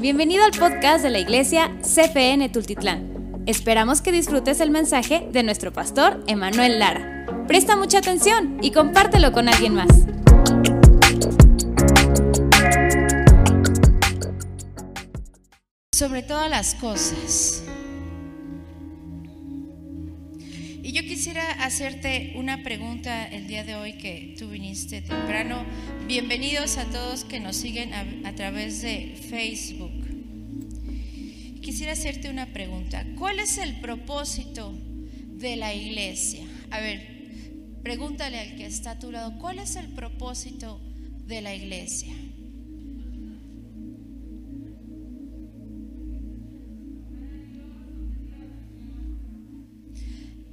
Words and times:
Bienvenido 0.00 0.44
al 0.44 0.52
podcast 0.52 1.02
de 1.02 1.10
la 1.10 1.18
iglesia 1.18 1.70
CFN 1.82 2.48
Tultitlán. 2.48 3.42
Esperamos 3.44 4.00
que 4.00 4.12
disfrutes 4.12 4.60
el 4.60 4.70
mensaje 4.70 5.28
de 5.30 5.42
nuestro 5.42 5.74
pastor 5.74 6.24
Emanuel 6.26 6.78
Lara. 6.78 7.26
Presta 7.46 7.76
mucha 7.76 7.98
atención 7.98 8.58
y 8.62 8.70
compártelo 8.70 9.30
con 9.30 9.46
alguien 9.46 9.74
más. 9.74 9.88
Sobre 15.94 16.22
todas 16.22 16.48
las 16.48 16.74
cosas. 16.74 17.62
Hacerte 21.58 22.32
una 22.36 22.62
pregunta 22.62 23.26
el 23.26 23.46
día 23.48 23.64
de 23.64 23.74
hoy 23.74 23.94
que 23.94 24.34
tú 24.38 24.48
viniste 24.48 25.02
temprano. 25.02 25.64
Bienvenidos 26.06 26.78
a 26.78 26.84
todos 26.84 27.24
que 27.24 27.40
nos 27.40 27.56
siguen 27.56 27.92
a, 27.92 28.34
través 28.34 28.80
de 28.80 29.16
Facebook. 29.28 29.90
Quisiera 31.60 31.92
hacerte 31.92 32.30
una 32.30 32.46
pregunta. 32.46 33.04
¿Cuál 33.18 33.40
es 33.40 33.58
el 33.58 33.80
propósito 33.80 34.72
de 35.32 35.56
la 35.56 35.74
iglesia? 35.74 36.44
A 36.70 36.80
ver, 36.80 37.02
pregúntale 37.82 38.38
al 38.38 38.56
que 38.56 38.66
está 38.66 38.92
a 38.92 38.98
tu 38.98 39.10
lado, 39.10 39.36
¿cuál 39.38 39.58
es 39.58 39.76
el 39.76 39.88
propósito 39.88 40.80
de 41.26 41.42
la 41.42 41.54
iglesia? 41.54 42.14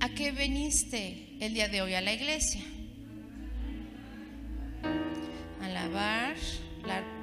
¿A 0.06 0.10
qué 0.10 0.32
veniste 0.32 1.36
el 1.40 1.56
día 1.56 1.68
de 1.68 1.82
hoy 1.82 1.96
a 1.96 2.02
la 2.02 2.14
iglesia? 2.14 2.62
A 5.60 5.66
alabar, 5.66 6.36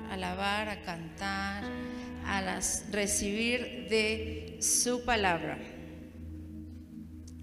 a 0.08 0.12
alabar, 0.12 0.68
a 0.68 0.82
cantar, 0.82 1.62
a 2.26 2.60
recibir 2.90 3.86
de 3.88 4.58
su 4.60 5.04
palabra. 5.04 5.60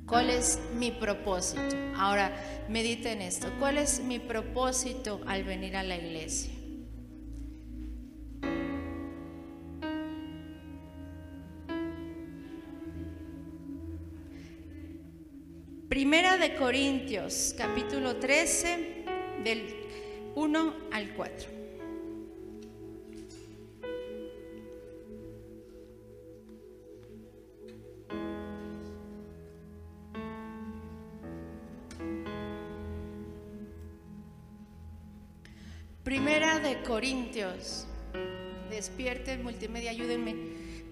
¿Cuál 0.06 0.30
es 0.30 0.60
mi 0.76 0.92
propósito? 0.92 1.74
Ahora, 1.96 2.34
medita 2.68 3.10
en 3.10 3.22
esto. 3.22 3.48
¿Cuál 3.60 3.78
es 3.78 4.02
mi 4.02 4.20
propósito 4.20 5.22
al 5.26 5.46
venir 5.46 5.78
a 5.78 5.84
la 5.84 5.96
iglesia? 5.96 6.52
Primera 15.90 16.38
de 16.38 16.54
Corintios, 16.54 17.56
capítulo 17.58 18.18
13, 18.18 19.06
del 19.44 19.76
1 20.36 20.76
al 20.92 21.16
4. 21.16 21.50
Primera 36.04 36.60
de 36.60 36.84
Corintios, 36.84 37.88
despierten 38.70 39.42
multimedia, 39.42 39.90
ayúdenme. 39.90 40.36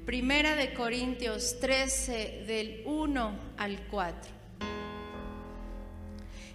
Primera 0.07 0.55
de 0.55 0.73
Corintios 0.73 1.59
13, 1.59 2.45
del 2.47 2.81
1 2.87 3.39
al 3.57 3.79
4. 3.91 4.36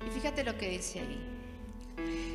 Y 0.07 0.11
fíjate 0.11 0.45
lo 0.45 0.57
que 0.57 0.69
dice 0.69 1.01
ahí. 1.01 1.33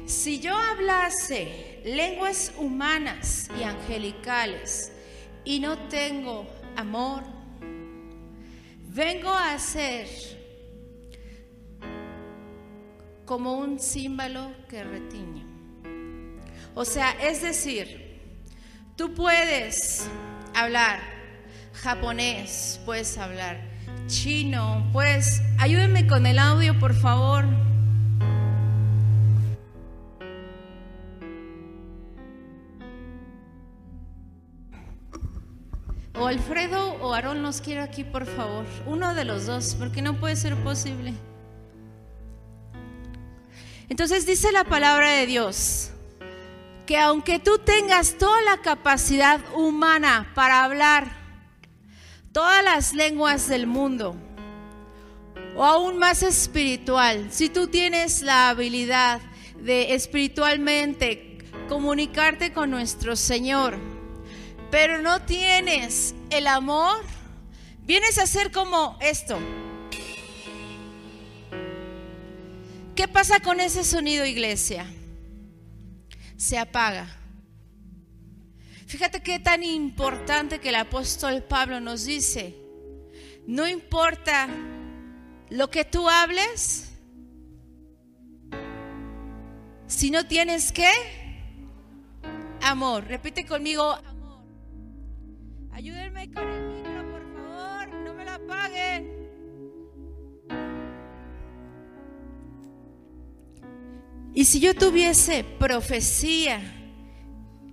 Si 0.05 0.39
yo 0.39 0.55
hablase 0.55 1.81
lenguas 1.83 2.53
humanas 2.57 3.49
y 3.59 3.63
angelicales 3.63 4.91
y 5.43 5.59
no 5.59 5.77
tengo 5.89 6.47
amor, 6.75 7.23
vengo 8.87 9.31
a 9.31 9.59
ser 9.59 10.07
como 13.25 13.57
un 13.57 13.79
símbolo 13.79 14.53
que 14.69 14.83
retiñe. 14.83 15.45
O 16.73 16.85
sea, 16.85 17.11
es 17.11 17.41
decir, 17.41 18.21
tú 18.95 19.13
puedes 19.13 20.07
hablar 20.53 21.01
japonés, 21.73 22.79
puedes 22.85 23.17
hablar 23.17 23.76
chino. 24.07 24.89
Pues 24.91 25.41
ayúdenme 25.59 26.07
con 26.07 26.25
el 26.25 26.39
audio, 26.39 26.77
por 26.79 26.93
favor. 26.93 27.45
O 36.19 36.25
Alfredo 36.25 36.95
o 37.01 37.13
Aarón 37.13 37.43
los 37.43 37.61
quiero 37.61 37.83
aquí, 37.83 38.03
por 38.03 38.25
favor. 38.25 38.65
Uno 38.87 39.13
de 39.13 39.23
los 39.23 39.45
dos, 39.45 39.75
porque 39.77 40.01
no 40.01 40.15
puede 40.15 40.35
ser 40.35 40.55
posible. 40.63 41.13
Entonces 43.89 44.25
dice 44.25 44.51
la 44.51 44.63
palabra 44.63 45.11
de 45.11 45.27
Dios 45.27 45.91
que 46.87 46.97
aunque 46.97 47.37
tú 47.37 47.59
tengas 47.59 48.17
toda 48.17 48.41
la 48.41 48.61
capacidad 48.61 49.41
humana 49.53 50.31
para 50.33 50.63
hablar, 50.63 51.16
todas 52.37 52.63
las 52.63 52.93
lenguas 52.93 53.49
del 53.49 53.65
mundo, 53.65 54.15
o 55.55 55.65
aún 55.65 55.97
más 55.97 56.21
espiritual, 56.21 57.29
si 57.31 57.49
tú 57.49 57.67
tienes 57.67 58.21
la 58.21 58.49
habilidad 58.49 59.21
de 59.59 59.95
espiritualmente 59.95 61.39
comunicarte 61.67 62.53
con 62.53 62.69
nuestro 62.69 63.15
Señor, 63.15 63.79
pero 64.69 65.01
no 65.01 65.19
tienes 65.23 66.13
el 66.29 66.45
amor, 66.45 67.03
vienes 67.81 68.19
a 68.19 68.27
ser 68.27 68.51
como 68.51 68.99
esto. 69.01 69.39
¿Qué 72.95 73.07
pasa 73.07 73.39
con 73.39 73.59
ese 73.59 73.83
sonido, 73.83 74.27
iglesia? 74.27 74.85
Se 76.35 76.59
apaga. 76.59 77.17
Fíjate 78.87 79.19
qué 79.19 79.37
tan 79.37 79.63
importante 79.63 80.59
que 80.59 80.69
el 80.69 80.75
apóstol 80.75 81.43
Pablo 81.43 81.81
nos 81.81 82.05
dice. 82.05 82.55
No 83.45 83.67
importa 83.67 84.47
lo 85.49 85.69
que 85.69 85.83
tú 85.83 86.07
hables, 86.07 86.93
si 89.87 90.09
no 90.09 90.25
tienes 90.25 90.71
qué, 90.71 90.89
amor. 92.61 93.03
Repite 93.07 93.45
conmigo, 93.45 93.91
amor. 93.91 94.45
Ayúdenme 95.73 96.31
con 96.31 96.47
el 96.47 96.67
micro, 96.69 97.11
por 97.11 97.33
favor, 97.33 97.89
no 98.05 98.13
me 98.13 98.23
lo 98.23 98.31
apaguen. 98.31 99.17
Y 104.33 104.45
si 104.45 104.61
yo 104.61 104.73
tuviese 104.73 105.43
profecía, 105.43 106.76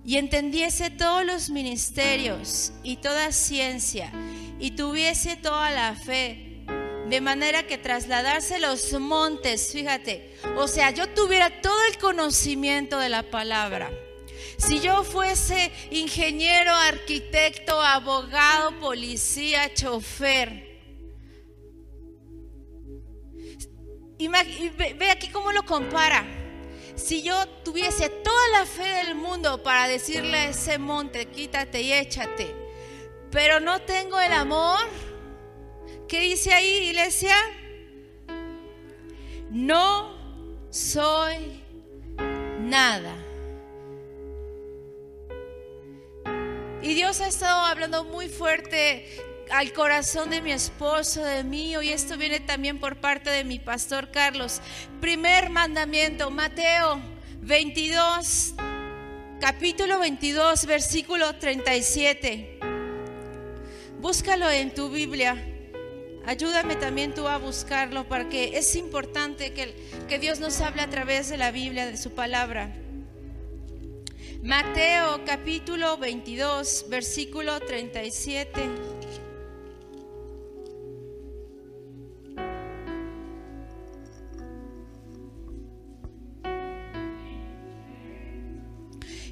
y 0.05 0.17
entendiese 0.17 0.91
todos 0.91 1.25
los 1.25 1.49
ministerios 1.49 2.71
y 2.83 2.97
toda 2.97 3.31
ciencia 3.31 4.11
y 4.59 4.71
tuviese 4.71 5.35
toda 5.35 5.71
la 5.71 5.95
fe, 5.95 6.63
de 7.09 7.21
manera 7.21 7.65
que 7.67 7.77
trasladarse 7.77 8.59
los 8.59 8.93
montes, 8.99 9.71
fíjate, 9.71 10.35
o 10.57 10.67
sea, 10.67 10.91
yo 10.91 11.09
tuviera 11.09 11.61
todo 11.61 11.77
el 11.91 11.97
conocimiento 11.97 12.99
de 12.99 13.09
la 13.09 13.23
palabra. 13.23 13.91
Si 14.57 14.79
yo 14.79 15.03
fuese 15.03 15.71
ingeniero, 15.91 16.73
arquitecto, 16.73 17.81
abogado, 17.81 18.79
policía, 18.79 19.73
chofer, 19.73 20.79
ve 24.17 25.11
aquí 25.11 25.29
cómo 25.29 25.51
lo 25.51 25.65
compara 25.65 26.44
si 26.95 27.21
yo 27.21 27.47
tuviese 27.63 28.09
toda 28.09 28.47
la 28.53 28.65
fe 28.65 28.83
del 29.05 29.15
mundo 29.15 29.61
para 29.61 29.87
decirle 29.87 30.37
a 30.37 30.49
ese 30.49 30.77
monte, 30.77 31.25
quítate 31.27 31.81
y 31.81 31.93
échate, 31.93 32.55
pero 33.31 33.59
no 33.59 33.81
tengo 33.81 34.19
el 34.19 34.31
amor, 34.31 34.79
¿qué 36.07 36.19
dice 36.21 36.53
ahí, 36.53 36.89
iglesia? 36.89 37.35
No 39.49 40.15
soy 40.69 41.61
nada. 42.59 43.15
Y 46.81 46.93
Dios 46.93 47.19
ha 47.19 47.27
estado 47.27 47.61
hablando 47.61 48.03
muy 48.03 48.29
fuerte 48.29 49.07
al 49.51 49.73
corazón 49.73 50.29
de 50.29 50.41
mi 50.41 50.51
esposo, 50.51 51.23
de 51.23 51.43
mí, 51.43 51.73
y 51.81 51.89
esto 51.89 52.17
viene 52.17 52.39
también 52.39 52.79
por 52.79 52.97
parte 52.97 53.29
de 53.29 53.43
mi 53.43 53.59
pastor 53.59 54.11
Carlos. 54.11 54.61
Primer 55.01 55.49
mandamiento, 55.49 56.31
Mateo 56.31 57.01
22, 57.41 58.55
capítulo 59.39 59.99
22, 59.99 60.65
versículo 60.65 61.35
37. 61.35 62.59
Búscalo 63.99 64.49
en 64.49 64.73
tu 64.73 64.89
Biblia. 64.89 65.51
Ayúdame 66.25 66.75
también 66.75 67.13
tú 67.13 67.27
a 67.27 67.37
buscarlo 67.37 68.07
porque 68.07 68.57
es 68.57 68.75
importante 68.75 69.53
que, 69.53 69.75
que 70.07 70.17
Dios 70.17 70.39
nos 70.39 70.59
hable 70.61 70.81
a 70.81 70.89
través 70.89 71.29
de 71.29 71.37
la 71.37 71.51
Biblia, 71.51 71.85
de 71.85 71.97
su 71.97 72.15
palabra. 72.15 72.75
Mateo 74.41 75.23
capítulo 75.25 75.97
22, 75.97 76.85
versículo 76.89 77.59
37. 77.59 78.94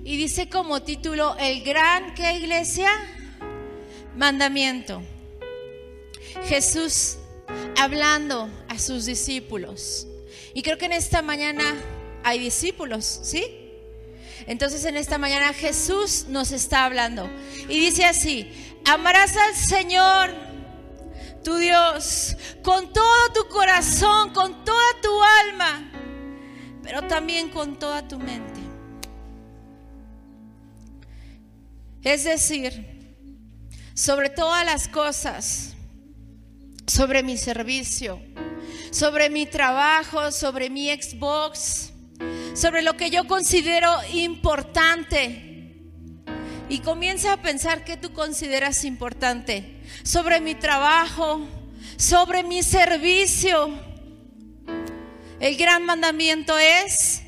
Y 0.06 0.18
dice 0.18 0.50
como 0.50 0.82
título, 0.82 1.36
el 1.40 1.64
gran, 1.64 2.14
¿qué 2.14 2.34
iglesia? 2.34 2.90
Mandamiento. 4.18 5.02
Jesús 6.46 7.18
hablando 7.80 8.50
a 8.68 8.78
sus 8.80 9.06
discípulos. 9.06 10.08
Y 10.54 10.62
creo 10.62 10.78
que 10.78 10.86
en 10.86 10.94
esta 10.94 11.22
mañana 11.22 11.64
hay 12.24 12.40
discípulos, 12.40 13.22
¿sí? 13.24 13.46
Entonces 14.46 14.84
en 14.84 14.98
esta 14.98 15.18
mañana 15.18 15.54
Jesús 15.54 16.26
nos 16.28 16.52
está 16.52 16.84
hablando. 16.84 17.30
Y 17.70 17.80
dice 17.80 18.04
así, 18.04 18.52
amarás 18.86 19.38
al 19.38 19.56
Señor, 19.56 20.32
tu 21.46 21.56
Dios, 21.56 22.36
con 22.62 22.92
todo 22.92 23.34
tu 23.34 23.48
corazón, 23.48 24.34
con 24.34 24.66
toda 24.66 25.02
tu 25.02 25.24
alma, 25.48 25.92
pero 26.84 27.04
también 27.04 27.50
con 27.50 27.80
toda 27.80 28.06
tu 28.06 28.20
mente. 28.20 28.53
Es 32.04 32.26
decir, 32.26 32.86
sobre 33.94 34.30
todas 34.30 34.66
las 34.66 34.88
cosas, 34.88 35.74
sobre 36.86 37.24
mi 37.24 37.38
servicio, 37.38 38.22
sobre 38.92 39.30
mi 39.30 39.46
trabajo, 39.46 40.32
sobre 40.32 40.70
mi 40.70 40.90
Xbox, 40.90 41.94
sobre 42.54 42.82
lo 42.82 42.98
que 42.98 43.10
yo 43.10 43.26
considero 43.26 43.90
importante. 44.14 45.50
Y 46.70 46.80
comienza 46.80 47.34
a 47.34 47.42
pensar 47.42 47.84
qué 47.84 47.98
tú 47.98 48.14
consideras 48.14 48.84
importante. 48.84 49.82
Sobre 50.04 50.42
mi 50.42 50.56
trabajo, 50.56 51.42
sobre 51.98 52.44
mi 52.44 52.64
servicio. 52.64 53.70
El 55.40 55.56
gran 55.58 55.86
mandamiento 55.86 56.58
es, 56.58 57.22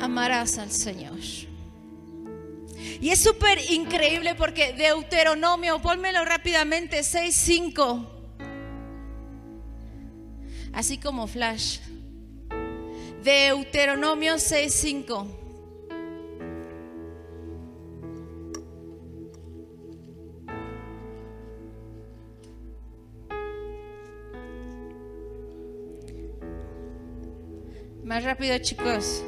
amarás 0.00 0.58
al 0.58 0.70
Señor. 0.70 1.18
Y 3.02 3.10
es 3.10 3.18
súper 3.18 3.58
increíble 3.68 4.36
porque 4.36 4.74
Deuteronomio, 4.74 5.82
pónmelo 5.82 6.24
rápidamente, 6.24 7.00
6.5. 7.00 8.08
Así 10.72 10.98
como 10.98 11.26
flash. 11.26 11.80
Deuteronomio 13.24 14.34
6.5. 14.34 15.26
Más 28.04 28.22
rápido 28.22 28.56
chicos. 28.58 29.24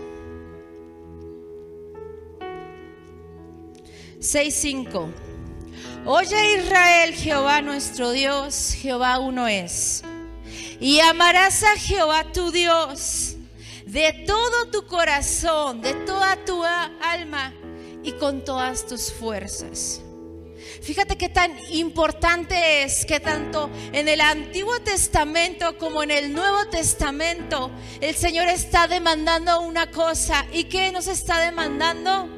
6:5. 4.24 5.12
Oye 6.06 6.56
Israel, 6.56 7.14
Jehová 7.14 7.60
nuestro 7.60 8.10
Dios, 8.10 8.74
Jehová 8.80 9.18
uno 9.18 9.46
es. 9.46 10.02
Y 10.80 11.00
amarás 11.00 11.62
a 11.62 11.76
Jehová 11.76 12.24
tu 12.32 12.50
Dios 12.50 13.36
de 13.84 14.24
todo 14.26 14.70
tu 14.70 14.86
corazón, 14.86 15.82
de 15.82 15.92
toda 16.06 16.42
tu 16.44 16.64
alma 16.64 17.52
y 18.02 18.12
con 18.12 18.42
todas 18.42 18.86
tus 18.86 19.12
fuerzas. 19.12 20.00
Fíjate 20.82 21.16
qué 21.16 21.28
tan 21.28 21.52
importante 21.70 22.82
es 22.82 23.04
que 23.04 23.20
tanto 23.20 23.70
en 23.92 24.08
el 24.08 24.22
Antiguo 24.22 24.80
Testamento 24.80 25.76
como 25.76 26.02
en 26.02 26.10
el 26.10 26.32
Nuevo 26.32 26.66
Testamento 26.70 27.70
el 28.00 28.14
Señor 28.14 28.48
está 28.48 28.88
demandando 28.88 29.60
una 29.60 29.90
cosa. 29.90 30.46
¿Y 30.50 30.64
qué 30.64 30.92
nos 30.92 31.08
está 31.08 31.40
demandando? 31.40 32.33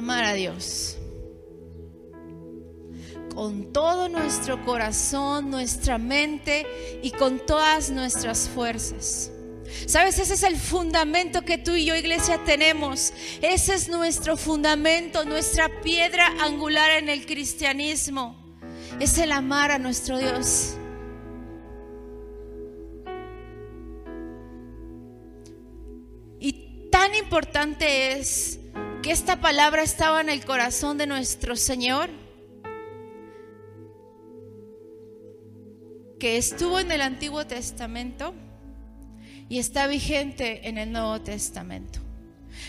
Amar 0.00 0.24
a 0.24 0.32
Dios. 0.32 0.96
Con 3.34 3.70
todo 3.70 4.08
nuestro 4.08 4.64
corazón, 4.64 5.50
nuestra 5.50 5.98
mente 5.98 6.66
y 7.02 7.10
con 7.10 7.38
todas 7.44 7.90
nuestras 7.90 8.48
fuerzas. 8.48 9.30
Sabes, 9.86 10.18
ese 10.18 10.34
es 10.34 10.42
el 10.42 10.56
fundamento 10.56 11.42
que 11.42 11.58
tú 11.58 11.74
y 11.74 11.84
yo, 11.84 11.94
iglesia, 11.94 12.42
tenemos. 12.44 13.12
Ese 13.42 13.74
es 13.74 13.88
nuestro 13.90 14.38
fundamento, 14.38 15.26
nuestra 15.26 15.68
piedra 15.82 16.26
angular 16.40 16.90
en 16.92 17.10
el 17.10 17.26
cristianismo. 17.26 18.36
Es 18.98 19.18
el 19.18 19.30
amar 19.30 19.70
a 19.70 19.78
nuestro 19.78 20.18
Dios. 20.18 20.76
Y 26.40 26.88
tan 26.90 27.14
importante 27.14 28.18
es 28.18 28.59
que 29.02 29.12
esta 29.12 29.40
palabra 29.40 29.82
estaba 29.82 30.20
en 30.20 30.28
el 30.28 30.44
corazón 30.44 30.98
de 30.98 31.06
nuestro 31.06 31.56
Señor, 31.56 32.10
que 36.18 36.36
estuvo 36.36 36.78
en 36.78 36.92
el 36.92 37.00
Antiguo 37.00 37.46
Testamento 37.46 38.34
y 39.48 39.58
está 39.58 39.86
vigente 39.86 40.68
en 40.68 40.76
el 40.76 40.92
Nuevo 40.92 41.18
Testamento. 41.22 42.00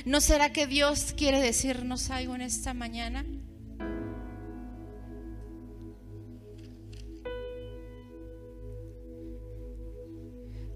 ¿No 0.05 0.21
será 0.21 0.53
que 0.53 0.67
Dios 0.67 1.13
quiere 1.17 1.41
decirnos 1.41 2.09
algo 2.09 2.35
en 2.35 2.41
esta 2.41 2.73
mañana? 2.73 3.25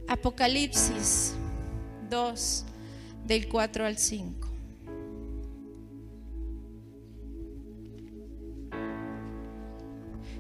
Apocalipsis 0.10 1.34
2, 2.10 2.66
del 3.26 3.48
4 3.48 3.86
al 3.86 3.98
5. 3.98 4.45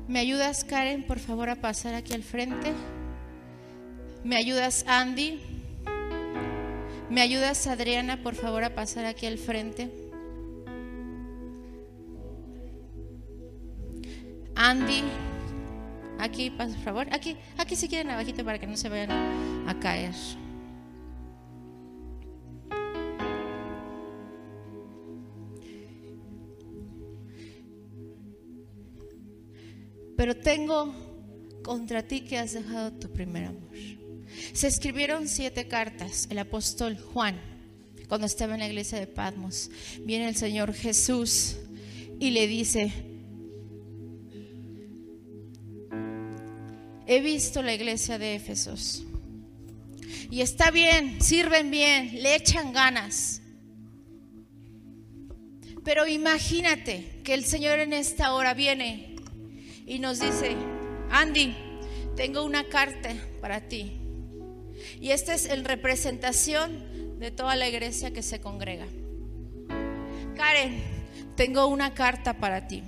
¿Me 0.08 0.20
ayudas, 0.20 0.64
Karen, 0.64 1.04
por 1.04 1.20
favor, 1.20 1.50
a 1.50 1.56
pasar 1.56 1.96
aquí 1.96 2.14
al 2.14 2.22
frente? 2.22 2.74
¿Me 4.24 4.36
ayudas, 4.36 4.86
Andy? 4.88 5.40
¿Me 7.10 7.22
ayudas, 7.22 7.66
Adriana, 7.66 8.22
por 8.22 8.36
favor, 8.36 8.64
a 8.64 8.76
pasar 8.76 9.06
aquí 9.06 9.26
al 9.26 9.40
frente? 9.40 9.92
Andy, 14.56 15.04
aquí, 16.20 16.50
por 16.52 16.70
favor. 16.78 17.08
Aquí, 17.12 17.36
aquí 17.58 17.76
si 17.76 17.88
quieren 17.88 18.12
abajito 18.12 18.46
para 18.46 18.60
que 18.60 18.68
no 18.68 18.78
se 18.78 18.90
vayan 18.90 19.12
a 19.68 19.80
caer. 19.80 20.14
Pero 30.26 30.38
tengo 30.38 30.92
contra 31.62 32.02
ti 32.02 32.22
que 32.22 32.40
has 32.40 32.54
dejado 32.54 32.92
tu 32.94 33.14
primer 33.14 33.46
amor. 33.46 33.70
Se 34.54 34.66
escribieron 34.66 35.28
siete 35.28 35.68
cartas. 35.68 36.26
El 36.32 36.40
apóstol 36.40 36.98
Juan, 36.98 37.40
cuando 38.08 38.26
estaba 38.26 38.56
en 38.56 38.62
la 38.62 38.68
iglesia 38.68 39.00
de 39.00 39.06
Patmos, 39.06 39.70
viene 40.00 40.28
el 40.28 40.36
Señor 40.36 40.74
Jesús 40.74 41.58
y 42.20 42.32
le 42.32 42.48
dice, 42.48 42.92
he 47.06 47.22
visto 47.22 47.62
la 47.62 47.76
iglesia 47.76 48.18
de 48.18 48.34
Éfesos. 48.34 49.04
Y 50.32 50.42
está 50.42 50.72
bien, 50.72 51.22
sirven 51.22 51.70
bien, 51.70 52.24
le 52.24 52.34
echan 52.34 52.74
ganas. 52.74 53.44
Pero 55.84 56.08
imagínate 56.08 57.22
que 57.24 57.36
el 57.36 57.46
Señor 57.46 57.78
en 57.78 57.94
esta 57.94 58.34
hora 58.34 58.56
viene 58.56 59.15
y 59.86 60.00
nos 60.00 60.20
dice, 60.20 60.56
Andy, 61.12 61.56
tengo 62.16 62.44
una 62.44 62.66
carta 62.66 63.10
para 63.42 63.62
ti. 63.62 64.00
Y 65.00 65.12
esta 65.12 65.34
es 65.34 65.46
en 65.46 65.66
representación 65.66 67.20
de 67.20 67.32
toda 67.32 67.56
la 67.56 67.68
iglesia 67.68 68.12
que 68.12 68.24
se 68.24 68.42
congrega. 68.42 68.88
Karen, 70.36 70.84
tengo 71.36 71.68
una 71.68 71.94
carta 71.94 72.38
para 72.38 72.68
ti. 72.68 72.84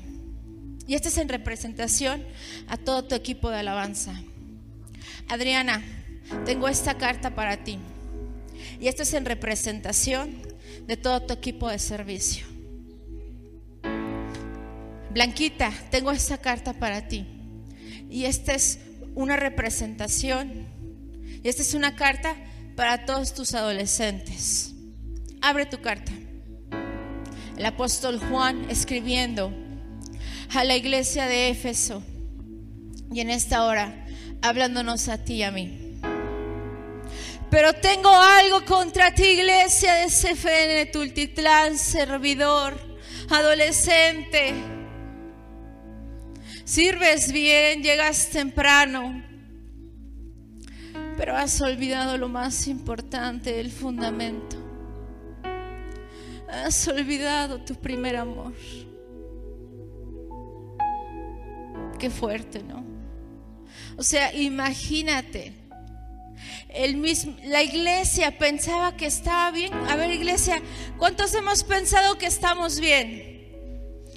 Y 0.88 0.96
esta 0.96 1.10
es 1.10 1.18
en 1.18 1.30
representación 1.30 2.26
a 2.68 2.78
todo 2.78 3.06
tu 3.06 3.16
equipo 3.16 3.50
de 3.50 3.58
alabanza. 3.58 4.22
Adriana, 5.28 5.84
tengo 6.46 6.68
esta 6.68 6.98
carta 6.98 7.36
para 7.36 7.64
ti. 7.64 7.78
Y 8.80 8.88
esta 8.88 9.04
es 9.04 9.14
en 9.14 9.26
representación 9.26 10.42
de 10.88 10.98
todo 10.98 11.22
tu 11.22 11.34
equipo 11.34 11.70
de 11.70 11.80
servicio. 11.80 12.57
Blanquita, 15.12 15.72
tengo 15.90 16.12
esta 16.12 16.38
carta 16.38 16.74
para 16.74 17.08
ti. 17.08 17.26
Y 18.10 18.26
esta 18.26 18.54
es 18.54 18.80
una 19.16 19.36
representación. 19.36 20.68
Y 21.44 21.48
esta 21.48 21.62
es 21.62 21.74
una 21.74 21.96
carta 21.96 22.36
para 22.76 23.06
todos 23.06 23.34
tus 23.34 23.54
adolescentes. 23.54 24.74
Abre 25.42 25.66
tu 25.66 25.82
carta. 25.82 26.12
El 27.58 27.66
apóstol 27.66 28.20
Juan 28.20 28.70
escribiendo 28.70 29.52
a 30.54 30.64
la 30.64 30.76
iglesia 30.76 31.26
de 31.26 31.50
Éfeso 31.50 32.04
y 33.12 33.20
en 33.20 33.30
esta 33.30 33.66
hora 33.66 34.06
hablándonos 34.42 35.08
a 35.08 35.24
ti 35.24 35.36
y 35.36 35.44
a 35.44 35.52
mí. 35.52 36.00
Pero 37.50 37.74
tengo 37.74 38.14
algo 38.14 38.66
contra 38.66 39.14
ti, 39.16 39.24
iglesia 39.24 39.94
de 39.96 40.08
CFN 40.08 40.86
Tultitlán, 40.88 41.78
servidor, 41.78 42.78
adolescente. 43.30 44.77
Sirves 46.68 47.32
bien, 47.32 47.82
llegas 47.82 48.28
temprano, 48.28 49.24
pero 51.16 51.34
has 51.34 51.62
olvidado 51.62 52.18
lo 52.18 52.28
más 52.28 52.68
importante, 52.68 53.62
el 53.62 53.72
fundamento. 53.72 54.58
Has 56.50 56.86
olvidado 56.90 57.62
tu 57.62 57.74
primer 57.76 58.18
amor. 58.18 58.52
Qué 61.98 62.10
fuerte, 62.10 62.62
¿no? 62.62 62.84
O 63.96 64.04
sea, 64.04 64.34
imagínate. 64.34 65.54
La 67.46 67.64
iglesia 67.64 68.38
pensaba 68.38 68.98
que 68.98 69.06
estaba 69.06 69.52
bien. 69.52 69.74
A 69.74 69.96
ver, 69.96 70.12
iglesia, 70.12 70.62
¿cuántos 70.98 71.34
hemos 71.34 71.64
pensado 71.64 72.18
que 72.18 72.26
estamos 72.26 72.82
bien? 72.82 73.48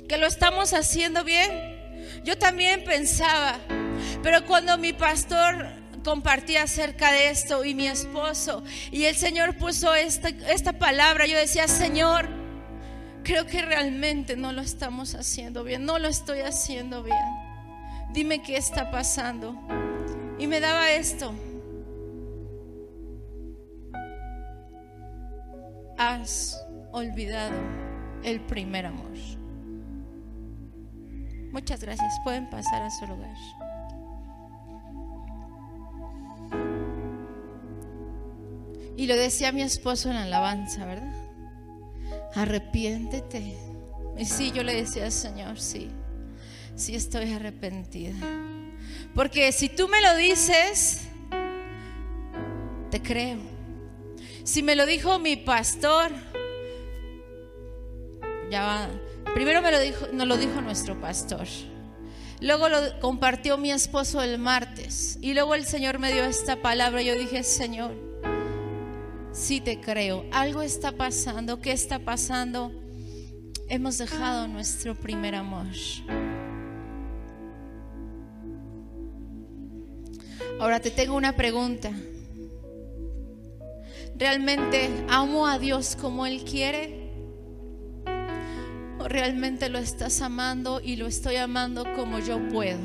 ¿Que 0.08 0.18
lo 0.18 0.26
estamos 0.26 0.74
haciendo 0.74 1.22
bien? 1.22 1.69
Yo 2.24 2.36
también 2.38 2.84
pensaba, 2.84 3.58
pero 4.22 4.44
cuando 4.46 4.76
mi 4.78 4.92
pastor 4.92 5.68
compartía 6.04 6.64
acerca 6.64 7.12
de 7.12 7.30
esto 7.30 7.64
y 7.64 7.74
mi 7.74 7.86
esposo 7.86 8.62
y 8.90 9.04
el 9.04 9.16
Señor 9.16 9.56
puso 9.56 9.94
esta, 9.94 10.28
esta 10.28 10.72
palabra, 10.74 11.26
yo 11.26 11.38
decía, 11.38 11.68
Señor, 11.68 12.28
creo 13.22 13.46
que 13.46 13.62
realmente 13.62 14.36
no 14.36 14.52
lo 14.52 14.62
estamos 14.62 15.14
haciendo 15.14 15.64
bien, 15.64 15.84
no 15.84 15.98
lo 15.98 16.08
estoy 16.08 16.40
haciendo 16.40 17.02
bien. 17.02 17.18
Dime 18.12 18.42
qué 18.42 18.56
está 18.56 18.90
pasando. 18.90 19.54
Y 20.38 20.46
me 20.46 20.58
daba 20.58 20.90
esto. 20.90 21.32
Has 25.96 26.60
olvidado 26.92 27.54
el 28.24 28.40
primer 28.40 28.86
amor. 28.86 29.10
Muchas 31.52 31.82
gracias. 31.82 32.12
Pueden 32.24 32.48
pasar 32.48 32.82
a 32.82 32.90
su 32.90 33.06
lugar. 33.06 33.36
Y 38.96 39.06
lo 39.06 39.16
decía 39.16 39.50
mi 39.50 39.62
esposo 39.62 40.10
en 40.10 40.16
la 40.16 40.24
alabanza, 40.24 40.84
¿verdad? 40.84 41.14
Arrepiéntete. 42.34 43.56
Y 44.18 44.24
sí, 44.26 44.52
yo 44.52 44.62
le 44.62 44.74
decía 44.74 45.10
Señor, 45.10 45.58
sí, 45.58 45.88
sí 46.76 46.94
estoy 46.94 47.32
arrepentida. 47.32 48.14
Porque 49.14 49.52
si 49.52 49.68
tú 49.68 49.88
me 49.88 50.00
lo 50.02 50.14
dices, 50.16 51.08
te 52.90 53.00
creo. 53.00 53.38
Si 54.44 54.62
me 54.62 54.76
lo 54.76 54.84
dijo 54.84 55.18
mi 55.18 55.36
pastor, 55.36 56.10
ya 58.50 58.62
va. 58.62 58.88
Primero 59.34 59.62
me 59.62 59.70
lo 59.70 59.78
dijo, 59.78 60.06
nos 60.12 60.26
lo 60.26 60.36
dijo 60.36 60.60
nuestro 60.60 61.00
pastor. 61.00 61.46
Luego 62.40 62.68
lo 62.68 62.98
compartió 63.00 63.58
mi 63.58 63.70
esposo 63.70 64.22
el 64.22 64.38
martes. 64.38 65.18
Y 65.20 65.34
luego 65.34 65.54
el 65.54 65.64
Señor 65.66 65.98
me 65.98 66.12
dio 66.12 66.24
esta 66.24 66.56
palabra. 66.56 67.02
Yo 67.02 67.14
dije, 67.14 67.42
Señor, 67.42 67.92
sí 69.32 69.60
te 69.60 69.80
creo. 69.80 70.24
Algo 70.32 70.62
está 70.62 70.92
pasando. 70.92 71.60
¿Qué 71.60 71.72
está 71.72 71.98
pasando? 71.98 72.72
Hemos 73.68 73.98
dejado 73.98 74.48
nuestro 74.48 74.94
primer 74.94 75.34
amor. 75.34 75.66
Ahora 80.58 80.80
te 80.80 80.90
tengo 80.90 81.14
una 81.14 81.36
pregunta. 81.36 81.92
¿Realmente 84.16 84.90
amo 85.08 85.46
a 85.46 85.58
Dios 85.58 85.96
como 85.96 86.26
Él 86.26 86.44
quiere? 86.44 87.09
¿O 89.00 89.08
realmente 89.08 89.70
lo 89.70 89.78
estás 89.78 90.20
amando 90.20 90.78
y 90.84 90.96
lo 90.96 91.06
estoy 91.06 91.36
amando 91.36 91.84
como 91.96 92.18
yo 92.18 92.38
puedo? 92.50 92.78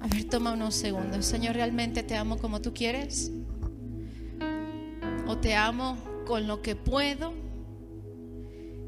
A 0.00 0.08
ver, 0.08 0.24
toma 0.24 0.54
unos 0.54 0.74
segundos. 0.74 1.26
Señor, 1.26 1.54
¿realmente 1.54 2.02
te 2.02 2.16
amo 2.16 2.38
como 2.38 2.62
tú 2.62 2.72
quieres? 2.72 3.30
¿O 5.26 5.36
te 5.36 5.54
amo 5.54 5.98
con 6.26 6.46
lo 6.46 6.62
que 6.62 6.76
puedo 6.76 7.34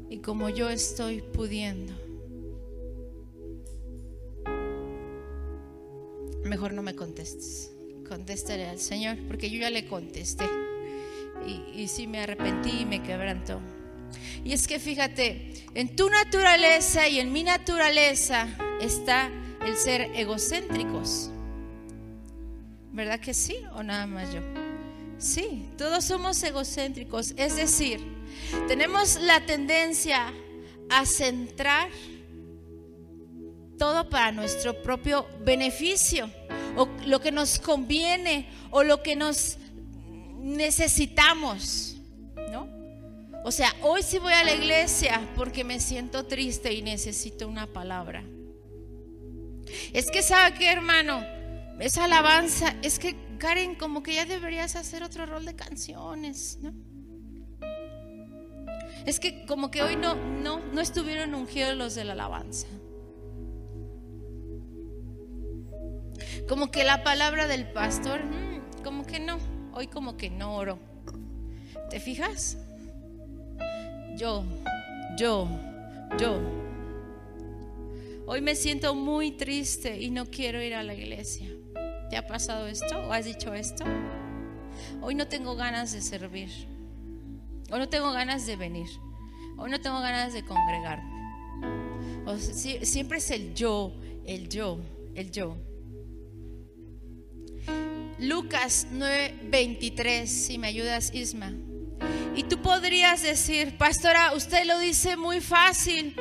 y 0.09 0.17
como 0.17 0.49
yo 0.49 0.67
estoy 0.67 1.21
pudiendo? 1.21 1.93
Mejor 6.43 6.73
no 6.73 6.81
me 6.81 6.95
contestes. 6.95 7.71
Contestaré 8.09 8.67
al 8.67 8.79
Señor 8.79 9.17
porque 9.27 9.51
yo 9.51 9.59
ya 9.59 9.69
le 9.69 9.85
contesté. 9.85 10.45
Y, 11.45 11.81
y 11.83 11.87
sí 11.87 12.07
me 12.07 12.19
arrepentí 12.19 12.79
y 12.81 12.85
me 12.85 13.03
quebrantó. 13.03 13.61
Y 14.43 14.53
es 14.53 14.67
que 14.67 14.79
fíjate, 14.79 15.53
en 15.73 15.95
tu 15.95 16.09
naturaleza 16.09 17.07
y 17.07 17.19
en 17.19 17.31
mi 17.31 17.43
naturaleza 17.43 18.47
está 18.81 19.29
el 19.65 19.77
ser 19.77 20.11
egocéntricos. 20.15 21.29
¿Verdad 22.91 23.19
que 23.19 23.33
sí 23.33 23.57
o 23.73 23.83
nada 23.83 24.05
más 24.05 24.31
yo? 24.33 24.41
Sí, 25.17 25.65
todos 25.77 26.03
somos 26.05 26.41
egocéntricos. 26.43 27.33
Es 27.37 27.55
decir, 27.55 27.99
tenemos 28.67 29.19
la 29.21 29.45
tendencia 29.45 30.33
a 30.89 31.05
centrar 31.05 31.89
todo 33.77 34.09
para 34.09 34.31
nuestro 34.31 34.81
propio 34.81 35.27
beneficio, 35.43 36.29
o 36.77 36.87
lo 37.05 37.19
que 37.19 37.31
nos 37.31 37.59
conviene, 37.59 38.47
o 38.71 38.83
lo 38.83 39.01
que 39.01 39.15
nos 39.15 39.57
necesitamos. 40.39 41.92
O 43.43 43.51
sea, 43.51 43.73
hoy 43.81 44.01
sí 44.03 44.19
voy 44.19 44.33
a 44.33 44.43
la 44.43 44.53
iglesia 44.53 45.29
porque 45.35 45.63
me 45.63 45.79
siento 45.79 46.25
triste 46.25 46.73
y 46.73 46.81
necesito 46.81 47.47
una 47.47 47.67
palabra. 47.67 48.23
Es 49.91 50.09
que 50.11 50.21
sabe 50.21 50.57
que 50.57 50.71
hermano, 50.71 51.21
esa 51.79 52.05
alabanza, 52.05 52.73
es 52.81 52.99
que 52.99 53.15
Karen, 53.39 53.75
como 53.75 54.01
que 54.01 54.15
ya 54.15 54.25
deberías 54.25 54.77
hacer 54.77 55.03
otro 55.03 55.25
rol 55.25 55.45
de 55.45 55.55
canciones, 55.55 56.59
¿no? 56.61 56.73
Es 59.05 59.19
que 59.19 59.45
como 59.45 59.69
que 59.69 59.83
hoy 59.83 59.97
no, 59.97 60.15
no, 60.15 60.59
no 60.59 60.79
estuvieron 60.79 61.35
ungidos 61.35 61.75
los 61.75 61.95
de 61.95 62.05
la 62.05 62.13
alabanza. 62.13 62.67
Como 66.47 66.71
que 66.71 66.85
la 66.85 67.03
palabra 67.03 67.47
del 67.47 67.69
pastor, 67.73 68.23
mm, 68.23 68.83
como 68.83 69.05
que 69.05 69.19
no, 69.19 69.37
hoy 69.73 69.87
como 69.87 70.15
que 70.15 70.29
no 70.29 70.55
oro. 70.55 70.79
¿Te 71.89 71.99
fijas? 71.99 72.57
Yo, 74.15 74.43
yo, 75.17 75.47
yo. 76.19 76.39
Hoy 78.27 78.41
me 78.41 78.55
siento 78.55 78.93
muy 78.93 79.31
triste 79.31 79.99
y 80.01 80.11
no 80.11 80.25
quiero 80.25 80.61
ir 80.61 80.75
a 80.75 80.83
la 80.83 80.93
iglesia. 80.93 81.49
¿Te 82.09 82.17
ha 82.17 82.27
pasado 82.27 82.67
esto 82.67 82.95
o 83.07 83.11
has 83.11 83.25
dicho 83.25 83.53
esto? 83.53 83.83
Hoy 85.01 85.15
no 85.15 85.27
tengo 85.27 85.55
ganas 85.55 85.91
de 85.93 86.01
servir. 86.01 86.49
Hoy 87.71 87.79
no 87.79 87.89
tengo 87.89 88.11
ganas 88.11 88.45
de 88.45 88.55
venir. 88.55 88.87
Hoy 89.57 89.71
no 89.71 89.81
tengo 89.81 89.99
ganas 89.99 90.31
de 90.33 90.45
congregarme. 90.45 91.11
Siempre 92.83 93.17
es 93.17 93.31
el 93.31 93.55
yo, 93.55 93.93
el 94.25 94.47
yo, 94.47 94.79
el 95.15 95.31
yo. 95.31 95.57
Lucas 98.19 98.87
9:23, 98.91 100.27
si 100.27 100.57
me 100.59 100.67
ayudas, 100.67 101.13
Isma. 101.13 101.51
Y 102.35 102.43
tú 102.43 102.61
podrías 102.61 103.21
decir, 103.21 103.77
pastora, 103.77 104.33
usted 104.33 104.65
lo 104.65 104.79
dice 104.79 105.17
muy 105.17 105.39
fácil. 105.39 106.15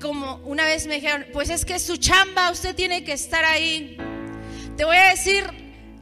Como 0.00 0.36
una 0.44 0.64
vez 0.64 0.86
me 0.86 0.94
dijeron, 0.94 1.26
pues 1.32 1.50
es 1.50 1.64
que 1.64 1.78
su 1.78 1.96
chamba, 1.96 2.50
usted 2.50 2.74
tiene 2.74 3.04
que 3.04 3.12
estar 3.12 3.44
ahí. 3.44 3.96
Te 4.76 4.84
voy 4.84 4.96
a 4.96 5.10
decir 5.10 5.44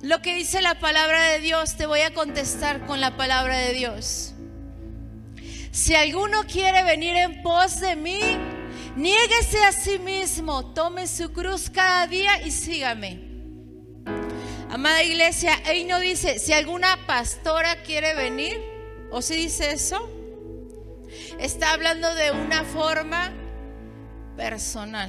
lo 0.03 0.21
que 0.21 0.35
dice 0.35 0.61
la 0.61 0.79
palabra 0.79 1.25
de 1.25 1.41
Dios, 1.41 1.77
te 1.77 1.87
voy 1.87 2.01
a 2.01 2.13
contestar 2.13 2.87
con 2.87 3.01
la 3.01 3.17
palabra 3.17 3.59
de 3.59 3.73
Dios. 3.73 4.35
Si 5.73 5.95
alguno 5.95 6.45
quiere 6.45 6.83
venir 6.85 7.17
en 7.17 7.43
pos 7.43 7.81
de 7.81 7.97
mí, 7.97 8.21
niéguese 8.97 9.65
a 9.65 9.73
sí 9.73 9.99
mismo, 9.99 10.73
tome 10.75 11.07
su 11.07 11.33
cruz 11.33 11.71
cada 11.71 12.07
día 12.07 12.43
y 12.43 12.51
sígame. 12.51 13.21
Amada 14.71 15.03
iglesia, 15.03 15.59
ahí 15.65 15.85
no 15.85 15.99
dice, 16.01 16.39
si 16.39 16.53
alguna 16.53 17.07
pastora 17.07 17.83
quiere 17.83 18.15
venir, 18.15 18.74
o 19.15 19.23
si 19.23 19.37
dice 19.37 19.71
eso, 19.71 20.11
está 21.39 21.73
hablando 21.73 22.13
de 22.17 22.33
una 22.33 22.65
forma 22.65 23.33
personal. 24.37 25.09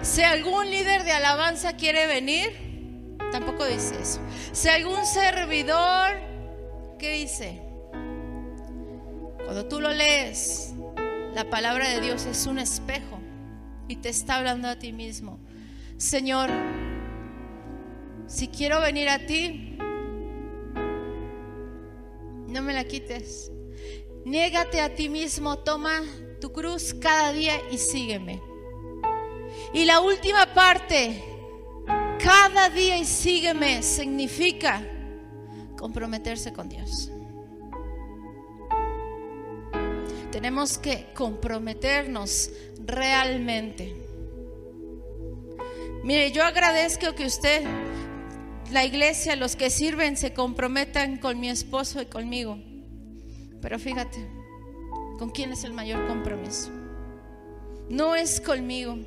Si 0.00 0.22
algún 0.22 0.70
líder 0.70 1.04
de 1.04 1.12
alabanza 1.12 1.74
quiere 1.74 2.06
venir, 2.06 3.18
tampoco 3.32 3.66
dice 3.66 4.00
eso. 4.00 4.20
Si 4.52 4.70
algún 4.70 5.04
servidor 5.04 6.28
¿qué 6.98 7.12
dice? 7.12 7.60
Cuando 9.44 9.66
tú 9.66 9.82
lo 9.82 9.92
lees, 9.92 10.72
la 11.34 11.50
palabra 11.50 11.90
de 11.90 12.00
Dios 12.00 12.24
es 12.24 12.46
un 12.46 12.58
espejo 12.58 13.20
y 13.88 13.96
te 13.96 14.08
está 14.08 14.36
hablando 14.36 14.68
a 14.68 14.78
ti 14.78 14.94
mismo. 14.94 15.38
Señor, 15.98 16.48
si 18.26 18.48
quiero 18.48 18.80
venir 18.80 19.10
a 19.10 19.26
ti, 19.26 19.76
no 22.48 22.62
me 22.62 22.72
la 22.72 22.84
quites. 22.84 23.52
Niégate 24.24 24.80
a 24.80 24.94
ti 24.94 25.08
mismo, 25.08 25.58
toma 25.58 26.02
tu 26.40 26.52
cruz 26.52 26.94
cada 26.94 27.32
día 27.32 27.54
y 27.70 27.78
sígueme. 27.78 28.42
Y 29.72 29.84
la 29.84 30.00
última 30.00 30.54
parte, 30.54 31.22
cada 32.22 32.68
día 32.70 32.96
y 32.96 33.04
sígueme, 33.04 33.82
significa 33.82 34.82
comprometerse 35.76 36.52
con 36.52 36.68
Dios. 36.68 37.10
Tenemos 40.30 40.78
que 40.78 41.12
comprometernos 41.14 42.50
realmente. 42.84 43.94
Mire, 46.02 46.32
yo 46.32 46.44
agradezco 46.44 47.14
que 47.14 47.26
usted, 47.26 47.62
la 48.70 48.84
iglesia, 48.84 49.36
los 49.36 49.56
que 49.56 49.70
sirven, 49.70 50.16
se 50.16 50.32
comprometan 50.34 51.18
con 51.18 51.40
mi 51.40 51.48
esposo 51.48 52.00
y 52.02 52.06
conmigo. 52.06 52.58
Pero 53.60 53.78
fíjate, 53.78 54.18
¿con 55.18 55.30
quién 55.30 55.52
es 55.52 55.64
el 55.64 55.72
mayor 55.72 56.06
compromiso? 56.06 56.70
No 57.88 58.14
es 58.14 58.40
conmigo. 58.40 58.98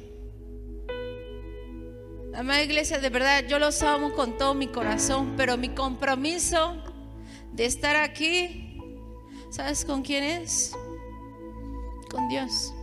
Amada 2.34 2.63
iglesia, 2.63 3.00
de 3.00 3.10
verdad, 3.10 3.46
yo 3.48 3.60
los 3.60 3.84
amo 3.84 4.13
con 4.13 4.38
todo 4.38 4.53
mi 4.53 4.68
corazón, 4.68 5.34
pero 5.36 5.58
mi 5.58 5.70
compromiso 5.70 6.82
de 7.51 7.65
estar 7.65 7.98
aquí, 7.98 8.80
¿sabes 9.51 9.84
con 9.84 10.01
quién 10.01 10.24
es? 10.24 10.74
con 12.12 12.27
Dios. 12.27 12.74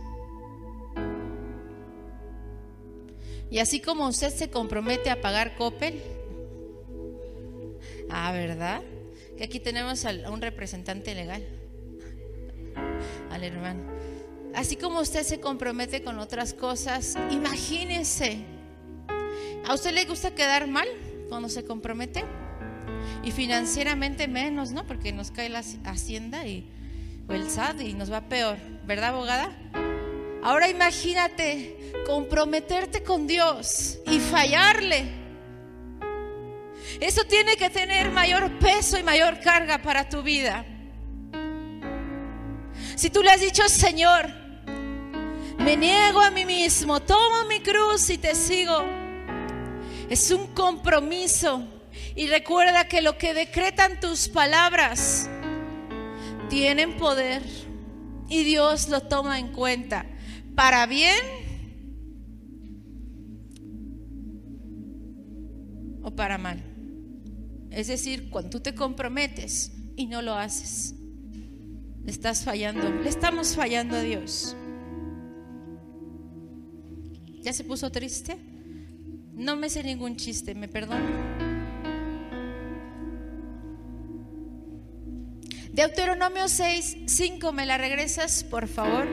Y 3.51 3.59
así 3.59 3.79
como 3.79 4.07
usted 4.07 4.33
se 4.33 4.49
compromete 4.49 5.09
a 5.09 5.21
pagar 5.21 5.55
Coppel, 5.55 6.01
ah, 8.09 8.31
¿verdad? 8.31 8.81
Que 9.37 9.43
aquí 9.43 9.59
tenemos 9.59 10.05
a 10.05 10.11
un 10.29 10.41
representante 10.41 11.15
legal, 11.15 11.45
al 13.31 13.43
hermano. 13.43 13.83
Así 14.55 14.75
como 14.75 14.99
usted 14.99 15.23
se 15.23 15.39
compromete 15.39 16.03
con 16.03 16.19
otras 16.19 16.53
cosas, 16.53 17.15
imagínese. 17.31 18.39
¿A 19.67 19.73
usted 19.73 19.91
le 19.91 20.05
gusta 20.05 20.33
quedar 20.33 20.67
mal 20.67 20.87
cuando 21.29 21.49
se 21.49 21.63
compromete? 21.63 22.23
Y 23.23 23.31
financieramente 23.31 24.27
menos, 24.27 24.71
¿no? 24.71 24.85
Porque 24.85 25.11
nos 25.11 25.31
cae 25.31 25.49
la 25.49 25.63
hacienda 25.85 26.47
y 26.47 26.67
o 27.29 27.33
el 27.33 27.49
SAT 27.49 27.81
y 27.81 27.93
nos 27.93 28.11
va 28.11 28.21
peor, 28.21 28.57
¿verdad, 28.85 29.09
abogada? 29.09 29.55
Ahora 30.41 30.67
imagínate 30.67 31.93
comprometerte 32.05 33.03
con 33.03 33.27
Dios 33.27 33.99
y 34.07 34.19
fallarle. 34.19 35.18
Eso 36.99 37.23
tiene 37.25 37.55
que 37.55 37.69
tener 37.69 38.11
mayor 38.11 38.59
peso 38.59 38.97
y 38.97 39.03
mayor 39.03 39.39
carga 39.39 39.77
para 39.81 40.07
tu 40.07 40.21
vida. 40.21 40.65
Si 42.95 43.09
tú 43.09 43.23
le 43.23 43.31
has 43.31 43.41
dicho, 43.41 43.67
Señor, 43.69 44.27
me 45.57 45.77
niego 45.77 46.21
a 46.21 46.31
mí 46.31 46.45
mismo, 46.45 47.01
tomo 47.01 47.45
mi 47.47 47.59
cruz 47.61 48.09
y 48.09 48.17
te 48.17 48.35
sigo, 48.35 48.83
es 50.09 50.31
un 50.31 50.47
compromiso. 50.47 51.67
Y 52.15 52.27
recuerda 52.27 52.87
que 52.87 53.01
lo 53.01 53.17
que 53.17 53.33
decretan 53.33 53.99
tus 53.99 54.27
palabras, 54.27 55.29
tienen 56.49 56.97
poder 56.97 57.43
y 58.27 58.43
Dios 58.43 58.89
lo 58.89 59.01
toma 59.01 59.39
en 59.39 59.49
cuenta 59.53 60.05
para 60.55 60.85
bien 60.85 61.19
o 66.01 66.11
para 66.11 66.37
mal. 66.37 66.68
Es 67.79 67.87
decir, 67.87 68.29
cuando 68.29 68.49
tú 68.49 68.59
te 68.59 68.75
comprometes 68.75 69.71
y 69.95 70.07
no 70.07 70.21
lo 70.21 70.33
haces, 70.33 70.95
le 72.03 72.11
estás 72.11 72.43
fallando, 72.43 72.89
le 72.89 73.07
estamos 73.07 73.55
fallando 73.55 73.95
a 73.95 74.01
Dios. 74.01 74.53
¿Ya 77.41 77.53
se 77.53 77.63
puso 77.63 77.89
triste? 77.89 78.35
No 79.31 79.55
me 79.55 79.69
sé 79.69 79.81
ningún 79.81 80.17
chiste, 80.17 80.55
me 80.55 80.67
perdono. 80.67 81.07
Deuteronomio 85.71 86.49
6, 86.49 86.97
5, 87.05 87.53
¿me 87.53 87.65
la 87.65 87.77
regresas, 87.77 88.43
por 88.43 88.67
favor? 88.67 89.07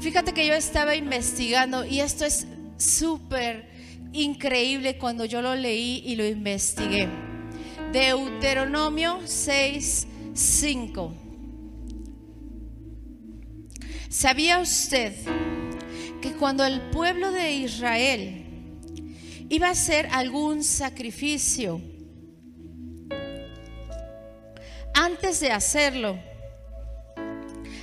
Fíjate 0.00 0.32
que 0.32 0.46
yo 0.46 0.54
estaba 0.54 0.96
investigando 0.96 1.84
y 1.84 2.00
esto 2.00 2.24
es 2.24 2.46
súper 2.78 3.68
increíble 4.14 4.96
cuando 4.96 5.26
yo 5.26 5.42
lo 5.42 5.54
leí 5.54 6.02
y 6.06 6.16
lo 6.16 6.26
investigué. 6.26 7.27
Deuteronomio 7.92 9.20
6, 9.24 10.06
5. 10.34 11.14
¿Sabía 14.10 14.58
usted 14.58 15.14
que 16.20 16.32
cuando 16.32 16.66
el 16.66 16.82
pueblo 16.90 17.32
de 17.32 17.52
Israel 17.52 18.44
iba 19.48 19.68
a 19.68 19.70
hacer 19.70 20.06
algún 20.12 20.62
sacrificio, 20.64 21.80
antes 24.92 25.40
de 25.40 25.52
hacerlo, 25.52 26.18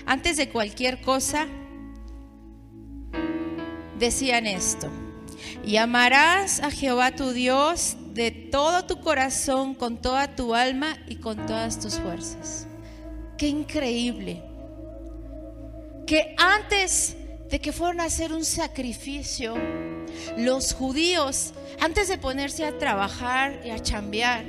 antes 0.05 0.37
de 0.37 0.49
cualquier 0.49 1.01
cosa, 1.01 1.47
decían 3.97 4.45
esto, 4.45 4.87
y 5.65 5.77
amarás 5.77 6.59
a 6.59 6.69
Jehová 6.69 7.15
tu 7.15 7.31
Dios 7.31 7.97
de 8.15 8.31
todo 8.31 8.85
tu 8.85 9.01
corazón, 9.01 9.75
con 9.75 9.97
toda 9.97 10.37
tu 10.37 10.55
alma 10.55 10.97
y 11.09 11.17
con 11.17 11.45
todas 11.45 11.81
tus 11.81 11.95
fuerzas. 11.95 12.65
Qué 13.37 13.49
increíble. 13.49 14.41
Que 16.07 16.33
antes 16.37 17.17
de 17.49 17.59
que 17.59 17.73
fueran 17.73 17.99
a 17.99 18.05
hacer 18.05 18.31
un 18.31 18.45
sacrificio, 18.45 19.55
los 20.37 20.73
judíos, 20.73 21.53
antes 21.81 22.07
de 22.07 22.17
ponerse 22.17 22.63
a 22.63 22.77
trabajar 22.77 23.59
y 23.65 23.71
a 23.71 23.79
chambear, 23.79 24.45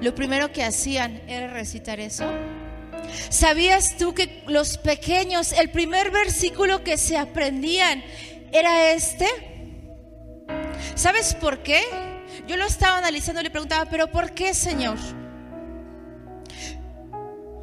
lo 0.00 0.14
primero 0.14 0.50
que 0.50 0.64
hacían 0.64 1.20
era 1.28 1.52
recitar 1.52 2.00
eso. 2.00 2.24
¿Sabías 3.28 3.98
tú 3.98 4.14
que 4.14 4.44
los 4.46 4.78
pequeños, 4.78 5.52
el 5.52 5.70
primer 5.70 6.10
versículo 6.10 6.82
que 6.82 6.96
se 6.96 7.18
aprendían 7.18 8.02
era 8.50 8.92
este? 8.92 9.26
¿Sabes 10.94 11.34
por 11.34 11.62
qué? 11.62 12.11
Yo 12.46 12.56
lo 12.56 12.66
estaba 12.66 12.98
analizando 12.98 13.40
y 13.40 13.44
le 13.44 13.50
preguntaba, 13.50 13.88
pero 13.88 14.10
¿por 14.10 14.32
qué, 14.32 14.54
Señor? 14.54 14.98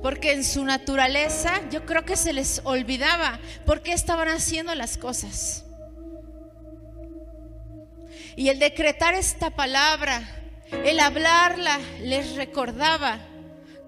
Porque 0.02 0.32
en 0.32 0.44
su 0.44 0.64
naturaleza 0.64 1.62
yo 1.70 1.86
creo 1.86 2.06
que 2.06 2.16
se 2.16 2.34
les 2.34 2.62
olvidaba 2.64 3.40
por 3.66 3.82
qué 3.82 3.92
estaban 3.94 4.30
haciendo 4.30 4.74
las 4.76 4.98
cosas. 4.98 5.66
Y 8.36 8.48
el 8.48 8.60
decretar 8.60 9.14
esta 9.14 9.50
palabra 9.50 10.22
el 10.72 11.00
hablarla 11.00 11.80
les 12.02 12.36
recordaba 12.36 13.20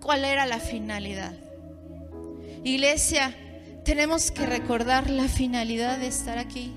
cuál 0.01 0.25
era 0.25 0.45
la 0.45 0.60
finalidad. 0.60 1.34
Iglesia, 2.63 3.36
tenemos 3.86 4.32
que 4.32 4.45
recordar 4.45 5.10
la 5.10 5.27
finalidad 5.27 5.99
de 5.99 6.08
estar 6.08 6.38
aquí 6.38 6.73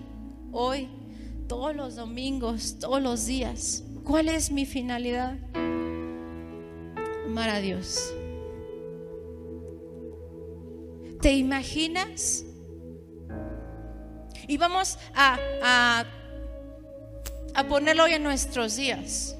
hoy, 0.52 0.88
todos 1.48 1.74
los 1.74 1.96
domingos, 1.96 2.78
todos 2.78 3.02
los 3.02 3.26
días. 3.26 3.83
¿Cuál 4.04 4.28
es 4.28 4.50
mi 4.50 4.66
finalidad? 4.66 5.38
Amar 7.24 7.48
a 7.48 7.58
Dios. 7.58 8.12
¿Te 11.22 11.32
imaginas? 11.32 12.44
Y 14.46 14.58
vamos 14.58 14.98
a, 15.14 15.38
a, 15.62 16.04
a 17.54 17.64
ponerlo 17.66 18.04
hoy 18.04 18.12
en 18.12 18.22
nuestros 18.22 18.76
días. 18.76 19.36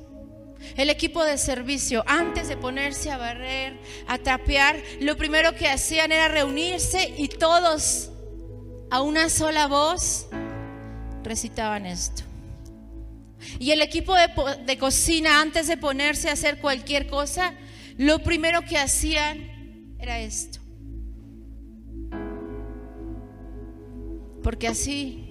El 0.77 0.89
equipo 0.89 1.23
de 1.23 1.37
servicio, 1.37 2.03
antes 2.07 2.49
de 2.49 2.57
ponerse 2.57 3.11
a 3.11 3.19
barrer, 3.19 3.79
a 4.09 4.17
trapear, 4.17 4.83
lo 5.01 5.19
primero 5.19 5.55
que 5.55 5.69
hacían 5.69 6.11
era 6.11 6.29
reunirse 6.29 7.15
y 7.19 7.29
todos 7.29 8.11
a 8.91 9.03
una 9.03 9.29
sola 9.29 9.67
voz 9.67 10.27
recitaban 11.23 11.85
esto. 11.85 12.24
Y 13.59 13.71
el 13.71 13.83
equipo 13.83 14.15
de, 14.15 14.79
cocina, 14.79 15.41
antes 15.41 15.67
de 15.67 15.77
ponerse 15.77 16.29
a 16.29 16.33
hacer 16.33 16.59
cualquier 16.59 17.07
cosa, 17.07 17.55
lo 17.97 18.21
primero 18.21 18.63
que 18.63 18.77
hacían 18.77 19.95
era 19.99 20.21
esto. 20.21 20.59
Porque 24.43 24.69
así 24.69 25.25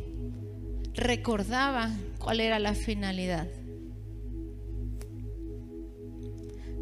recordaban 0.93 1.95
cuál 2.17 2.39
era 2.39 2.59
la 2.59 2.73
finalidad. 2.73 3.47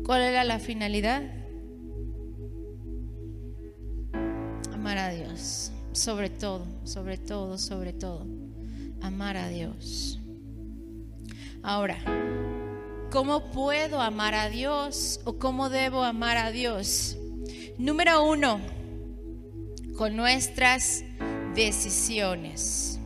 ¿Cuál 0.06 0.22
era 0.22 0.44
la 0.44 0.60
finalidad? 0.60 1.24
Amar 4.74 4.98
a 4.98 5.10
Dios, 5.10 5.72
sobre 5.92 6.30
todo, 6.30 6.66
sobre 6.86 7.18
todo, 7.18 7.58
sobre 7.58 7.94
todo. 7.94 8.26
Amar 9.02 9.38
a 9.38 9.50
Dios. 9.50 10.21
Ahora, 11.64 12.00
¿cómo 13.12 13.52
puedo 13.52 14.02
amar 14.02 14.34
a 14.34 14.50
Dios 14.50 15.20
o 15.26 15.38
cómo 15.38 15.70
debo 15.70 16.04
amar 16.04 16.38
a 16.38 16.52
Dios? 16.52 17.18
Número 17.78 18.24
uno, 18.24 18.60
con 19.96 20.16
nuestras 20.16 21.04
decisiones. 21.54 23.00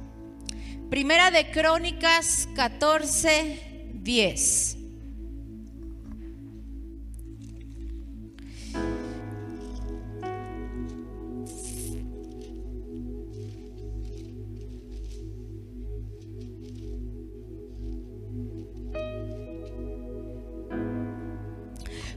Primera 0.90 1.32
de 1.32 1.52
Crónicas 1.52 2.48
14, 2.56 3.92
10. 3.94 4.85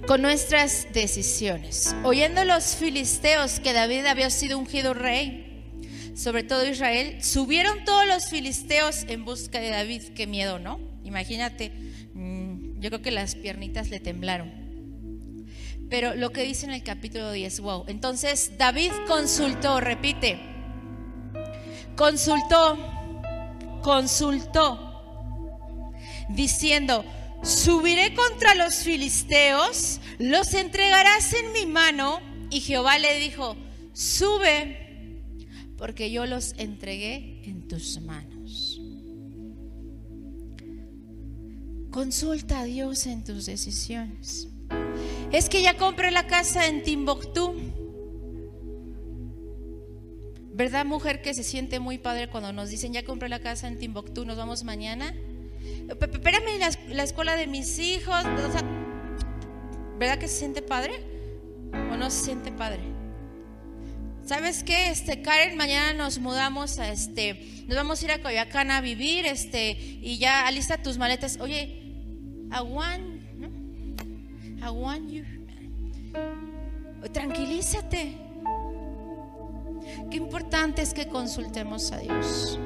Con 0.09 0.23
nuestras 0.23 0.87
decisiones. 0.95 1.95
Oyendo 2.03 2.43
los 2.47 2.77
filisteos 2.77 3.61
que 3.61 3.75
David 3.75 4.07
había 4.07 4.31
sido 4.31 4.59
ungido 4.59 4.95
rey, 4.95 5.71
sobre 6.17 6.45
todo 6.45 6.67
Israel, 6.67 7.23
subieron 7.23 7.85
todos 7.85 8.07
los 8.07 8.31
filisteos 8.31 9.05
en 9.07 9.27
busca 9.27 9.61
de 9.61 9.69
David. 9.69 10.03
Qué 10.17 10.27
miedo, 10.27 10.59
¿no? 10.59 10.81
Imagínate, 11.05 11.73
mm, 12.15 12.81
yo 12.81 12.89
creo 12.89 13.03
que 13.03 13.11
las 13.11 13.35
piernitas 13.35 13.91
le 13.91 14.01
temblaron. 14.01 14.51
Pero 15.91 16.15
lo 16.15 16.31
que 16.31 16.43
dice 16.43 16.65
en 16.65 16.73
el 16.73 16.83
capítulo 16.83 17.31
10, 17.31 17.61
wow. 17.61 17.85
Entonces 17.87 18.53
David 18.57 18.93
consultó, 19.07 19.79
repite, 19.79 20.41
consultó, 21.97 22.79
consultó, 23.83 25.93
diciendo, 26.31 27.05
subiré 27.43 28.15
contra 28.15 28.55
los 28.55 28.77
filisteos, 28.77 30.01
los 30.19 30.55
entregarás 30.55 31.33
en 31.35 31.53
mi 31.53 31.67
mano. 31.67 32.21
Y 32.51 32.61
Jehová 32.61 32.99
le 32.99 33.19
dijo, 33.19 33.57
sube, 33.93 35.23
porque 35.77 36.11
yo 36.11 36.27
los 36.27 36.55
entregué 36.59 37.43
en 37.45 37.69
tus 37.69 38.01
manos. 38.01 38.81
Consulta 41.91 42.61
a 42.61 42.65
Dios 42.65 43.07
en 43.07 43.25
tus 43.25 43.47
decisiones. 43.47 44.49
Es 45.33 45.49
que 45.49 45.63
ya 45.63 45.77
compré 45.77 46.11
la 46.11 46.27
casa 46.27 46.67
en 46.67 46.83
Timbuktu. 46.83 47.55
¿Verdad, 50.53 50.85
mujer, 50.85 51.23
que 51.23 51.35
se 51.35 51.45
siente 51.45 51.79
muy 51.79 51.99
padre 51.99 52.29
cuando 52.29 52.53
nos 52.53 52.69
dicen 52.69 52.93
ya 52.93 53.05
compré 53.05 53.29
la 53.29 53.41
casa 53.41 53.69
en 53.69 53.79
Timbuktu, 53.79 54.25
nos 54.25 54.37
vamos 54.37 54.65
mañana? 54.65 55.15
Espérame 55.89 56.59
la, 56.59 56.71
la 56.95 57.03
escuela 57.03 57.37
de 57.37 57.47
mis 57.47 57.79
hijos. 57.79 58.25
¿Verdad 59.99 60.19
que 60.19 60.29
se 60.29 60.39
siente 60.39 60.63
padre? 60.63 61.01
¿O 61.93 61.97
no 61.97 62.11
se 62.11 62.25
siente 62.25 62.53
padre? 62.53 62.81
¿Sabes 64.29 64.63
qué? 64.63 64.91
Este, 64.91 65.23
Karen, 65.23 65.57
mañana 65.57 65.95
nos 65.95 66.19
mudamos 66.19 66.79
a 66.79 66.91
este, 66.91 67.65
nos 67.67 67.77
vamos 67.77 68.03
a 68.03 68.05
ir 68.05 68.13
a 68.13 68.21
Coyoacán 68.21 68.71
a 68.71 68.83
vivir, 68.83 69.25
este, 69.25 69.71
y 69.71 70.19
ya 70.19 70.47
alista 70.47 70.83
tus 70.83 70.99
maletas. 70.99 71.39
Oye, 71.41 71.95
aguan, 72.51 73.27
¿no? 73.39 74.67
Aguan 74.67 75.09
you. 75.09 75.25
Tranquilízate. 77.11 78.19
Qué 80.11 80.17
importante 80.19 80.83
es 80.83 80.93
que 80.93 81.09
consultemos 81.09 81.91
a 81.93 81.99
Dios. 81.99 82.59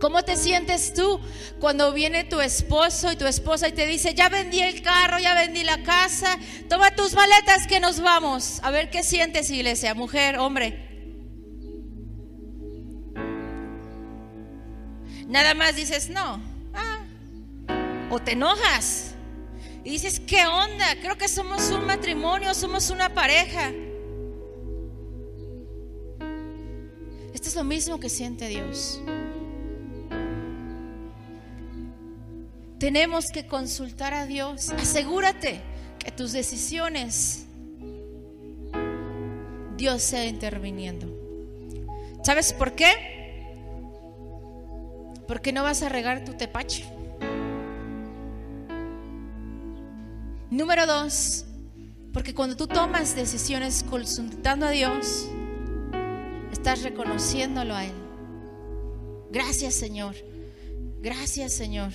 ¿Cómo 0.00 0.22
te 0.22 0.36
sientes 0.36 0.94
tú 0.94 1.20
cuando 1.60 1.92
viene 1.92 2.24
tu 2.24 2.40
esposo 2.40 3.12
y 3.12 3.16
tu 3.16 3.26
esposa 3.26 3.68
y 3.68 3.72
te 3.72 3.86
dice, 3.86 4.14
ya 4.14 4.30
vendí 4.30 4.60
el 4.60 4.80
carro, 4.80 5.18
ya 5.18 5.34
vendí 5.34 5.62
la 5.62 5.82
casa, 5.82 6.38
toma 6.70 6.94
tus 6.96 7.12
maletas 7.12 7.66
que 7.66 7.80
nos 7.80 8.00
vamos? 8.00 8.60
A 8.62 8.70
ver 8.70 8.88
qué 8.88 9.02
sientes, 9.02 9.50
iglesia, 9.50 9.94
mujer, 9.94 10.38
hombre. 10.38 10.88
Nada 15.28 15.52
más 15.52 15.76
dices, 15.76 16.08
no. 16.08 16.42
Ah. 16.72 17.04
O 18.08 18.18
te 18.18 18.32
enojas. 18.32 19.14
Y 19.84 19.90
dices, 19.90 20.18
¿qué 20.18 20.46
onda? 20.46 20.96
Creo 21.02 21.18
que 21.18 21.28
somos 21.28 21.70
un 21.70 21.84
matrimonio, 21.84 22.54
somos 22.54 22.88
una 22.88 23.12
pareja. 23.12 23.70
Esto 27.34 27.48
es 27.48 27.54
lo 27.54 27.64
mismo 27.64 28.00
que 28.00 28.08
siente 28.08 28.48
Dios. 28.48 29.00
Tenemos 32.80 33.30
que 33.30 33.46
consultar 33.46 34.14
a 34.14 34.24
Dios. 34.24 34.70
Asegúrate 34.70 35.60
que 35.98 36.10
tus 36.10 36.32
decisiones 36.32 37.44
Dios 39.76 40.00
sea 40.00 40.24
interviniendo. 40.24 41.06
¿Sabes 42.24 42.54
por 42.54 42.72
qué? 42.72 43.54
Porque 45.28 45.52
no 45.52 45.62
vas 45.62 45.82
a 45.82 45.90
regar 45.90 46.24
tu 46.24 46.32
tepache. 46.32 46.86
Número 50.48 50.86
dos, 50.86 51.44
porque 52.14 52.34
cuando 52.34 52.56
tú 52.56 52.66
tomas 52.66 53.14
decisiones 53.14 53.84
consultando 53.90 54.64
a 54.64 54.70
Dios, 54.70 55.28
estás 56.50 56.82
reconociéndolo 56.82 57.74
a 57.74 57.84
Él. 57.84 57.94
Gracias 59.30 59.74
Señor. 59.74 60.14
Gracias 61.02 61.52
Señor 61.52 61.92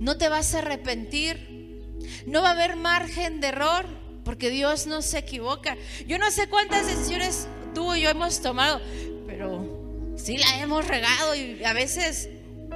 no 0.00 0.16
te 0.16 0.28
vas 0.28 0.54
a 0.54 0.58
arrepentir, 0.58 1.84
no 2.26 2.42
va 2.42 2.48
a 2.48 2.52
haber 2.52 2.74
margen 2.74 3.40
de 3.40 3.48
error, 3.48 3.86
porque 4.24 4.50
Dios 4.50 4.86
no 4.86 5.02
se 5.02 5.18
equivoca. 5.18 5.76
Yo 6.06 6.18
no 6.18 6.30
sé 6.30 6.48
cuántas 6.48 6.86
decisiones 6.86 7.46
tú 7.74 7.94
y 7.94 8.02
yo 8.02 8.10
hemos 8.10 8.40
tomado, 8.40 8.80
pero 9.26 10.14
sí 10.16 10.38
la 10.38 10.60
hemos 10.60 10.88
regado 10.88 11.34
y 11.34 11.62
a 11.64 11.72
veces 11.72 12.30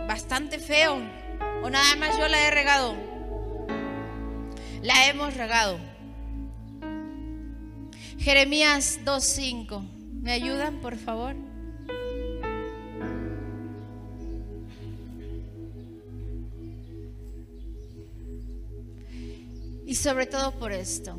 bastante 0.07 0.59
feo, 0.59 0.97
o 1.63 1.71
nada 1.71 1.97
más 1.97 2.17
yo 2.19 2.29
la 2.29 2.47
he 2.47 2.51
regado. 2.51 2.95
La 4.83 5.07
hemos 5.09 5.35
regado. 5.35 5.79
Jeremías 8.19 9.01
2.5. 9.05 9.83
¿Me 10.21 10.33
ayudan, 10.33 10.81
por 10.81 10.97
favor? 10.97 11.37
Y 19.87 19.95
sobre 19.95 20.27
todo 20.27 20.53
por 20.59 20.73
esto. 20.73 21.17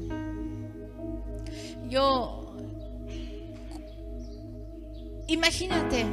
Yo, 1.89 2.58
imagínate 5.28 6.06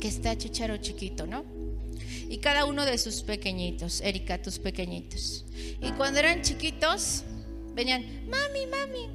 que 0.00 0.08
está 0.08 0.36
Chicharo 0.36 0.76
chiquito, 0.78 1.26
¿no? 1.26 1.44
Y 2.28 2.38
cada 2.38 2.66
uno 2.66 2.84
de 2.84 2.98
sus 2.98 3.22
pequeñitos, 3.22 4.00
Erika, 4.00 4.40
tus 4.42 4.58
pequeñitos. 4.58 5.46
Y 5.80 5.92
cuando 5.92 6.20
eran 6.20 6.42
chiquitos, 6.42 7.24
venían, 7.74 8.28
mami, 8.28 8.66
mami, 8.66 9.08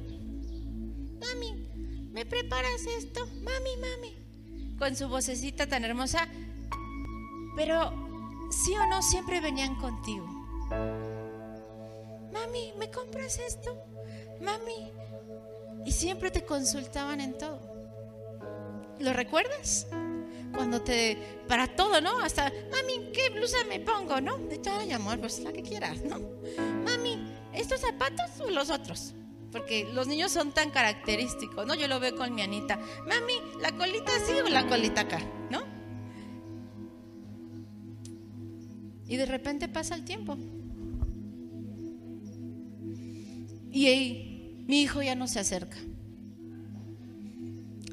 mami, 1.20 1.68
¿me 2.12 2.26
preparas 2.26 2.86
esto? 2.98 3.26
Mami, 3.26 3.76
mami. 3.80 4.76
Con 4.78 4.96
su 4.96 5.08
vocecita 5.08 5.66
tan 5.68 5.84
hermosa. 5.84 6.28
Pero 7.56 7.92
sí 8.50 8.74
o 8.74 8.86
no 8.88 9.00
siempre 9.00 9.40
venían 9.40 9.76
contigo. 9.76 10.33
Mami, 12.32 12.72
¿me 12.78 12.90
compras 12.90 13.38
esto? 13.38 13.76
Mami. 14.40 14.92
Y 15.84 15.92
siempre 15.92 16.30
te 16.30 16.44
consultaban 16.44 17.20
en 17.20 17.36
todo. 17.36 17.60
¿Lo 19.00 19.12
recuerdas? 19.12 19.86
Cuando 20.54 20.80
te, 20.82 21.18
para 21.48 21.74
todo, 21.74 22.00
¿no? 22.00 22.18
Hasta, 22.20 22.52
mami, 22.70 23.10
¿qué 23.12 23.30
blusa 23.30 23.58
me 23.68 23.80
pongo, 23.80 24.20
no? 24.20 24.38
De 24.38 24.58
todo, 24.58 24.80
amor, 24.94 25.18
pues 25.18 25.40
la 25.40 25.52
que 25.52 25.62
quieras, 25.62 26.02
¿no? 26.02 26.20
Mami, 26.84 27.34
¿estos 27.52 27.80
zapatos 27.80 28.40
o 28.40 28.50
los 28.50 28.70
otros? 28.70 29.14
Porque 29.50 29.84
los 29.92 30.06
niños 30.06 30.32
son 30.32 30.52
tan 30.52 30.70
característicos, 30.70 31.66
¿no? 31.66 31.74
Yo 31.74 31.88
lo 31.88 32.00
veo 32.00 32.16
con 32.16 32.34
mi 32.34 32.42
Anita. 32.42 32.78
Mami, 33.06 33.34
¿la 33.60 33.72
colita 33.72 34.12
así 34.16 34.32
o 34.40 34.48
la 34.48 34.66
colita 34.66 35.02
acá? 35.02 35.20
¿No? 35.50 35.73
Y 39.08 39.16
de 39.16 39.26
repente 39.26 39.68
pasa 39.68 39.94
el 39.94 40.04
tiempo. 40.04 40.36
Y 43.70 43.86
hey, 43.86 44.64
mi 44.66 44.82
hijo 44.82 45.02
ya 45.02 45.14
no 45.14 45.26
se 45.26 45.40
acerca. 45.40 45.76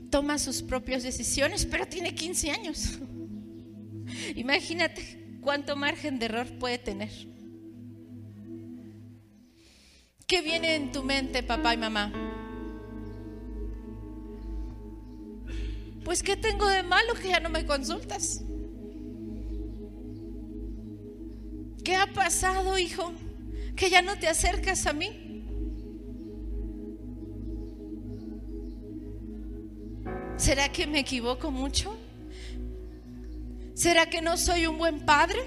Toma 0.10 0.38
sus 0.38 0.62
propias 0.62 1.04
decisiones, 1.04 1.66
pero 1.66 1.88
tiene 1.88 2.14
15 2.14 2.52
años. 2.52 3.00
Imagínate 4.36 5.38
cuánto 5.42 5.76
margen 5.76 6.20
de 6.20 6.26
error 6.26 6.48
puede 6.60 6.78
tener. 6.78 7.10
¿Qué 10.28 10.42
viene 10.42 10.76
en 10.76 10.92
tu 10.92 11.04
mente, 11.04 11.44
papá 11.44 11.74
y 11.74 11.78
mamá? 11.78 12.14
Pues 16.06 16.24
¿qué 16.24 16.36
tengo 16.36 16.68
de 16.68 16.84
malo 16.84 17.14
que 17.16 17.30
ya 17.30 17.40
no 17.40 17.50
me 17.50 17.66
consultas? 17.66 18.44
¿Qué 21.84 21.96
ha 21.96 22.08
pasado, 22.08 22.78
hijo? 22.78 23.14
Que 23.76 23.90
ya 23.90 24.02
no 24.02 24.18
te 24.18 24.28
acercas 24.28 24.86
a 24.86 24.94
mí. 24.94 25.22
¿Será 30.38 30.72
que 30.72 30.88
me 30.88 31.00
equivoco 31.00 31.52
mucho? 31.52 31.96
¿Será 33.74 34.08
que 34.10 34.22
no 34.22 34.38
soy 34.38 34.68
un 34.68 34.78
buen 34.78 35.06
padre? 35.06 35.40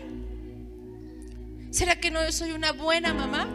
¿Será 1.71 1.97
que 1.97 2.11
no 2.11 2.21
soy 2.31 2.53
una 2.53 2.73
buena 2.73 3.13
mamá? 3.13 3.49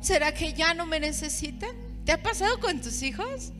¿Será 0.00 0.32
que 0.32 0.54
ya 0.54 0.72
no 0.72 0.86
me 0.86 0.98
necesitan? 0.98 1.70
¿Te 2.04 2.12
ha 2.12 2.22
pasado 2.22 2.58
con 2.60 2.80
tus 2.80 3.02
hijos? 3.02 3.52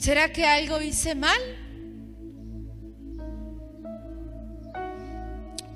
¿Será 0.00 0.32
que 0.32 0.46
algo 0.46 0.80
hice 0.80 1.14
mal? 1.14 1.38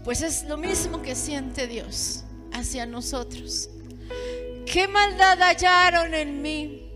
Pues 0.03 0.23
es 0.23 0.45
lo 0.45 0.57
mismo 0.57 1.03
que 1.03 1.15
siente 1.15 1.67
Dios 1.67 2.25
hacia 2.51 2.87
nosotros. 2.87 3.69
¿Qué 4.65 4.89
maldad 4.89 5.39
hallaron 5.43 6.15
en 6.15 6.41
mí? 6.41 6.91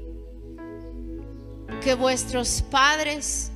Que 1.82 1.92
vuestros 1.92 2.62
padres, 2.62 3.50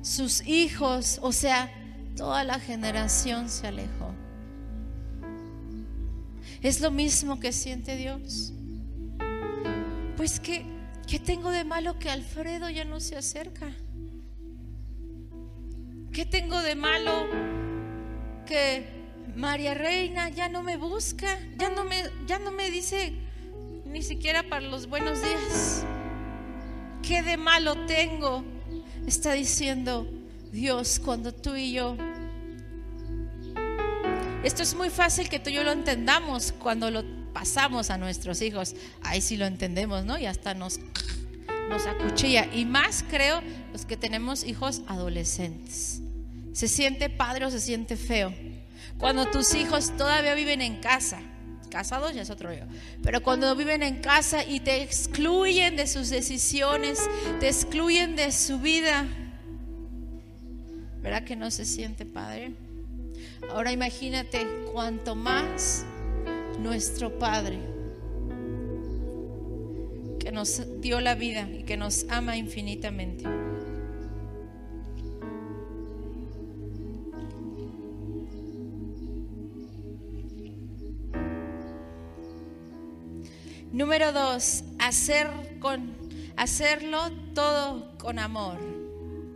sus 0.00 0.40
hijos, 0.46 1.18
o 1.20 1.30
sea, 1.30 1.70
toda 2.16 2.42
la 2.42 2.58
generación 2.58 3.50
se 3.50 3.66
alejó. 3.66 4.14
Es 6.62 6.80
lo 6.80 6.90
mismo 6.90 7.38
que 7.38 7.52
siente 7.52 7.96
Dios. 7.96 8.54
Pues 10.16 10.40
que, 10.40 10.77
¿qué 11.08 11.18
tengo 11.18 11.50
de 11.50 11.64
malo 11.64 11.98
que 11.98 12.10
Alfredo 12.10 12.68
ya 12.68 12.84
no 12.84 13.00
se 13.00 13.16
acerca? 13.16 13.72
¿Qué 16.12 16.26
tengo 16.26 16.60
de 16.60 16.74
malo 16.74 17.26
que 18.46 18.86
María 19.34 19.74
Reina 19.74 20.28
ya 20.28 20.48
no 20.48 20.62
me 20.62 20.76
busca, 20.76 21.38
ya 21.56 21.70
no 21.70 21.84
me, 21.84 22.02
ya 22.26 22.38
no 22.38 22.50
me 22.50 22.70
dice 22.70 23.14
ni 23.86 24.02
siquiera 24.02 24.42
para 24.42 24.66
los 24.66 24.86
buenos 24.88 25.22
días. 25.22 25.84
¿Qué 27.02 27.22
de 27.22 27.36
malo 27.36 27.86
tengo? 27.86 28.44
Está 29.06 29.32
diciendo 29.32 30.06
Dios 30.52 31.00
cuando 31.02 31.32
tú 31.32 31.56
y 31.56 31.72
yo. 31.72 31.96
Esto 34.42 34.62
es 34.62 34.74
muy 34.74 34.90
fácil 34.90 35.28
que 35.28 35.38
tú 35.38 35.50
y 35.50 35.54
yo 35.54 35.64
lo 35.64 35.72
entendamos 35.72 36.52
cuando 36.52 36.90
lo 36.90 37.17
pasamos 37.32 37.90
a 37.90 37.98
nuestros 37.98 38.42
hijos. 38.42 38.74
Ahí 39.02 39.20
sí 39.20 39.36
lo 39.36 39.46
entendemos, 39.46 40.04
¿no? 40.04 40.18
Y 40.18 40.26
hasta 40.26 40.54
nos, 40.54 40.80
nos 41.68 41.86
acuchilla. 41.86 42.48
Y 42.52 42.64
más 42.64 43.04
creo 43.08 43.42
los 43.72 43.84
que 43.84 43.96
tenemos 43.96 44.44
hijos 44.44 44.82
adolescentes. 44.86 46.00
Se 46.52 46.68
siente 46.68 47.08
padre 47.08 47.44
o 47.44 47.50
se 47.50 47.60
siente 47.60 47.96
feo 47.96 48.32
cuando 48.98 49.26
tus 49.26 49.54
hijos 49.54 49.96
todavía 49.96 50.34
viven 50.34 50.60
en 50.60 50.76
casa, 50.80 51.20
casados 51.70 52.14
ya 52.14 52.22
es 52.22 52.30
otro 52.30 52.52
yo, 52.52 52.64
pero 53.02 53.22
cuando 53.22 53.54
viven 53.54 53.82
en 53.84 54.00
casa 54.00 54.44
y 54.44 54.58
te 54.58 54.82
excluyen 54.82 55.76
de 55.76 55.86
sus 55.86 56.08
decisiones, 56.08 57.08
te 57.38 57.46
excluyen 57.46 58.16
de 58.16 58.32
su 58.32 58.58
vida, 58.58 59.06
¿verdad 61.00 61.22
que 61.22 61.36
no 61.36 61.50
se 61.52 61.64
siente 61.64 62.06
padre? 62.06 62.52
Ahora 63.50 63.70
imagínate 63.70 64.46
cuanto 64.72 65.14
más 65.14 65.84
nuestro 66.58 67.18
Padre, 67.18 67.58
que 70.18 70.32
nos 70.32 70.80
dio 70.80 71.00
la 71.00 71.14
vida 71.14 71.48
y 71.50 71.62
que 71.64 71.76
nos 71.76 72.06
ama 72.08 72.36
infinitamente. 72.36 73.24
Número 83.72 84.12
dos, 84.12 84.64
hacer 84.78 85.28
con, 85.60 85.94
hacerlo 86.36 86.98
todo 87.34 87.96
con 87.98 88.18
amor. 88.18 88.58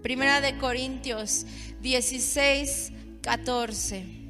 Primera 0.03 0.41
de 0.41 0.59
Corintios 0.59 1.47
16, 1.81 2.93
14. 3.21 4.22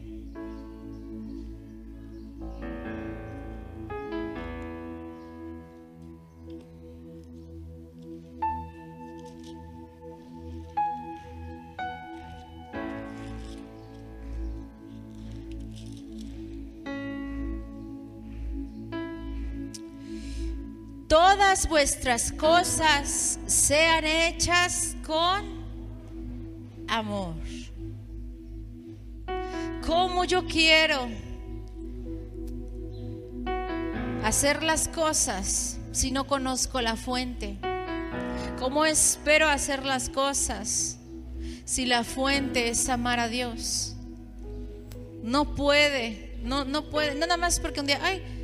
Todas 21.13 21.69
vuestras 21.69 22.33
cosas 22.33 23.39
sean 23.47 24.07
hechas 24.07 24.97
con 25.05 25.45
amor. 26.89 27.35
Como 29.87 30.25
yo 30.25 30.47
quiero 30.47 31.07
hacer 34.25 34.63
las 34.63 34.89
cosas 34.89 35.79
si 35.91 36.13
no 36.13 36.27
conozco 36.27 36.81
la 36.81 36.97
fuente? 36.97 37.59
¿Cómo 38.59 38.87
espero 38.87 39.51
hacer 39.51 39.85
las 39.85 40.09
cosas 40.09 40.97
si 41.67 41.85
la 41.85 42.05
fuente 42.05 42.71
es 42.71 42.89
amar 42.89 43.21
a 43.21 43.29
Dios? 43.29 43.97
No 45.23 45.55
puede, 45.55 46.39
no, 46.43 46.65
no 46.65 46.89
puede, 46.89 47.15
nada 47.17 47.37
más 47.37 47.61
porque 47.61 47.81
un 47.81 47.87
día, 47.87 48.01
ay, 48.03 48.42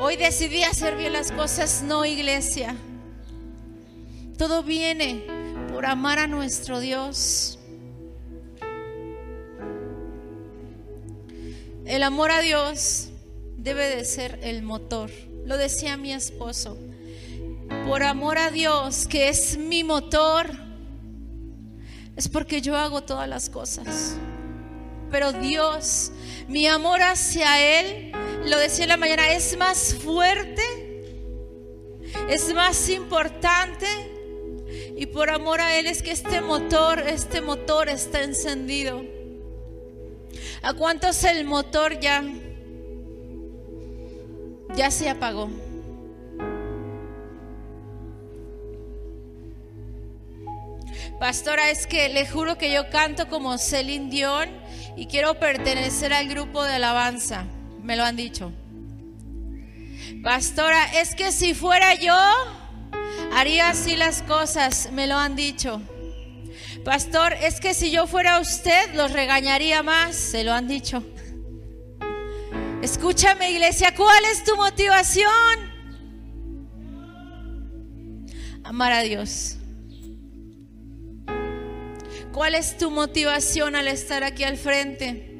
Hoy 0.00 0.16
decidí 0.16 0.62
hacer 0.62 0.96
bien 0.96 1.12
las 1.12 1.32
cosas, 1.32 1.82
no 1.82 2.04
iglesia. 2.04 2.76
Todo 4.38 4.62
viene 4.62 5.24
por 5.72 5.86
amar 5.86 6.18
a 6.18 6.26
nuestro 6.26 6.80
Dios. 6.80 7.58
El 11.84 12.02
amor 12.02 12.30
a 12.30 12.40
Dios 12.40 13.10
debe 13.56 13.84
de 13.94 14.04
ser 14.04 14.38
el 14.42 14.62
motor. 14.62 15.10
Lo 15.44 15.56
decía 15.56 15.96
mi 15.96 16.12
esposo. 16.12 16.78
Por 17.86 18.02
amor 18.02 18.38
a 18.38 18.50
Dios, 18.50 19.06
que 19.06 19.28
es 19.28 19.58
mi 19.58 19.82
motor, 19.82 20.50
es 22.16 22.28
porque 22.28 22.60
yo 22.60 22.76
hago 22.76 23.02
todas 23.02 23.28
las 23.28 23.48
cosas. 23.50 24.16
Pero 25.10 25.32
Dios, 25.32 26.12
mi 26.48 26.66
amor 26.66 27.02
hacia 27.02 27.80
Él 27.80 28.12
lo 28.44 28.58
decía 28.58 28.84
en 28.84 28.90
la 28.90 28.96
mañana, 28.96 29.28
es 29.32 29.56
más 29.56 29.94
fuerte, 29.94 30.62
es 32.28 32.52
más 32.54 32.88
importante. 32.88 33.86
Y 34.96 35.06
por 35.06 35.30
amor 35.30 35.60
a 35.60 35.78
Él 35.78 35.86
es 35.86 36.02
que 36.02 36.12
este 36.12 36.40
motor, 36.40 37.00
este 37.00 37.40
motor 37.40 37.88
está 37.88 38.22
encendido. 38.22 39.02
¿A 40.62 40.74
cuántos 40.74 41.24
el 41.24 41.44
motor 41.44 41.98
ya, 41.98 42.22
ya 44.76 44.90
se 44.90 45.08
apagó? 45.08 45.50
Pastora, 51.18 51.70
es 51.70 51.86
que 51.86 52.08
le 52.08 52.26
juro 52.26 52.58
que 52.58 52.72
yo 52.72 52.90
canto 52.90 53.28
como 53.28 53.56
Celine 53.56 54.10
Dion 54.10 54.50
y 54.96 55.06
quiero 55.06 55.38
pertenecer 55.38 56.12
al 56.12 56.28
grupo 56.28 56.64
de 56.64 56.74
alabanza 56.74 57.46
me 57.82 57.96
lo 57.96 58.04
han 58.04 58.16
dicho. 58.16 58.52
Pastora, 60.22 61.00
es 61.00 61.14
que 61.14 61.32
si 61.32 61.54
fuera 61.54 61.94
yo, 61.94 62.16
haría 63.32 63.70
así 63.70 63.96
las 63.96 64.22
cosas, 64.22 64.90
me 64.92 65.06
lo 65.06 65.16
han 65.16 65.36
dicho. 65.36 65.80
Pastor, 66.84 67.32
es 67.34 67.60
que 67.60 67.74
si 67.74 67.90
yo 67.90 68.06
fuera 68.06 68.40
usted, 68.40 68.94
los 68.94 69.12
regañaría 69.12 69.82
más, 69.82 70.16
se 70.16 70.44
lo 70.44 70.52
han 70.52 70.68
dicho. 70.68 71.02
Escúchame 72.82 73.50
iglesia, 73.50 73.94
¿cuál 73.94 74.24
es 74.32 74.42
tu 74.44 74.56
motivación? 74.56 75.72
Amar 78.64 78.92
a 78.92 79.02
Dios. 79.02 79.56
¿Cuál 82.32 82.54
es 82.54 82.78
tu 82.78 82.90
motivación 82.90 83.76
al 83.76 83.88
estar 83.88 84.24
aquí 84.24 84.42
al 84.42 84.56
frente? 84.56 85.31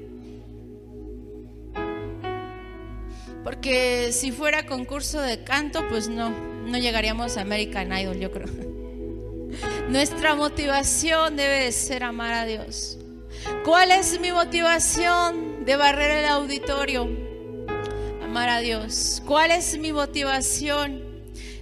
Porque 3.45 4.13
si 4.13 4.31
fuera 4.31 4.67
concurso 4.67 5.21
de 5.21 5.43
canto, 5.43 5.87
pues 5.89 6.09
no, 6.09 6.31
no 6.31 6.79
llegaríamos 6.79 7.37
a 7.37 7.41
American 7.41 7.93
Idol, 7.93 8.19
yo 8.19 8.31
creo. 8.31 8.49
Nuestra 9.89 10.35
motivación 10.35 11.37
debe 11.37 11.65
de 11.65 11.73
ser 11.73 12.05
amar 12.05 12.33
a 12.33 12.45
Dios. 12.47 12.99
¿Cuál 13.65 13.91
es 13.91 14.21
mi 14.21 14.33
motivación 14.33 15.65
de 15.65 15.77
barrer 15.77 16.25
el 16.25 16.27
auditorio? 16.27 17.09
Amar 18.23 18.49
a 18.49 18.61
Dios. 18.61 19.23
¿Cuál 19.27 19.51
es 19.51 19.77
mi 19.79 19.93
motivación 19.93 21.03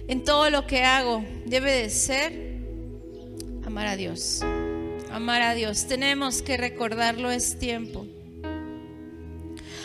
en 0.07 0.23
todo 0.23 0.49
lo 0.49 0.67
que 0.67 0.83
hago? 0.83 1.25
Debe 1.45 1.71
de 1.71 1.89
ser 1.89 2.51
amar 3.65 3.87
a 3.87 3.95
Dios. 3.95 4.41
Amar 5.11 5.41
a 5.41 5.53
Dios. 5.55 5.87
Tenemos 5.87 6.41
que 6.41 6.57
recordarlo, 6.57 7.31
es 7.31 7.57
tiempo. 7.57 8.05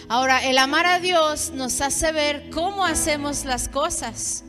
Ahora, 0.08 0.44
el 0.44 0.56
amar 0.58 0.86
a 0.86 1.00
Dios 1.00 1.50
nos 1.50 1.80
hace 1.80 2.12
ver 2.12 2.48
cómo 2.50 2.84
hacemos 2.84 3.44
las 3.44 3.68
cosas. 3.68 4.44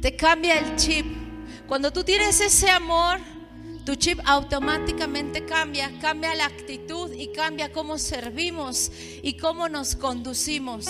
Te 0.00 0.16
cambia 0.16 0.58
el 0.58 0.76
chip. 0.76 1.04
Cuando 1.68 1.92
tú 1.92 2.02
tienes 2.02 2.40
ese 2.40 2.70
amor, 2.70 3.20
tu 3.84 3.94
chip 3.96 4.20
automáticamente 4.24 5.44
cambia, 5.44 5.90
cambia 6.00 6.34
la 6.34 6.46
actitud 6.46 7.12
y 7.12 7.28
cambia 7.32 7.72
cómo 7.72 7.98
servimos 7.98 8.90
y 9.22 9.36
cómo 9.36 9.68
nos 9.68 9.96
conducimos. 9.96 10.86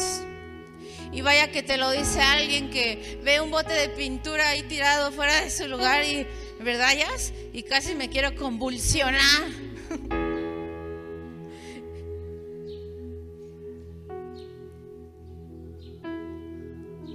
Y 1.11 1.21
vaya 1.21 1.51
que 1.51 1.65
te 1.65 1.79
lo 1.79 1.91
dice 1.91 2.21
alguien 2.21 2.71
que 2.71 3.21
ve 3.25 3.41
un 3.41 3.51
bote 3.51 3.73
de 3.73 3.89
pintura 3.89 4.51
ahí 4.51 4.63
tirado 4.63 5.11
fuera 5.11 5.43
de 5.43 5.51
su 5.51 5.67
lugar 5.67 6.05
y, 6.05 6.29
¿verdad, 6.61 6.93
Y 7.53 7.65
casi 7.65 7.97
me 7.97 8.09
quiero 8.09 8.37
convulsionar. 8.37 9.21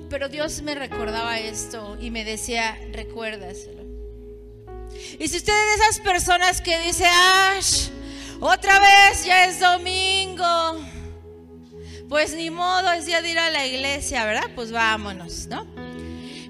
Pero 0.10 0.30
Dios 0.30 0.62
me 0.62 0.76
recordaba 0.76 1.40
esto 1.40 1.98
y 2.00 2.12
me 2.12 2.24
decía, 2.24 2.78
recuérdaselo. 2.92 3.84
Y 5.20 5.28
si 5.28 5.38
usted 5.38 5.54
es 5.54 5.80
de 5.80 5.84
esas 5.84 6.00
personas 6.00 6.62
que 6.62 6.80
dice, 6.80 7.06
Ash, 7.06 7.90
otra 8.40 8.80
vez 8.80 9.26
ya 9.26 9.46
es 9.46 9.60
domingo, 9.60 10.80
pues 12.08 12.36
ni 12.36 12.50
modo 12.50 12.92
es 12.94 13.06
día 13.06 13.22
de 13.22 13.32
ir 13.32 13.40
a 13.40 13.50
la 13.50 13.66
iglesia, 13.66 14.26
¿verdad? 14.26 14.50
Pues 14.56 14.72
vámonos, 14.72 15.48
¿no? 15.48 15.68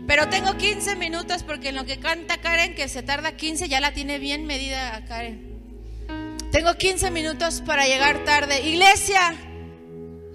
Pero 0.05 0.29
tengo 0.29 0.55
15 0.55 0.95
minutos 0.95 1.43
porque 1.43 1.69
en 1.69 1.75
lo 1.75 1.85
que 1.85 1.99
canta 1.99 2.37
Karen, 2.37 2.75
que 2.75 2.87
se 2.87 3.03
tarda 3.03 3.35
15, 3.35 3.67
ya 3.67 3.81
la 3.81 3.93
tiene 3.93 4.19
bien 4.19 4.45
medida 4.45 5.03
Karen. 5.05 5.47
Tengo 6.51 6.73
15 6.75 7.11
minutos 7.11 7.61
para 7.65 7.85
llegar 7.85 8.23
tarde. 8.23 8.61
Iglesia, 8.61 9.35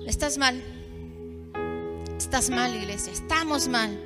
estás 0.06 0.36
mal. 0.36 0.71
Estás 2.22 2.50
mal, 2.50 2.72
iglesia. 2.72 3.12
Estamos 3.12 3.66
mal. 3.66 3.98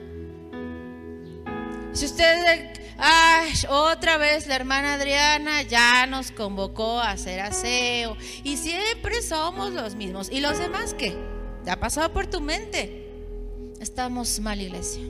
Si 1.92 2.06
usted, 2.06 2.72
ay, 2.96 3.52
otra 3.68 4.16
vez 4.16 4.46
la 4.46 4.56
hermana 4.56 4.94
Adriana 4.94 5.60
ya 5.60 6.06
nos 6.06 6.30
convocó 6.30 6.98
a 6.98 7.10
hacer 7.10 7.40
aseo 7.40 8.16
y 8.42 8.56
siempre 8.56 9.20
somos 9.20 9.70
los 9.74 9.96
mismos. 9.96 10.30
¿Y 10.32 10.40
los 10.40 10.58
demás 10.58 10.94
qué? 10.94 11.14
¿Te 11.62 11.70
ha 11.70 11.78
pasado 11.78 12.10
por 12.14 12.26
tu 12.26 12.40
mente? 12.40 13.06
Estamos 13.80 14.40
mal, 14.40 14.62
iglesia. 14.62 15.02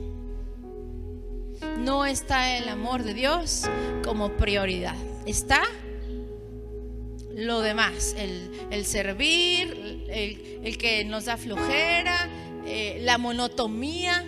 No 1.77 2.05
está 2.05 2.57
el 2.57 2.67
amor 2.67 3.03
de 3.03 3.13
Dios 3.13 3.69
como 4.03 4.33
prioridad. 4.33 4.97
Está 5.25 5.63
lo 7.33 7.61
demás, 7.61 8.15
el, 8.17 8.85
servir, 8.85 10.05
el, 10.09 10.59
el 10.63 10.77
que 10.77 11.05
nos 11.05 11.25
da 11.25 11.37
flojera, 11.37 12.27
eh, 12.69 12.99
la 13.01 13.17
monotomía, 13.17 14.25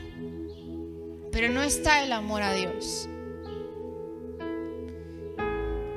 pero 1.32 1.50
no 1.50 1.62
está 1.62 2.04
el 2.04 2.14
amor 2.14 2.42
a 2.42 2.54
Dios. 2.54 3.10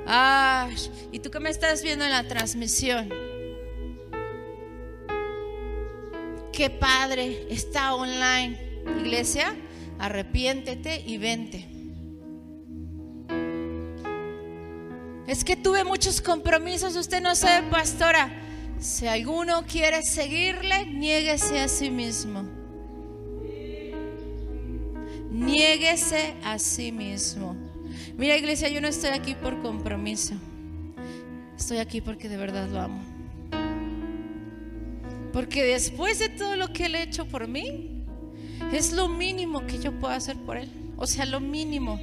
Ah, 0.06 0.68
y 1.12 1.20
tú 1.20 1.30
que 1.30 1.38
me 1.38 1.50
estás 1.50 1.82
viendo 1.82 2.04
en 2.04 2.10
la 2.10 2.26
transmisión, 2.26 3.08
qué 6.52 6.68
padre 6.68 7.46
está 7.48 7.94
online, 7.94 8.58
iglesia, 8.98 9.54
arrepiéntete 10.00 11.00
y 11.06 11.18
vente. 11.18 11.68
Es 15.28 15.44
que 15.44 15.54
tuve 15.56 15.84
muchos 15.84 16.20
compromisos, 16.20 16.96
usted 16.96 17.22
no 17.22 17.36
sabe, 17.36 17.70
pastora. 17.70 18.42
Si 18.82 19.06
alguno 19.06 19.64
quiere 19.64 20.02
seguirle, 20.02 20.86
niéguese 20.86 21.60
a 21.60 21.68
sí 21.68 21.88
mismo. 21.88 22.42
Niéguese 25.30 26.34
a 26.42 26.58
sí 26.58 26.90
mismo. 26.90 27.54
Mira 28.16 28.36
iglesia, 28.36 28.68
yo 28.70 28.80
no 28.80 28.88
estoy 28.88 29.10
aquí 29.10 29.36
por 29.36 29.62
compromiso. 29.62 30.34
Estoy 31.56 31.78
aquí 31.78 32.00
porque 32.00 32.28
de 32.28 32.36
verdad 32.36 32.68
lo 32.70 32.80
amo. 32.80 33.00
Porque 35.32 35.62
después 35.62 36.18
de 36.18 36.30
todo 36.30 36.56
lo 36.56 36.72
que 36.72 36.86
él 36.86 36.96
ha 36.96 37.02
hecho 37.02 37.24
por 37.24 37.46
mí, 37.46 38.02
es 38.72 38.90
lo 38.90 39.08
mínimo 39.08 39.64
que 39.64 39.78
yo 39.78 39.92
puedo 39.92 40.12
hacer 40.12 40.36
por 40.38 40.56
él. 40.56 40.68
O 40.96 41.06
sea, 41.06 41.24
lo 41.24 41.38
mínimo. 41.38 42.00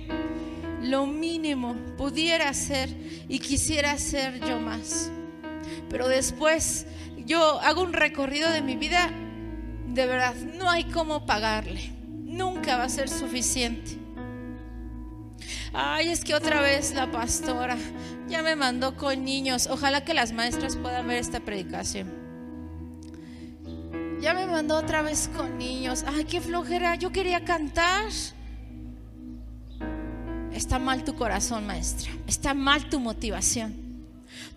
Lo 0.81 1.05
mínimo 1.05 1.75
pudiera 1.97 2.47
hacer 2.47 2.89
y 3.27 3.39
quisiera 3.39 3.91
hacer 3.91 4.39
yo 4.47 4.61
más. 4.61 5.11
Pero 5.89 6.07
después 6.07 6.85
yo 7.25 7.59
hago 7.61 7.81
un 7.81 7.93
recorrido 7.93 8.51
de 8.51 8.61
mi 8.61 8.75
vida, 8.75 9.11
de 9.87 10.05
verdad, 10.05 10.35
no 10.35 10.69
hay 10.69 10.85
cómo 10.85 11.25
pagarle. 11.25 11.91
Nunca 12.07 12.77
va 12.77 12.83
a 12.83 12.89
ser 12.89 13.09
suficiente. 13.09 13.97
Ay, 15.73 16.09
es 16.09 16.23
que 16.23 16.35
otra 16.35 16.61
vez 16.61 16.93
la 16.93 17.11
pastora 17.11 17.77
ya 18.27 18.41
me 18.41 18.55
mandó 18.55 18.95
con 18.95 19.23
niños. 19.23 19.67
Ojalá 19.67 20.03
que 20.03 20.13
las 20.13 20.31
maestras 20.31 20.75
puedan 20.77 21.07
ver 21.07 21.17
esta 21.17 21.39
predicación. 21.39 22.11
Ya 24.21 24.33
me 24.33 24.45
mandó 24.47 24.77
otra 24.77 25.01
vez 25.01 25.29
con 25.35 25.57
niños. 25.57 26.03
Ay, 26.05 26.25
qué 26.25 26.41
flojera. 26.41 26.95
Yo 26.95 27.11
quería 27.11 27.45
cantar. 27.45 28.09
Está 30.53 30.77
mal 30.77 31.03
tu 31.03 31.15
corazón, 31.15 31.65
maestra. 31.65 32.11
Está 32.27 32.53
mal 32.53 32.89
tu 32.89 32.99
motivación. 32.99 33.88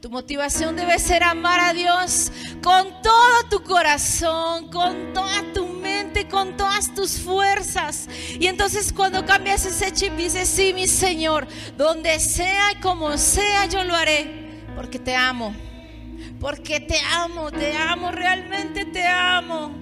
Tu 0.03 0.11
motivación 0.11 0.75
debe 0.75 0.99
ser 0.99 1.23
amar 1.23 1.61
a 1.61 1.73
Dios 1.73 2.33
con 2.61 3.01
todo 3.03 3.49
tu 3.49 3.63
corazón, 3.63 4.69
con 4.69 5.13
toda 5.13 5.45
tu 5.55 5.65
mente, 5.69 6.27
con 6.27 6.57
todas 6.57 6.93
tus 6.93 7.21
fuerzas. 7.21 8.09
Y 8.41 8.49
entonces 8.49 8.93
cuando 8.93 9.25
cambias 9.25 9.65
ese 9.65 9.93
chip 9.93 10.17
dices, 10.17 10.49
sí, 10.49 10.75
mi 10.75 10.89
Señor, 10.89 11.47
donde 11.77 12.19
sea 12.19 12.73
y 12.73 12.81
como 12.81 13.17
sea, 13.17 13.67
yo 13.67 13.85
lo 13.85 13.95
haré, 13.95 14.65
porque 14.75 14.99
te 14.99 15.15
amo. 15.15 15.55
Porque 16.41 16.81
te 16.81 16.99
amo, 17.15 17.53
te 17.53 17.73
amo, 17.73 18.11
realmente 18.11 18.85
te 18.85 19.07
amo. 19.07 19.73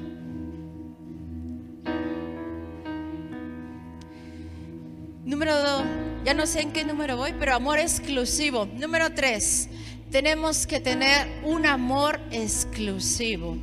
Número 5.25 5.59
dos, 5.59 5.83
ya 6.27 6.35
no 6.35 6.47
sé 6.47 6.61
en 6.61 6.73
qué 6.73 6.85
número 6.85 7.17
voy, 7.17 7.35
pero 7.39 7.55
amor 7.55 7.79
exclusivo. 7.79 8.67
Número 8.67 9.15
tres, 9.15 9.71
tenemos 10.11 10.67
que 10.67 10.81
tener 10.81 11.29
un 11.45 11.67
amor 11.67 12.21
exclusivo. 12.33 13.57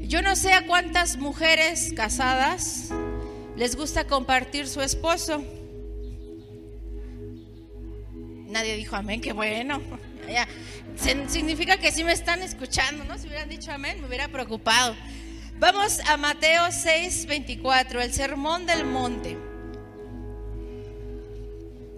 Yo 0.00 0.20
no 0.20 0.36
sé 0.36 0.52
a 0.52 0.66
cuántas 0.66 1.16
mujeres 1.16 1.92
casadas 1.96 2.90
les 3.56 3.74
gusta 3.76 4.06
compartir 4.06 4.68
su 4.68 4.82
esposo. 4.82 5.42
Nadie 8.48 8.76
dijo 8.76 8.96
amén, 8.96 9.22
qué 9.22 9.32
bueno. 9.32 9.80
Significa 11.28 11.78
que 11.78 11.90
sí 11.90 12.04
me 12.04 12.12
están 12.12 12.42
escuchando, 12.42 13.04
¿no? 13.04 13.16
Si 13.16 13.26
hubieran 13.26 13.48
dicho 13.48 13.72
amén, 13.72 14.00
me 14.00 14.08
hubiera 14.08 14.28
preocupado. 14.28 14.94
Vamos 15.58 16.00
a 16.06 16.18
Mateo 16.18 16.70
6, 16.70 17.26
24, 17.26 18.02
el 18.02 18.12
sermón 18.12 18.66
del 18.66 18.84
monte. 18.84 19.38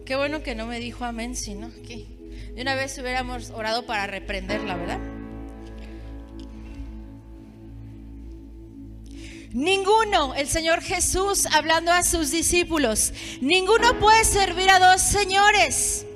Qué 0.05 0.15
bueno 0.15 0.43
que 0.43 0.55
no 0.55 0.67
me 0.67 0.79
dijo 0.79 1.05
amén, 1.05 1.35
sino 1.35 1.73
que 1.89 2.14
de 2.55 2.63
una 2.63 2.75
vez 2.75 2.97
hubiéramos 2.99 3.51
orado 3.51 3.85
para 3.85 4.07
reprenderla, 4.07 4.77
¿verdad? 4.77 5.01
Ninguno, 9.53 10.35
el 10.35 10.49
Señor 10.49 10.81
Jesús 10.83 11.47
hablando 11.47 11.93
a 11.93 12.03
sus 12.03 12.31
discípulos, 12.31 13.13
ninguno 13.41 13.99
puede 14.01 14.25
servir 14.25 14.69
a 14.71 14.79
dos 14.79 15.01
señores. 15.01 16.07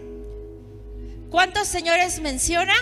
¿Cuántos 1.31 1.69
señores 1.69 2.21
menciona? 2.21 2.73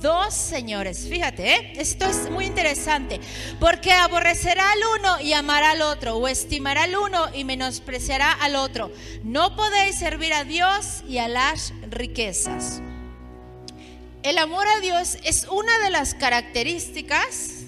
Dos 0.00 0.34
señores. 0.34 1.06
Fíjate, 1.08 1.54
¿eh? 1.54 1.72
esto 1.76 2.06
es 2.06 2.30
muy 2.30 2.46
interesante, 2.46 3.20
porque 3.60 3.92
aborrecerá 3.92 4.70
al 4.70 4.78
uno 4.98 5.20
y 5.20 5.32
amará 5.32 5.72
al 5.72 5.82
otro, 5.82 6.16
o 6.16 6.28
estimará 6.28 6.84
al 6.84 6.96
uno 6.96 7.26
y 7.34 7.44
menospreciará 7.44 8.32
al 8.32 8.56
otro. 8.56 8.90
No 9.24 9.56
podéis 9.56 9.98
servir 9.98 10.32
a 10.32 10.44
Dios 10.44 11.02
y 11.08 11.18
a 11.18 11.28
las 11.28 11.72
riquezas. 11.90 12.80
El 14.22 14.38
amor 14.38 14.66
a 14.68 14.80
Dios 14.80 15.18
es 15.24 15.46
una 15.48 15.78
de 15.78 15.90
las 15.90 16.14
características 16.14 17.64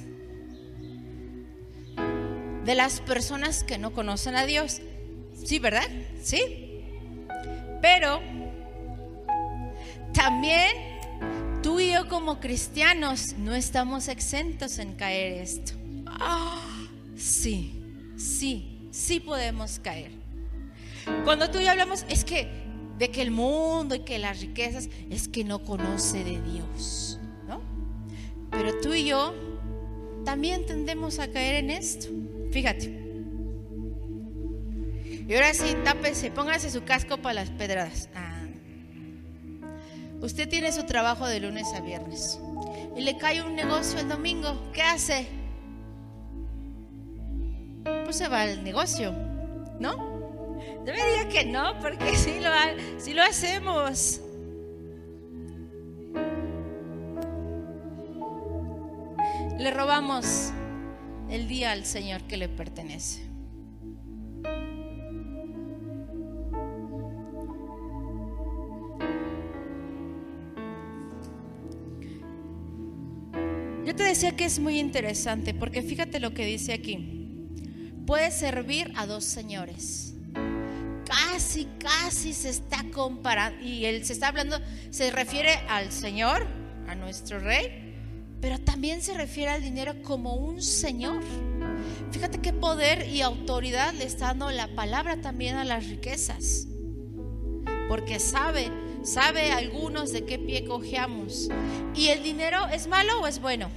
de 2.64 2.74
las 2.74 3.01
personas 3.01 3.64
que 3.64 3.78
no 3.78 3.93
conocen 3.93 4.37
a 4.37 4.45
Dios. 4.47 4.81
Sí, 5.45 5.59
¿verdad? 5.59 5.89
Sí. 6.22 6.83
Pero 7.81 8.20
también 10.12 10.89
Tú 11.63 11.79
y 11.79 11.93
yo 11.93 12.09
como 12.09 12.41
cristianos 12.41 13.35
no 13.37 13.55
estamos 13.55 14.09
exentos 14.09 14.79
en 14.79 14.95
caer 14.95 15.43
esto. 15.43 15.73
Ah, 16.07 16.89
sí, 17.17 17.83
sí, 18.17 18.89
sí 18.91 19.21
podemos 19.21 19.79
caer. 19.79 20.13
Cuando 21.25 21.51
tú 21.51 21.59
y 21.59 21.65
yo 21.65 21.71
hablamos, 21.71 22.07
es 22.09 22.25
que 22.25 22.49
de 22.99 23.11
que 23.11 23.23
el 23.23 23.31
mundo 23.31 23.95
y 23.95 24.01
que 24.01 24.19
las 24.19 24.41
riquezas, 24.41 24.89
es 25.11 25.29
que 25.29 25.45
no 25.45 25.63
conoce 25.63 26.25
de 26.25 26.41
Dios, 26.43 27.19
¿no? 27.47 27.63
Pero 28.51 28.79
tú 28.81 28.93
y 28.93 29.05
yo 29.05 29.35
también 30.25 30.67
tendemos 30.67 31.19
a 31.19 31.31
caer 31.31 31.57
en 31.57 31.71
esto. 31.71 32.09
Fíjate. 32.53 33.01
Y 35.29 35.35
ahora 35.35 35.55
sí, 35.55 35.77
tápese, 35.85 36.31
póngase 36.31 36.71
su 36.71 36.85
casco 36.85 37.19
para 37.19 37.35
las 37.35 37.51
pedradas. 37.51 38.09
Ah. 38.15 38.30
Usted 40.21 40.49
tiene 40.49 40.71
su 40.71 40.85
trabajo 40.85 41.27
de 41.27 41.41
lunes 41.41 41.73
a 41.75 41.81
viernes 41.81 42.39
y 42.97 43.01
le 43.01 43.16
cae 43.16 43.43
un 43.43 43.55
negocio 43.55 43.99
el 43.99 44.09
domingo. 44.09 44.71
¿Qué 44.73 44.83
hace? 44.83 45.29
Pues 48.05 48.16
se 48.16 48.29
va 48.29 48.43
al 48.43 48.62
negocio, 48.62 49.12
¿no? 49.79 50.11
Yo 50.87 50.93
me 50.93 51.11
diga 51.11 51.29
que 51.31 51.45
no, 51.47 51.79
porque 51.81 52.16
si 52.16 52.41
lo, 52.41 52.51
si 52.99 53.14
lo 53.14 53.23
hacemos. 53.23 54.21
Le 59.59 59.71
robamos 59.71 60.53
el 61.31 61.49
día 61.49 61.73
al 61.73 61.85
Señor 61.85 62.23
que 62.23 62.37
le 62.37 62.49
pertenece. 62.49 63.31
Yo 73.91 73.97
te 73.97 74.05
decía 74.05 74.36
que 74.36 74.45
es 74.45 74.61
muy 74.61 74.78
interesante 74.78 75.53
porque 75.53 75.82
fíjate 75.82 76.20
lo 76.20 76.32
que 76.32 76.47
dice 76.47 76.72
aquí. 76.72 76.97
Puede 78.07 78.30
servir 78.30 78.93
a 78.95 79.05
dos 79.05 79.24
señores. 79.24 80.14
Casi, 81.05 81.66
casi 81.80 82.32
se 82.32 82.51
está 82.51 82.84
comparando. 82.95 83.61
Y 83.64 83.86
él 83.86 84.05
se 84.05 84.12
está 84.12 84.28
hablando, 84.28 84.61
se 84.91 85.11
refiere 85.11 85.55
al 85.68 85.91
Señor, 85.91 86.47
a 86.86 86.95
nuestro 86.95 87.41
Rey, 87.41 87.97
pero 88.41 88.61
también 88.61 89.03
se 89.03 89.12
refiere 89.14 89.51
al 89.51 89.62
dinero 89.62 90.01
como 90.05 90.34
un 90.34 90.62
Señor. 90.62 91.20
Fíjate 92.12 92.41
qué 92.41 92.53
poder 92.53 93.09
y 93.09 93.22
autoridad 93.22 93.93
le 93.95 94.05
está 94.05 94.26
dando 94.26 94.53
la 94.53 94.68
palabra 94.68 95.20
también 95.20 95.57
a 95.57 95.64
las 95.64 95.88
riquezas. 95.88 96.68
Porque 97.88 98.20
sabe 98.20 98.70
sabe 99.03 99.53
algunos 99.53 100.13
de 100.13 100.25
qué 100.25 100.39
pie 100.39 100.65
cojeamos. 100.65 101.49
¿Y 101.95 102.09
el 102.09 102.23
dinero 102.23 102.67
es 102.69 102.87
malo 102.87 103.21
o 103.21 103.27
es 103.27 103.41
bueno? 103.41 103.69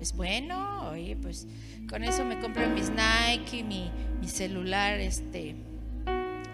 Es 0.00 0.14
bueno, 0.14 0.90
oye, 0.90 1.16
pues 1.16 1.46
con 1.90 2.04
eso 2.04 2.24
me 2.24 2.38
compro 2.38 2.68
mis 2.68 2.90
Nike, 2.90 3.64
mi, 3.64 3.90
celular 4.28 5.00
este, 5.00 5.56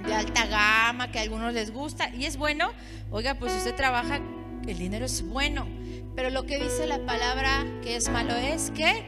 de 0.06 0.14
alta 0.14 0.46
gama 0.46 1.10
que 1.10 1.18
a 1.18 1.22
algunos 1.22 1.52
les 1.52 1.72
gusta 1.72 2.08
y 2.14 2.24
es 2.24 2.36
bueno. 2.36 2.70
Oiga, 3.10 3.34
pues 3.34 3.52
usted 3.52 3.74
trabaja, 3.74 4.20
el 4.66 4.78
dinero 4.78 5.04
es 5.04 5.26
bueno. 5.28 5.66
Pero 6.14 6.30
lo 6.30 6.46
que 6.46 6.62
dice 6.62 6.86
la 6.86 7.04
palabra 7.04 7.66
que 7.82 7.96
es 7.96 8.08
malo 8.08 8.34
es 8.34 8.70
que 8.70 9.04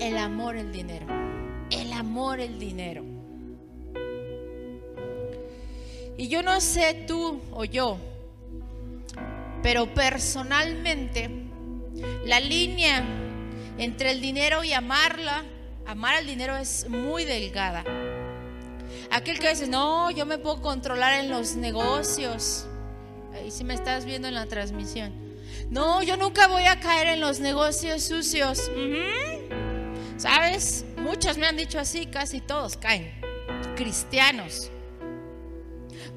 el 0.00 0.16
amor, 0.16 0.56
el 0.56 0.72
dinero. 0.72 1.06
El 1.70 1.92
amor, 1.92 2.40
el 2.40 2.58
dinero. 2.58 3.09
Y 6.20 6.28
yo 6.28 6.42
no 6.42 6.60
sé 6.60 7.06
tú 7.06 7.40
o 7.50 7.64
yo, 7.64 7.96
pero 9.62 9.94
personalmente 9.94 11.30
la 12.26 12.38
línea 12.40 13.02
entre 13.78 14.10
el 14.10 14.20
dinero 14.20 14.62
y 14.62 14.74
amarla, 14.74 15.44
amar 15.86 16.16
al 16.16 16.26
dinero 16.26 16.58
es 16.58 16.86
muy 16.90 17.24
delgada. 17.24 17.84
Aquel 19.10 19.38
que 19.38 19.48
dice, 19.48 19.66
no, 19.66 20.10
yo 20.10 20.26
me 20.26 20.36
puedo 20.36 20.60
controlar 20.60 21.24
en 21.24 21.30
los 21.30 21.56
negocios. 21.56 22.66
Ahí 23.32 23.50
si 23.50 23.64
me 23.64 23.72
estás 23.72 24.04
viendo 24.04 24.28
en 24.28 24.34
la 24.34 24.44
transmisión. 24.44 25.14
No, 25.70 26.02
yo 26.02 26.18
nunca 26.18 26.48
voy 26.48 26.64
a 26.64 26.80
caer 26.80 27.08
en 27.08 27.22
los 27.22 27.40
negocios 27.40 28.02
sucios. 28.02 28.70
¿Sabes? 30.18 30.84
Muchos 30.98 31.38
me 31.38 31.46
han 31.46 31.56
dicho 31.56 31.78
así, 31.78 32.04
casi 32.04 32.42
todos 32.42 32.76
caen. 32.76 33.10
Cristianos 33.74 34.70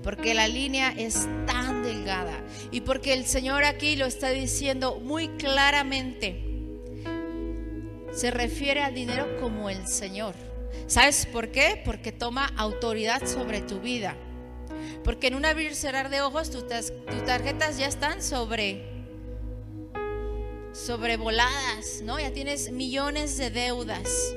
porque 0.01 0.33
la 0.33 0.47
línea 0.47 0.93
es 0.97 1.27
tan 1.45 1.83
delgada 1.83 2.43
y 2.71 2.81
porque 2.81 3.13
el 3.13 3.25
Señor 3.25 3.63
aquí 3.63 3.95
lo 3.95 4.05
está 4.05 4.29
diciendo 4.29 4.99
muy 4.99 5.29
claramente. 5.29 6.43
Se 8.13 8.29
refiere 8.31 8.81
al 8.81 8.93
dinero 8.93 9.37
como 9.39 9.69
el 9.69 9.87
Señor. 9.87 10.35
¿Sabes 10.87 11.25
por 11.25 11.49
qué? 11.49 11.81
Porque 11.83 12.11
toma 12.11 12.51
autoridad 12.57 13.25
sobre 13.25 13.61
tu 13.61 13.79
vida. 13.79 14.15
Porque 15.03 15.27
en 15.27 15.35
un 15.35 15.45
abrir 15.45 15.75
cerrar 15.75 16.09
de 16.09 16.21
ojos 16.21 16.49
tus, 16.51 16.65
tarjetas 17.25 17.77
ya 17.77 17.87
están 17.87 18.21
sobre 18.21 18.83
sobrevoladas, 20.73 22.01
¿no? 22.03 22.19
Ya 22.19 22.31
tienes 22.31 22.71
millones 22.71 23.37
de 23.37 23.49
deudas. 23.49 24.33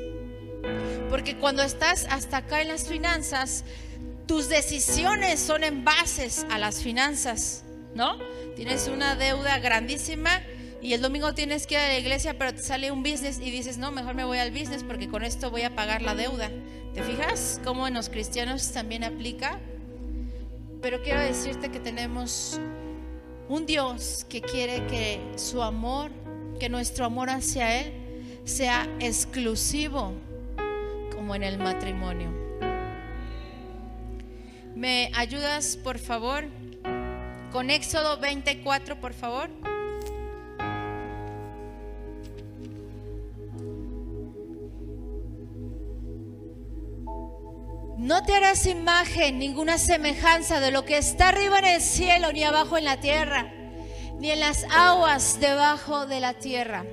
Porque 1.10 1.36
cuando 1.36 1.62
estás 1.62 2.06
hasta 2.10 2.38
acá 2.38 2.62
en 2.62 2.68
las 2.68 2.88
finanzas, 2.88 3.64
tus 4.26 4.48
decisiones 4.48 5.40
son 5.40 5.62
en 5.62 5.84
bases 5.84 6.46
a 6.50 6.58
las 6.58 6.82
finanzas, 6.82 7.64
¿no? 7.94 8.18
Tienes 8.56 8.88
una 8.88 9.14
deuda 9.14 9.58
grandísima 9.58 10.42
y 10.82 10.94
el 10.94 11.00
domingo 11.00 11.32
tienes 11.34 11.66
que 11.66 11.74
ir 11.74 11.80
a 11.80 11.88
la 11.88 11.98
iglesia, 11.98 12.36
pero 12.36 12.52
te 12.54 12.62
sale 12.62 12.90
un 12.90 13.02
business 13.02 13.38
y 13.38 13.50
dices, 13.50 13.78
no, 13.78 13.92
mejor 13.92 14.14
me 14.14 14.24
voy 14.24 14.38
al 14.38 14.50
business 14.50 14.82
porque 14.82 15.08
con 15.08 15.24
esto 15.24 15.50
voy 15.50 15.62
a 15.62 15.74
pagar 15.74 16.02
la 16.02 16.14
deuda. 16.14 16.50
¿Te 16.92 17.02
fijas 17.02 17.60
cómo 17.64 17.86
en 17.86 17.94
los 17.94 18.08
cristianos 18.08 18.72
también 18.72 19.04
aplica? 19.04 19.60
Pero 20.82 21.02
quiero 21.02 21.20
decirte 21.20 21.70
que 21.70 21.80
tenemos 21.80 22.60
un 23.48 23.64
Dios 23.64 24.26
que 24.28 24.40
quiere 24.40 24.86
que 24.86 25.20
su 25.36 25.62
amor, 25.62 26.10
que 26.58 26.68
nuestro 26.68 27.04
amor 27.04 27.30
hacia 27.30 27.80
Él 27.80 27.92
sea 28.44 28.88
exclusivo 28.98 30.12
como 31.14 31.34
en 31.34 31.42
el 31.42 31.58
matrimonio. 31.58 32.45
¿Me 34.76 35.10
ayudas, 35.14 35.78
por 35.78 35.98
favor? 35.98 36.44
Con 37.50 37.70
Éxodo 37.70 38.18
24, 38.18 39.00
por 39.00 39.14
favor. 39.14 39.48
No 47.96 48.22
te 48.22 48.34
harás 48.34 48.66
imagen, 48.66 49.38
ninguna 49.38 49.78
semejanza 49.78 50.60
de 50.60 50.70
lo 50.70 50.84
que 50.84 50.98
está 50.98 51.28
arriba 51.28 51.58
en 51.60 51.64
el 51.64 51.80
cielo, 51.80 52.30
ni 52.34 52.44
abajo 52.44 52.76
en 52.76 52.84
la 52.84 53.00
tierra, 53.00 53.50
ni 54.20 54.30
en 54.30 54.40
las 54.40 54.64
aguas 54.64 55.40
debajo 55.40 56.04
de 56.04 56.20
la 56.20 56.34
tierra, 56.34 56.84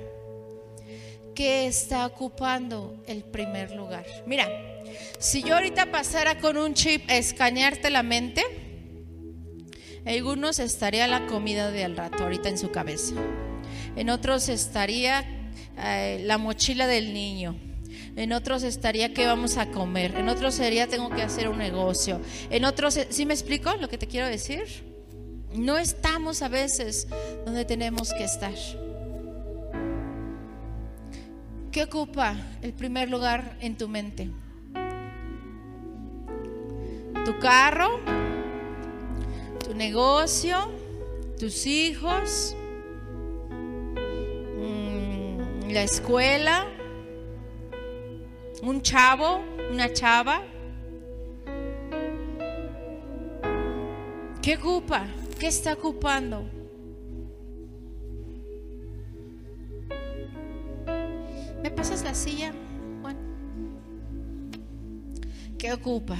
que 1.34 1.66
está 1.66 2.06
ocupando 2.06 3.02
el 3.06 3.22
primer 3.24 3.72
lugar. 3.72 4.06
Mira, 4.26 4.48
si 5.18 5.42
yo 5.42 5.54
ahorita 5.54 5.90
pasara 5.90 6.38
con 6.38 6.56
un 6.56 6.74
chip 6.74 7.08
a 7.08 7.16
escanearte 7.16 7.90
la 7.90 8.02
mente, 8.02 8.42
algunos 10.06 10.58
estaría 10.58 11.06
la 11.08 11.26
comida 11.26 11.70
de 11.70 11.84
al 11.84 11.96
rato 11.96 12.24
ahorita 12.24 12.48
en 12.48 12.58
su 12.58 12.70
cabeza. 12.70 13.14
En 13.96 14.10
otros 14.10 14.48
estaría 14.48 15.24
eh, 15.78 16.20
la 16.24 16.38
mochila 16.38 16.86
del 16.86 17.14
niño. 17.14 17.56
En 18.16 18.32
otros 18.32 18.62
estaría 18.62 19.12
qué 19.12 19.26
vamos 19.26 19.56
a 19.56 19.70
comer. 19.70 20.14
En 20.16 20.28
otros 20.28 20.54
sería 20.54 20.86
tengo 20.86 21.10
que 21.10 21.22
hacer 21.22 21.48
un 21.48 21.58
negocio. 21.58 22.20
En 22.50 22.64
otros, 22.64 22.98
¿sí 23.08 23.26
me 23.26 23.34
explico 23.34 23.74
lo 23.80 23.88
que 23.88 23.98
te 23.98 24.06
quiero 24.06 24.28
decir? 24.28 24.62
No 25.52 25.78
estamos 25.78 26.42
a 26.42 26.48
veces 26.48 27.08
donde 27.44 27.64
tenemos 27.64 28.12
que 28.12 28.24
estar. 28.24 28.54
¿Qué 31.74 31.82
ocupa 31.82 32.36
el 32.62 32.72
primer 32.72 33.10
lugar 33.10 33.56
en 33.60 33.76
tu 33.76 33.88
mente? 33.88 34.30
tu 37.24 37.36
carro, 37.40 37.98
tu 39.58 39.74
negocio, 39.74 40.70
tus 41.36 41.66
hijos, 41.66 42.54
mm, 44.56 45.70
la 45.70 45.82
escuela, 45.82 46.64
un 48.62 48.80
chavo, 48.80 49.42
una 49.72 49.92
chava. 49.92 50.42
¿Qué 54.40 54.58
ocupa? 54.58 55.08
¿Qué 55.40 55.48
está 55.48 55.72
ocupando? 55.72 56.63
¿Qué 65.74 65.80
ocupa? 65.80 66.16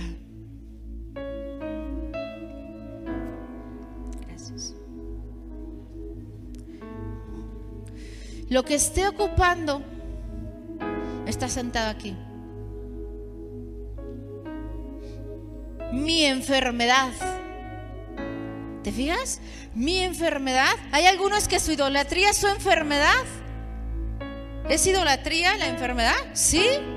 lo 8.49 8.63
que 8.65 8.75
esté 8.75 9.07
ocupando 9.09 9.83
está 11.27 11.49
sentado 11.49 11.91
aquí. 11.91 12.17
Mi 15.93 16.25
enfermedad. 16.25 17.13
¿Te 18.83 18.91
fijas? 18.93 19.41
Mi 19.75 20.01
enfermedad. 20.01 20.75
Hay 20.91 21.07
algunos 21.07 21.47
que 21.49 21.61
su 21.61 21.73
idolatría 21.73 22.31
es 22.31 22.37
su 22.39 22.49
enfermedad. 22.49 23.25
¿Es 24.69 24.87
idolatría 24.87 25.57
la 25.57 25.69
enfermedad? 25.69 26.17
Sí. 26.33 26.94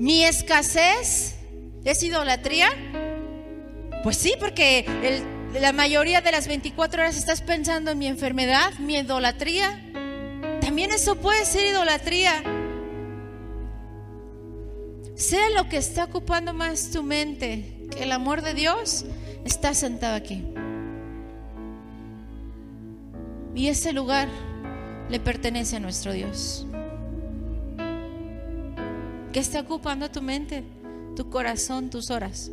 Mi 0.00 0.24
escasez 0.24 1.34
es 1.84 2.02
idolatría. 2.02 2.70
Pues 4.02 4.16
sí, 4.16 4.32
porque 4.40 4.86
la 5.60 5.74
mayoría 5.74 6.22
de 6.22 6.32
las 6.32 6.48
24 6.48 7.02
horas 7.02 7.18
estás 7.18 7.42
pensando 7.42 7.90
en 7.90 7.98
mi 7.98 8.06
enfermedad, 8.06 8.72
mi 8.78 8.96
idolatría. 8.96 9.78
También 10.62 10.90
eso 10.90 11.16
puede 11.16 11.44
ser 11.44 11.66
idolatría. 11.66 12.42
Sea 15.16 15.50
lo 15.50 15.68
que 15.68 15.76
está 15.76 16.04
ocupando 16.04 16.54
más 16.54 16.92
tu 16.92 17.02
mente, 17.02 17.86
que 17.90 18.04
el 18.04 18.12
amor 18.12 18.40
de 18.40 18.54
Dios 18.54 19.04
está 19.44 19.74
sentado 19.74 20.14
aquí. 20.16 20.42
Y 23.54 23.68
ese 23.68 23.92
lugar 23.92 24.30
le 25.10 25.20
pertenece 25.20 25.76
a 25.76 25.80
nuestro 25.80 26.14
Dios. 26.14 26.66
¿Qué 29.32 29.38
está 29.38 29.60
ocupando 29.60 30.10
tu 30.10 30.22
mente, 30.22 30.64
tu 31.14 31.30
corazón, 31.30 31.88
tus 31.88 32.10
horas? 32.10 32.50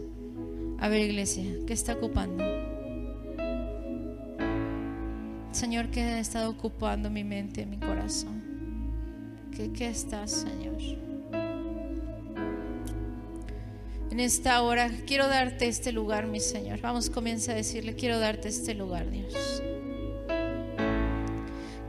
A 0.77 0.87
ver, 0.87 1.01
iglesia, 1.01 1.43
¿qué 1.65 1.73
está 1.73 1.93
ocupando? 1.93 2.43
Señor, 5.51 5.89
¿qué 5.89 6.01
ha 6.01 6.19
estado 6.19 6.51
ocupando 6.51 7.09
mi 7.09 7.23
mente, 7.23 7.65
mi 7.65 7.77
corazón? 7.77 8.43
¿Qué, 9.55 9.73
qué 9.73 9.87
estás, 9.87 10.29
Señor? 10.29 10.77
En 14.11 14.19
esta 14.19 14.61
hora 14.61 14.91
quiero 15.07 15.27
darte 15.27 15.67
este 15.67 15.91
lugar, 15.91 16.27
mi 16.27 16.39
Señor. 16.39 16.79
Vamos, 16.81 17.09
comienza 17.09 17.53
a 17.53 17.55
decirle, 17.55 17.95
quiero 17.95 18.19
darte 18.19 18.49
este 18.49 18.75
lugar, 18.75 19.09
Dios. 19.09 19.63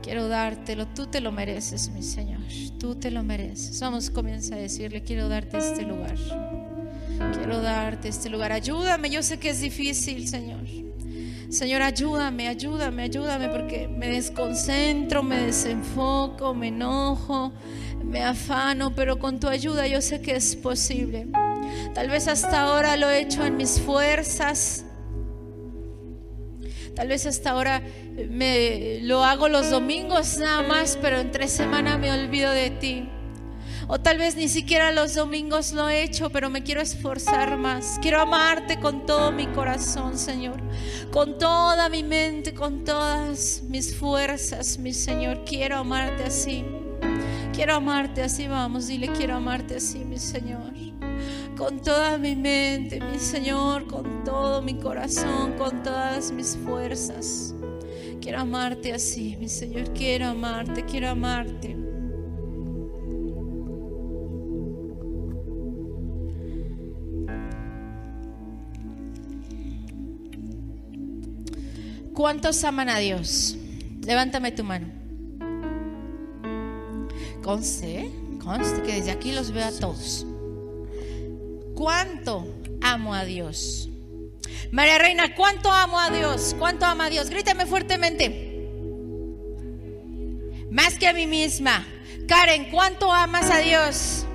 Quiero 0.09 0.27
dártelo, 0.27 0.87
tú 0.87 1.05
te 1.05 1.21
lo 1.21 1.31
mereces, 1.31 1.91
mi 1.91 2.01
Señor. 2.01 2.39
Tú 2.79 2.95
te 2.95 3.11
lo 3.11 3.21
mereces. 3.21 3.79
Vamos, 3.79 4.09
comienza 4.09 4.55
a 4.55 4.57
decirle, 4.57 5.03
quiero 5.03 5.29
darte 5.29 5.59
este 5.59 5.83
lugar. 5.83 6.15
Quiero 7.35 7.61
darte 7.61 8.07
este 8.07 8.27
lugar. 8.27 8.51
Ayúdame, 8.51 9.11
yo 9.11 9.21
sé 9.21 9.37
que 9.37 9.51
es 9.51 9.61
difícil, 9.61 10.27
Señor. 10.27 10.61
Señor, 11.51 11.83
ayúdame, 11.83 12.47
ayúdame, 12.47 13.03
ayúdame 13.03 13.49
porque 13.49 13.87
me 13.87 14.07
desconcentro, 14.07 15.21
me 15.21 15.41
desenfoco, 15.41 16.55
me 16.55 16.69
enojo, 16.69 17.53
me 18.03 18.23
afano, 18.23 18.95
pero 18.95 19.19
con 19.19 19.39
tu 19.39 19.47
ayuda 19.47 19.85
yo 19.85 20.01
sé 20.01 20.21
que 20.21 20.35
es 20.35 20.55
posible. 20.55 21.27
Tal 21.93 22.09
vez 22.09 22.27
hasta 22.27 22.61
ahora 22.61 22.97
lo 22.97 23.11
he 23.11 23.19
hecho 23.19 23.45
en 23.45 23.57
mis 23.57 23.79
fuerzas. 23.79 24.85
Tal 26.95 27.07
vez 27.07 27.25
hasta 27.25 27.51
ahora 27.51 27.81
me 28.29 28.99
lo 29.01 29.23
hago 29.23 29.47
los 29.49 29.69
domingos 29.69 30.37
nada 30.37 30.61
más, 30.63 30.97
pero 31.01 31.19
entre 31.19 31.47
semana 31.47 31.97
me 31.97 32.11
olvido 32.11 32.51
de 32.51 32.69
ti. 32.69 33.09
O 33.91 33.99
tal 33.99 34.19
vez 34.19 34.35
ni 34.35 34.47
siquiera 34.47 34.91
los 34.91 35.15
domingos 35.15 35.71
lo 35.71 35.89
he 35.89 36.03
hecho, 36.03 36.29
pero 36.29 36.51
me 36.51 36.61
quiero 36.61 36.79
esforzar 36.79 37.57
más. 37.57 37.97
Quiero 38.01 38.21
amarte 38.21 38.79
con 38.79 39.07
todo 39.07 39.31
mi 39.31 39.47
corazón, 39.47 40.17
Señor. 40.17 40.61
Con 41.11 41.39
toda 41.39 41.89
mi 41.89 42.03
mente, 42.03 42.53
con 42.53 42.83
todas 42.83 43.63
mis 43.63 43.95
fuerzas, 43.95 44.77
mi 44.77 44.93
Señor. 44.93 45.43
Quiero 45.43 45.77
amarte 45.77 46.23
así. 46.23 46.63
Quiero 47.51 47.73
amarte 47.73 48.21
así, 48.21 48.47
vamos, 48.47 48.87
dile, 48.87 49.07
quiero 49.07 49.35
amarte 49.35 49.77
así, 49.77 50.05
mi 50.05 50.19
Señor. 50.19 50.71
Con 51.59 51.81
toda 51.81 52.17
mi 52.17 52.37
mente, 52.37 53.01
mi 53.01 53.19
Señor, 53.19 53.85
con 53.85 54.23
todo 54.23 54.61
mi 54.61 54.75
corazón, 54.75 55.57
con 55.57 55.83
todas 55.83 56.31
mis 56.31 56.55
fuerzas. 56.55 57.53
Quiero 58.21 58.39
amarte 58.39 58.93
así, 58.93 59.35
mi 59.37 59.49
Señor. 59.49 59.91
Quiero 59.93 60.27
amarte, 60.27 60.85
quiero 60.85 61.09
amarte. 61.09 61.75
¿Cuántos 72.13 72.63
aman 72.63 72.87
a 72.87 72.99
Dios? 72.99 73.57
Levántame 74.05 74.53
tu 74.53 74.63
mano. 74.63 74.87
Conste, 77.43 78.09
conste 78.41 78.81
que 78.83 78.93
desde 78.93 79.11
aquí 79.11 79.33
los 79.33 79.51
veo 79.51 79.65
a 79.65 79.71
todos. 79.73 80.25
¿Cuánto 81.79 82.45
amo 82.81 83.15
a 83.15 83.23
Dios? 83.23 83.87
María 84.69 84.97
Reina, 84.97 85.33
¿cuánto 85.33 85.71
amo 85.71 85.97
a 85.97 86.09
Dios? 86.09 86.53
¿Cuánto 86.59 86.85
amo 86.85 87.03
a 87.03 87.09
Dios? 87.09 87.29
Grítame 87.29 87.65
fuertemente. 87.65 88.67
Más 90.69 90.99
que 90.99 91.07
a 91.07 91.13
mí 91.13 91.25
misma. 91.25 91.87
Karen, 92.27 92.69
¿cuánto 92.69 93.13
amas 93.13 93.49
a 93.49 93.59
Dios? 93.59 94.25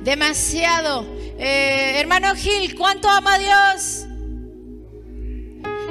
Demasiado. 0.00 1.04
Eh, 1.38 2.00
hermano 2.00 2.34
Gil, 2.34 2.76
¿cuánto 2.76 3.10
ama 3.10 3.34
a 3.34 3.38
Dios? 3.38 4.06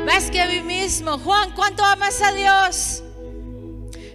más 0.08 0.32
que 0.32 0.42
a 0.42 0.48
mí 0.48 0.62
mismo. 0.62 1.20
Juan, 1.20 1.52
¿cuánto 1.54 1.86
amas 1.86 2.20
a 2.24 2.32
Dios? 2.34 3.04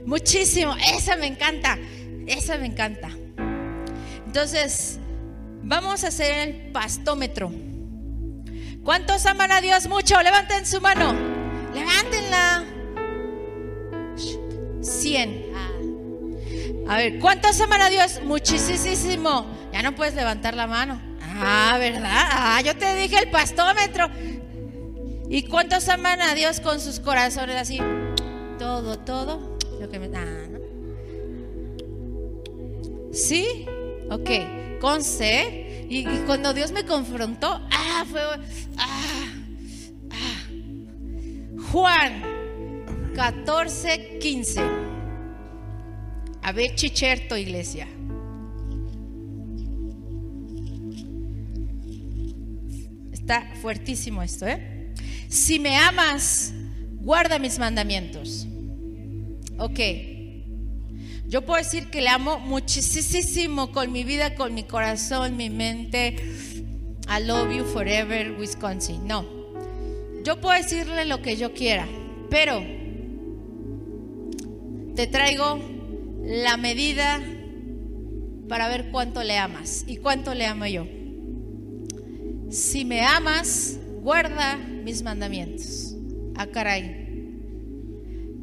Muchísimo. 0.04 0.74
Esa 0.92 1.14
me 1.14 1.28
encanta. 1.28 1.78
Esa 2.26 2.58
me 2.58 2.66
encanta. 2.66 3.10
Entonces, 4.26 4.98
vamos 5.68 6.02
a 6.02 6.08
hacer 6.08 6.48
el 6.48 6.72
pastómetro. 6.72 7.52
¿Cuántos 8.82 9.26
aman 9.26 9.52
a 9.52 9.60
Dios 9.60 9.86
mucho? 9.86 10.20
Levanten 10.22 10.66
su 10.66 10.80
mano. 10.80 11.14
Levántenla. 11.74 12.64
100. 14.80 15.48
A 16.88 16.96
ver, 16.96 17.18
¿cuántos 17.18 17.60
aman 17.60 17.82
a 17.82 17.90
Dios? 17.90 18.22
Muchísimo. 18.24 19.46
Ya 19.72 19.82
no 19.82 19.94
puedes 19.94 20.14
levantar 20.14 20.54
la 20.54 20.66
mano. 20.66 21.00
Ah, 21.20 21.76
¿verdad? 21.78 22.10
Ah, 22.10 22.60
yo 22.64 22.74
te 22.76 22.94
dije 22.94 23.18
el 23.18 23.30
pastómetro. 23.30 24.08
¿Y 25.28 25.42
cuántos 25.42 25.86
aman 25.90 26.22
a 26.22 26.34
Dios 26.34 26.60
con 26.60 26.80
sus 26.80 26.98
corazones 26.98 27.56
así? 27.56 27.78
Todo, 28.58 28.98
todo. 28.98 29.58
Lo 29.78 29.90
que 29.90 29.98
me, 29.98 30.08
ah, 30.16 30.48
¿Sí? 33.12 33.66
Ok. 34.10 34.30
Con 34.80 35.02
C. 35.02 35.86
Y, 35.90 36.04
cuando 36.26 36.52
Dios 36.52 36.72
me 36.72 36.84
confrontó, 36.84 37.60
ah, 37.70 38.04
fue. 38.10 38.20
Ah, 38.76 39.24
ah. 40.10 40.48
Juan 41.72 42.22
14, 43.14 44.18
15. 44.20 44.60
A 46.42 46.52
ver, 46.52 46.74
chicherto, 46.74 47.36
iglesia. 47.36 47.88
Está 53.12 53.50
fuertísimo 53.60 54.22
esto, 54.22 54.46
¿eh? 54.46 54.78
si 55.28 55.58
me 55.58 55.76
amas, 55.76 56.54
guarda 57.00 57.38
mis 57.38 57.58
mandamientos. 57.58 58.46
Ok. 59.58 60.17
Yo 61.28 61.42
puedo 61.42 61.62
decir 61.62 61.90
que 61.90 62.00
le 62.00 62.08
amo 62.08 62.38
muchísimo 62.38 63.70
con 63.70 63.92
mi 63.92 64.02
vida, 64.02 64.34
con 64.34 64.54
mi 64.54 64.62
corazón, 64.62 65.36
mi 65.36 65.50
mente. 65.50 66.16
I 67.06 67.22
love 67.22 67.54
you 67.54 67.64
forever, 67.64 68.32
Wisconsin. 68.38 69.06
No. 69.06 69.26
Yo 70.24 70.40
puedo 70.40 70.56
decirle 70.56 71.04
lo 71.04 71.20
que 71.20 71.36
yo 71.36 71.52
quiera, 71.52 71.86
pero 72.30 72.62
te 74.94 75.06
traigo 75.06 75.60
la 76.24 76.56
medida 76.56 77.20
para 78.48 78.68
ver 78.68 78.90
cuánto 78.90 79.22
le 79.22 79.36
amas 79.36 79.84
y 79.86 79.98
cuánto 79.98 80.32
le 80.32 80.46
amo 80.46 80.64
yo. 80.64 80.86
Si 82.50 82.86
me 82.86 83.02
amas, 83.02 83.78
guarda 84.00 84.56
mis 84.56 85.02
mandamientos. 85.02 85.94
Ah, 86.36 86.46
caray. 86.46 87.07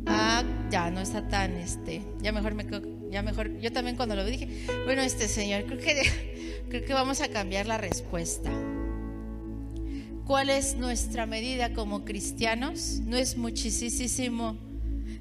Ah, 0.05 0.43
ya 0.69 0.91
no 0.91 0.99
está 0.99 1.27
tan, 1.27 1.53
este, 1.57 2.01
ya 2.21 2.31
mejor 2.31 2.53
me, 2.53 2.65
ya 3.11 3.21
mejor, 3.21 3.59
yo 3.59 3.71
también 3.71 3.95
cuando 3.95 4.15
lo 4.15 4.25
dije, 4.25 4.65
bueno, 4.85 5.01
este 5.01 5.27
señor, 5.27 5.65
creo 5.65 5.79
que, 5.79 6.63
creo 6.69 6.85
que 6.85 6.93
vamos 6.93 7.21
a 7.21 7.29
cambiar 7.29 7.65
la 7.65 7.77
respuesta. 7.77 8.51
¿Cuál 10.25 10.49
es 10.49 10.75
nuestra 10.75 11.27
medida 11.27 11.73
como 11.73 12.03
cristianos? 12.03 12.99
No 13.05 13.15
es 13.15 13.37
muchísimo, 13.37 14.57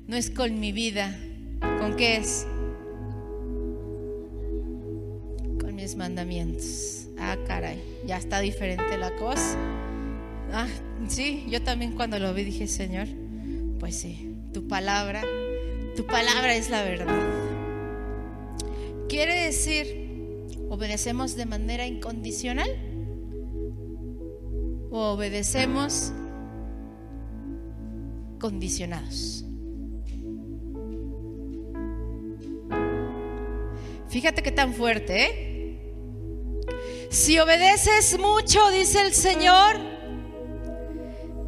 no 0.07 0.17
es 0.17 0.31
con 0.31 0.59
mi 0.59 0.73
vida. 0.73 1.15
¿Con 1.79 1.95
qué 1.97 2.17
es? 2.17 2.47
Con 5.61 5.75
mis 5.75 5.95
mandamientos. 5.95 7.09
Ah, 7.19 7.37
caray, 7.47 7.83
ya 8.07 8.17
está 8.17 8.41
diferente 8.41 8.97
la 8.97 9.15
cosa. 9.17 9.57
Ah, 10.53 10.69
sí, 11.09 11.45
yo 11.49 11.63
también 11.63 11.93
cuando 11.93 12.19
lo 12.19 12.33
vi 12.33 12.45
dije, 12.45 12.67
Señor, 12.67 13.09
pues 13.79 13.97
sí, 13.97 14.34
tu 14.55 14.69
palabra, 14.69 15.21
tu 15.97 16.07
palabra 16.07 16.55
es 16.55 16.71
la 16.71 16.85
verdad. 16.85 17.13
Quiere 19.09 19.45
decir, 19.45 20.47
obedecemos 20.71 21.35
de 21.35 21.45
manera 21.45 21.87
incondicional 21.87 22.71
o 24.93 25.13
obedecemos 25.13 26.13
condicionados. 28.39 29.45
Fíjate 34.09 34.43
qué 34.45 34.53
tan 34.53 34.73
fuerte, 34.73 35.25
¿eh? 35.25 35.51
Si 37.11 37.41
obedeces 37.41 38.19
mucho, 38.21 38.71
dice 38.71 39.01
el 39.05 39.13
Señor, 39.13 39.77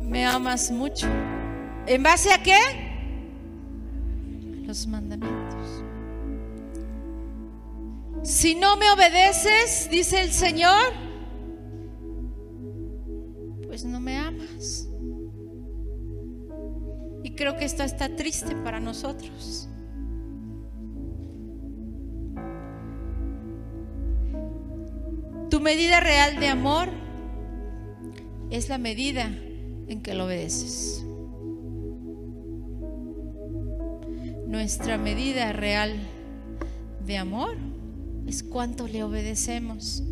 me 0.02 0.26
amas 0.26 0.72
mucho. 0.72 1.06
¿En 1.86 2.02
base 2.02 2.32
a 2.32 2.42
qué? 2.42 2.85
Los 4.66 4.86
mandamientos. 4.88 5.84
Si 8.24 8.56
no 8.56 8.76
me 8.76 8.90
obedeces, 8.90 9.88
dice 9.88 10.20
el 10.20 10.32
Señor, 10.32 10.92
pues 13.64 13.84
no 13.84 14.00
me 14.00 14.16
amas. 14.16 14.88
Y 17.22 17.36
creo 17.36 17.56
que 17.56 17.64
esto 17.64 17.84
está 17.84 18.16
triste 18.16 18.56
para 18.56 18.80
nosotros. 18.80 19.68
Tu 25.48 25.60
medida 25.60 26.00
real 26.00 26.40
de 26.40 26.48
amor 26.48 26.88
es 28.50 28.68
la 28.68 28.78
medida 28.78 29.26
en 29.26 30.02
que 30.02 30.14
lo 30.14 30.24
obedeces. 30.24 31.05
Nuestra 34.46 34.98
medida 34.98 35.52
real 35.52 35.96
de 37.04 37.16
amor 37.16 37.56
es 38.26 38.42
cuánto 38.42 38.88
le 38.88 39.02
obedecemos. 39.02 40.02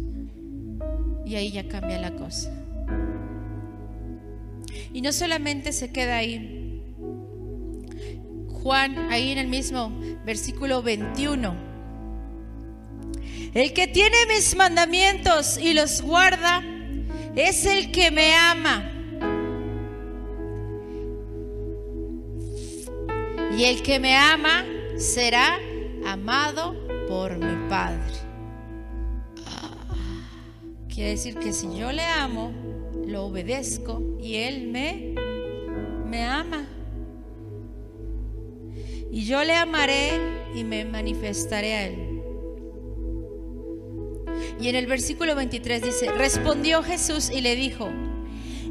Y 1.24 1.37
ahí 1.37 1.53
ya 1.53 1.68
cambia 1.68 1.99
la 1.99 2.14
cosa. 2.14 2.53
Y 4.93 5.01
no 5.01 5.12
solamente 5.12 5.72
se 5.72 5.91
queda 5.91 6.16
ahí. 6.16 6.82
Juan, 8.62 9.11
ahí 9.11 9.30
en 9.30 9.39
el 9.39 9.49
mismo 9.49 9.93
versículo 10.24 10.82
21 10.82 11.74
el 13.55 13.72
que 13.72 13.87
tiene 13.87 14.16
mis 14.26 14.57
mandamientos 14.57 15.59
y 15.59 15.74
los 15.74 16.03
guarda 16.03 16.61
es 17.37 17.64
el 17.66 17.93
que 17.93 18.11
me 18.11 18.35
ama. 18.35 18.91
Y 23.57 23.64
el 23.66 23.82
que 23.82 24.00
me 24.00 24.16
ama 24.16 24.64
será 24.96 25.59
amado 26.05 26.74
por 27.07 27.38
mi 27.38 27.68
Padre. 27.68 28.02
quiere 30.92 31.11
decir 31.11 31.36
que 31.36 31.52
si 31.52 31.76
yo 31.76 31.92
le 31.92 32.05
amo, 32.05 32.52
lo 33.07 33.26
obedezco 33.26 34.02
y 34.20 34.36
Él 34.36 34.68
me, 34.68 35.14
me 36.07 36.24
ama. 36.24 36.66
Y 39.12 39.24
yo 39.24 39.44
le 39.44 39.55
amaré 39.55 40.20
y 40.55 40.64
me 40.64 40.84
manifestaré 40.84 41.74
a 41.74 41.86
Él. 41.86 42.22
Y 44.61 44.68
en 44.68 44.74
el 44.74 44.86
versículo 44.86 45.36
23 45.36 45.82
dice, 45.82 46.11
respondió 46.12 46.82
Jesús 46.82 47.30
y 47.30 47.40
le 47.40 47.55
dijo, 47.55 47.88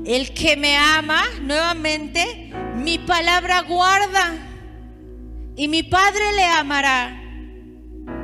el 0.06 0.34
que 0.34 0.58
me 0.58 0.76
ama, 0.76 1.24
nuevamente, 1.42 2.52
mi 2.76 2.98
palabra 2.98 3.62
guarda 3.62 4.53
y 5.56 5.68
mi 5.68 5.84
Padre 5.84 6.34
le 6.36 6.44
amará 6.46 7.20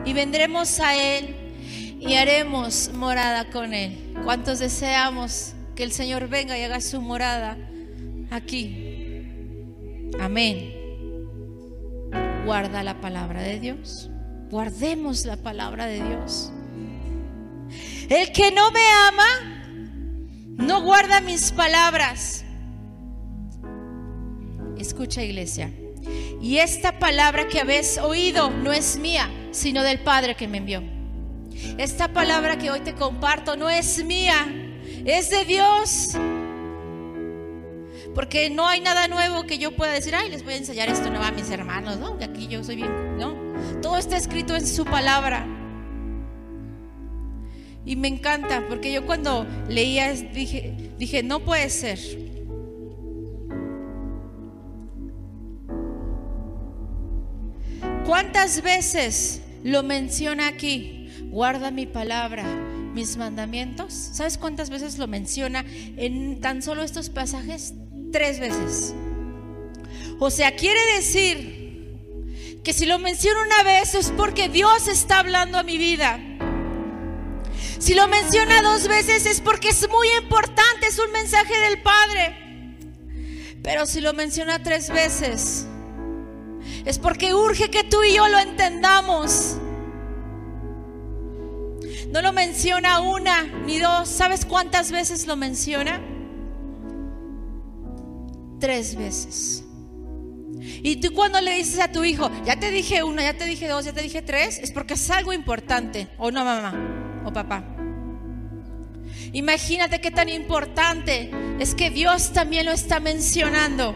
y 0.05 0.13
vendremos 0.13 0.79
a 0.79 0.95
Él 0.95 1.35
y 1.99 2.15
haremos 2.15 2.91
morada 2.93 3.49
con 3.49 3.73
Él. 3.73 4.13
¿Cuántos 4.23 4.59
deseamos 4.59 5.53
que 5.75 5.83
el 5.83 5.91
Señor 5.91 6.27
venga 6.27 6.57
y 6.57 6.63
haga 6.63 6.81
su 6.81 7.01
morada 7.01 7.57
aquí? 8.31 8.99
Amén. 10.19 10.73
Guarda 12.45 12.83
la 12.83 12.99
palabra 12.99 13.41
de 13.43 13.59
Dios. 13.59 14.09
Guardemos 14.49 15.25
la 15.25 15.37
palabra 15.37 15.85
de 15.85 16.03
Dios. 16.03 16.51
El 18.09 18.31
que 18.31 18.51
no 18.51 18.71
me 18.71 18.81
ama, 19.07 19.27
no 20.57 20.81
guarda 20.81 21.21
mis 21.21 21.51
palabras. 21.51 22.43
Escucha 24.79 25.21
iglesia. 25.21 25.71
Y 26.41 26.57
esta 26.57 26.99
palabra 26.99 27.47
que 27.47 27.59
habéis 27.59 27.97
oído 27.97 28.49
no 28.49 28.71
es 28.71 28.97
mía, 28.97 29.29
sino 29.51 29.83
del 29.83 29.99
Padre 29.99 30.35
que 30.35 30.47
me 30.47 30.59
envió. 30.59 30.81
Esta 31.77 32.07
palabra 32.07 32.57
que 32.57 32.71
hoy 32.71 32.79
te 32.79 32.93
comparto 32.93 33.55
no 33.57 33.69
es 33.69 34.03
mía, 34.03 34.47
es 35.05 35.29
de 35.29 35.45
Dios. 35.45 36.17
Porque 38.15 38.49
no 38.49 38.67
hay 38.67 38.81
nada 38.81 39.07
nuevo 39.07 39.43
que 39.43 39.57
yo 39.57 39.75
pueda 39.75 39.91
decir, 39.91 40.15
ay, 40.15 40.29
les 40.29 40.43
voy 40.43 40.53
a 40.53 40.57
enseñar 40.57 40.89
esto 40.89 41.09
nuevo 41.09 41.25
a 41.25 41.31
mis 41.31 41.49
hermanos, 41.51 41.97
¿no? 41.97 42.15
De 42.15 42.25
aquí 42.25 42.47
yo 42.47 42.63
soy 42.63 42.77
bien, 42.77 43.17
¿no? 43.17 43.35
Todo 43.81 43.97
está 43.97 44.17
escrito 44.17 44.55
en 44.55 44.65
su 44.65 44.85
palabra. 44.85 45.45
Y 47.85 47.95
me 47.95 48.07
encanta, 48.07 48.65
porque 48.67 48.91
yo 48.91 49.05
cuando 49.05 49.45
leía 49.67 50.11
dije, 50.13 50.75
dije, 50.97 51.23
no 51.23 51.39
puede 51.39 51.69
ser. 51.69 51.99
¿Cuántas 58.09 58.63
veces 58.63 59.41
lo 59.63 59.83
menciona 59.83 60.47
aquí? 60.47 61.11
Guarda 61.25 61.69
mi 61.69 61.85
palabra, 61.85 62.43
mis 62.43 63.17
mandamientos. 63.17 63.93
¿Sabes 63.93 64.39
cuántas 64.39 64.71
veces 64.71 64.97
lo 64.97 65.05
menciona 65.05 65.63
en 65.95 66.41
tan 66.41 66.63
solo 66.63 66.81
estos 66.81 67.11
pasajes? 67.11 67.75
Tres 68.11 68.39
veces. 68.39 68.95
O 70.17 70.31
sea, 70.31 70.55
quiere 70.55 70.79
decir 70.95 71.99
que 72.63 72.73
si 72.73 72.87
lo 72.87 72.97
menciona 72.97 73.43
una 73.43 73.61
vez 73.61 73.93
es 73.93 74.11
porque 74.17 74.49
Dios 74.49 74.87
está 74.87 75.19
hablando 75.19 75.59
a 75.59 75.63
mi 75.63 75.77
vida. 75.77 76.19
Si 77.77 77.93
lo 77.93 78.07
menciona 78.07 78.63
dos 78.63 78.87
veces 78.87 79.27
es 79.27 79.39
porque 79.39 79.69
es 79.69 79.87
muy 79.87 80.07
importante, 80.19 80.87
es 80.87 80.97
un 80.97 81.11
mensaje 81.11 81.55
del 81.59 81.83
Padre. 81.83 82.75
Pero 83.61 83.85
si 83.85 84.01
lo 84.01 84.13
menciona 84.13 84.63
tres 84.63 84.89
veces, 84.89 85.67
es 86.85 86.99
porque 86.99 87.33
urge 87.33 87.69
que 87.69 87.83
tú 87.83 88.03
y 88.03 88.15
yo 88.15 88.27
lo 88.27 88.39
entendamos. 88.39 89.57
No 92.11 92.21
lo 92.21 92.33
menciona 92.33 93.01
una 93.01 93.43
ni 93.43 93.79
dos. 93.79 94.07
¿Sabes 94.07 94.45
cuántas 94.45 94.91
veces 94.91 95.27
lo 95.27 95.35
menciona? 95.35 96.01
Tres 98.59 98.95
veces. 98.95 99.63
Y 100.81 100.97
tú 100.97 101.13
cuando 101.13 101.39
le 101.39 101.55
dices 101.55 101.79
a 101.79 101.91
tu 101.91 102.03
hijo, 102.03 102.29
ya 102.45 102.59
te 102.59 102.71
dije 102.71 103.03
una, 103.03 103.23
ya 103.23 103.33
te 103.33 103.45
dije 103.45 103.67
dos, 103.67 103.85
ya 103.85 103.93
te 103.93 104.01
dije 104.01 104.21
tres, 104.21 104.59
es 104.59 104.71
porque 104.71 104.95
es 104.95 105.09
algo 105.09 105.33
importante. 105.33 106.07
¿O 106.17 106.31
no, 106.31 106.43
mamá? 106.43 106.99
o 107.25 107.33
papá. 107.33 107.63
Imagínate 109.33 110.01
qué 110.01 110.11
tan 110.11 110.29
importante 110.29 111.31
es 111.59 111.75
que 111.75 111.89
Dios 111.89 112.33
también 112.33 112.65
lo 112.65 112.71
está 112.71 112.99
mencionando. 112.99 113.95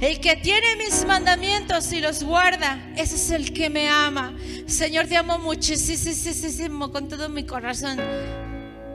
El 0.00 0.20
que 0.20 0.36
tiene 0.36 0.76
mis 0.76 1.04
mandamientos 1.06 1.92
y 1.92 2.00
los 2.00 2.22
guarda, 2.22 2.92
ese 2.96 3.14
es 3.16 3.30
el 3.30 3.52
que 3.52 3.70
me 3.70 3.88
ama. 3.88 4.34
Señor, 4.66 5.06
te 5.06 5.16
amo 5.16 5.38
muchísimo 5.38 6.90
con 6.90 7.08
todo 7.08 7.28
mi 7.28 7.44
corazón. 7.44 7.98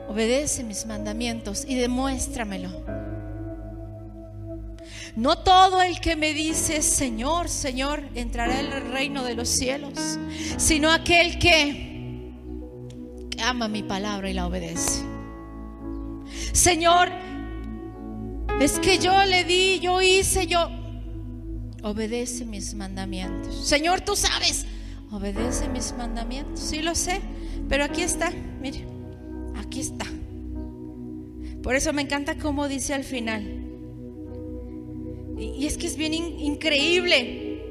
Obedece 0.08 0.64
mis 0.64 0.86
mandamientos 0.86 1.64
y 1.66 1.76
demuéstramelo. 1.76 2.70
No 5.16 5.38
todo 5.38 5.82
el 5.82 6.00
que 6.00 6.14
me 6.14 6.32
dice, 6.32 6.80
Señor, 6.80 7.48
Señor, 7.48 8.04
entrará 8.14 8.60
en 8.60 8.72
el 8.72 8.92
reino 8.92 9.24
de 9.24 9.34
los 9.34 9.48
cielos, 9.48 10.18
sino 10.56 10.90
aquel 10.90 11.38
que 11.38 12.32
ama 13.42 13.68
mi 13.68 13.82
palabra 13.82 14.30
y 14.30 14.34
la 14.34 14.46
obedece. 14.46 15.02
Señor, 16.52 17.08
es 18.60 18.78
que 18.78 18.98
yo 18.98 19.24
le 19.24 19.44
di, 19.44 19.80
yo 19.80 20.00
hice, 20.00 20.46
yo... 20.46 20.77
Obedece 21.82 22.44
mis 22.44 22.74
mandamientos. 22.74 23.54
Señor, 23.66 24.00
tú 24.00 24.16
sabes, 24.16 24.66
obedece 25.10 25.68
mis 25.68 25.92
mandamientos. 25.96 26.60
Sí 26.60 26.82
lo 26.82 26.94
sé, 26.94 27.20
pero 27.68 27.84
aquí 27.84 28.02
está, 28.02 28.32
mire, 28.60 28.84
aquí 29.56 29.80
está. 29.80 30.06
Por 31.62 31.76
eso 31.76 31.92
me 31.92 32.02
encanta 32.02 32.38
cómo 32.38 32.68
dice 32.68 32.94
al 32.94 33.04
final. 33.04 33.42
Y, 35.38 35.66
es 35.66 35.76
que 35.78 35.86
es 35.86 35.96
bien 35.96 36.14
increíble. 36.14 37.62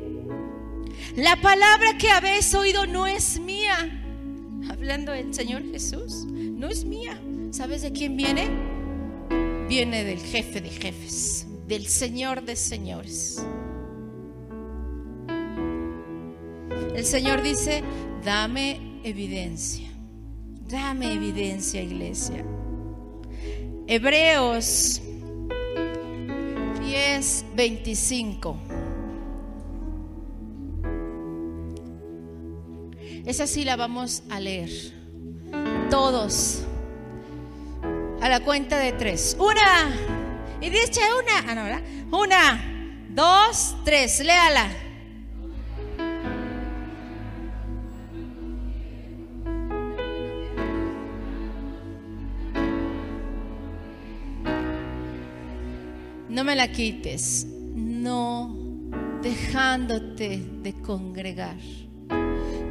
La 1.15 1.35
palabra 1.41 1.97
que 1.97 2.09
habéis 2.09 2.53
oído 2.53 2.85
no 2.85 3.07
es 3.07 3.39
mía, 3.39 3.75
hablando 4.69 5.11
del 5.11 5.33
Señor 5.33 5.63
Jesús, 5.71 6.25
no 6.27 6.67
es 6.67 6.85
mía. 6.85 7.19
¿Sabes 7.51 7.81
de 7.81 7.91
quién 7.91 8.15
viene? 8.15 8.47
Viene 9.67 10.03
del 10.03 10.19
jefe 10.19 10.61
de 10.61 10.69
jefes, 10.69 11.47
del 11.67 11.87
Señor 11.87 12.43
de 12.43 12.55
señores. 12.55 13.43
El 16.97 17.05
Señor 17.05 17.43
dice, 17.43 17.83
dame 18.25 18.99
evidencia. 19.03 19.87
Dame 20.67 21.13
evidencia, 21.13 21.79
iglesia. 21.79 22.43
Hebreos 23.85 24.99
10, 26.81 27.45
25. 27.53 28.57
Esa 33.27 33.45
sí 33.45 33.63
la 33.63 33.75
vamos 33.75 34.23
a 34.31 34.39
leer. 34.39 34.71
Todos. 35.91 36.63
A 38.21 38.27
la 38.27 38.39
cuenta 38.39 38.79
de 38.79 38.93
tres. 38.93 39.37
Una. 39.39 39.95
Y 40.61 40.71
dice 40.71 41.01
una. 41.13 41.51
Ah, 41.51 41.53
no. 42.09 42.17
Una, 42.17 43.05
dos, 43.11 43.75
tres. 43.85 44.19
Léala. 44.21 44.86
No 56.37 56.43
me 56.43 56.55
la 56.55 56.67
quites, 56.67 57.47
no 57.73 58.55
dejándote 59.23 60.39
de 60.61 60.71
congregar. 60.83 61.55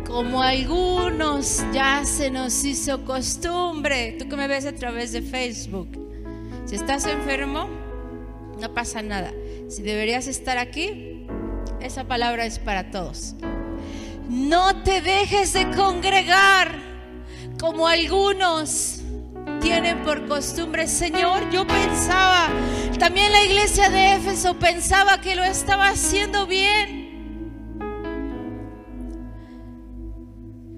Como 0.06 0.40
algunos 0.40 1.64
ya 1.72 2.04
se 2.04 2.30
nos 2.30 2.62
hizo 2.62 3.04
costumbre, 3.04 4.12
tú 4.20 4.28
que 4.28 4.36
me 4.36 4.46
ves 4.46 4.66
a 4.66 4.72
través 4.72 5.10
de 5.10 5.20
Facebook, 5.20 5.88
si 6.64 6.76
estás 6.76 7.06
enfermo, 7.06 7.68
no 8.60 8.72
pasa 8.72 9.02
nada. 9.02 9.32
Si 9.68 9.82
deberías 9.82 10.28
estar 10.28 10.58
aquí, 10.58 11.26
esa 11.80 12.04
palabra 12.04 12.46
es 12.46 12.60
para 12.60 12.92
todos. 12.92 13.34
No 14.28 14.84
te 14.84 15.00
dejes 15.00 15.54
de 15.54 15.72
congregar 15.72 16.70
como 17.58 17.88
algunos 17.88 19.00
tienen 19.60 20.04
por 20.04 20.26
costumbre. 20.26 20.86
Señor, 20.86 21.50
yo 21.50 21.66
pensaba, 21.66 22.48
también 22.98 23.32
la 23.32 23.44
iglesia 23.44 23.90
de 23.90 24.14
Éfeso 24.14 24.58
pensaba 24.58 25.20
que 25.20 25.36
lo 25.36 25.44
estaba 25.44 25.88
haciendo 25.88 26.46
bien. 26.46 27.04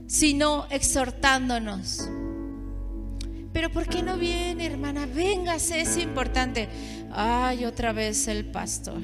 Sino 0.07 0.67
exhortándonos. 0.71 2.09
Pero 3.53 3.71
¿por 3.71 3.87
qué 3.87 4.03
no 4.03 4.17
viene, 4.17 4.67
hermana? 4.67 5.07
Véngase, 5.07 5.81
es 5.81 5.97
importante. 5.97 6.69
Ay, 7.13 7.65
otra 7.65 7.93
vez 7.93 8.29
el 8.29 8.47
pastor. 8.47 9.03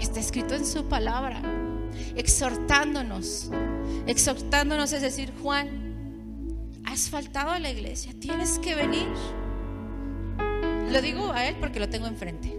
Está 0.00 0.20
escrito 0.20 0.54
en 0.54 0.64
su 0.64 0.88
palabra, 0.88 1.42
exhortándonos. 2.16 3.50
Exhortándonos 4.06 4.92
es 4.92 5.02
decir, 5.02 5.32
Juan, 5.42 6.80
has 6.84 7.10
faltado 7.10 7.50
a 7.50 7.58
la 7.58 7.70
iglesia, 7.70 8.12
tienes 8.18 8.58
que 8.58 8.74
venir. 8.74 9.06
Lo 10.90 11.00
digo 11.00 11.32
a 11.32 11.46
él 11.46 11.56
porque 11.60 11.78
lo 11.78 11.88
tengo 11.88 12.08
enfrente. 12.08 12.52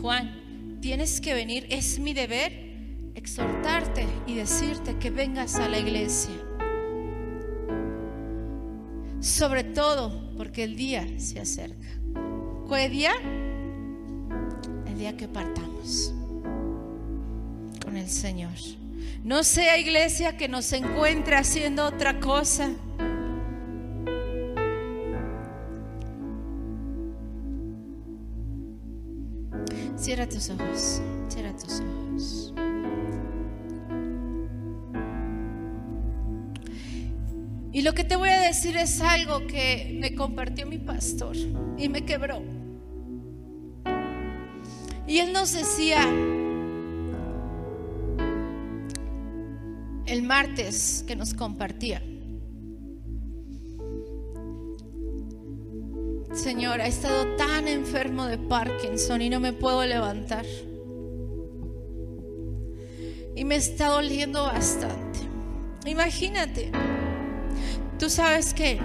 Juan, 0.00 0.78
tienes 0.80 1.20
que 1.20 1.34
venir, 1.34 1.66
es 1.68 1.98
mi 1.98 2.14
deber 2.14 2.66
exhortarte 3.14 4.06
y 4.26 4.36
decirte 4.36 4.96
que 4.96 5.10
vengas 5.10 5.56
a 5.56 5.68
la 5.68 5.78
iglesia. 5.78 6.34
Sobre 9.20 9.64
todo 9.64 10.32
porque 10.36 10.64
el 10.64 10.76
día 10.76 11.06
se 11.18 11.40
acerca. 11.40 11.88
¿Cuál 12.68 12.90
día? 12.90 13.12
El 14.86 14.98
día 14.98 15.16
que 15.16 15.28
partamos 15.28 16.14
con 17.84 17.98
el 17.98 18.08
Señor. 18.08 18.54
No 19.24 19.44
sea 19.44 19.76
iglesia 19.76 20.38
que 20.38 20.48
nos 20.48 20.72
encuentre 20.72 21.36
haciendo 21.36 21.84
otra 21.84 22.18
cosa 22.18 22.70
Cierra 29.96 30.28
tus 30.28 30.50
ojos, 30.50 31.00
cierra 31.28 31.52
tus 31.56 31.80
ojos. 31.80 32.52
Y 37.72 37.82
lo 37.82 37.92
que 37.92 38.04
te 38.04 38.16
voy 38.16 38.28
a 38.28 38.40
decir 38.40 38.76
es 38.76 39.00
algo 39.00 39.46
que 39.46 39.98
me 40.00 40.14
compartió 40.14 40.66
mi 40.66 40.78
pastor 40.78 41.36
y 41.76 41.88
me 41.88 42.04
quebró. 42.04 42.42
Y 45.06 45.18
él 45.18 45.32
nos 45.32 45.52
decía 45.52 46.00
el 50.06 50.22
martes 50.22 51.04
que 51.06 51.16
nos 51.16 51.34
compartía. 51.34 52.02
Señor, 56.34 56.80
ha 56.80 56.86
estado 56.86 57.36
tan 57.36 57.68
enfermo 57.68 58.26
de 58.26 58.38
Parkinson 58.38 59.22
y 59.22 59.30
no 59.30 59.40
me 59.40 59.52
puedo 59.52 59.84
levantar. 59.84 60.44
Y 63.34 63.44
me 63.44 63.56
está 63.56 63.88
doliendo 63.88 64.42
bastante. 64.44 65.20
Imagínate, 65.86 66.72
tú 67.98 68.10
sabes 68.10 68.54
que 68.54 68.80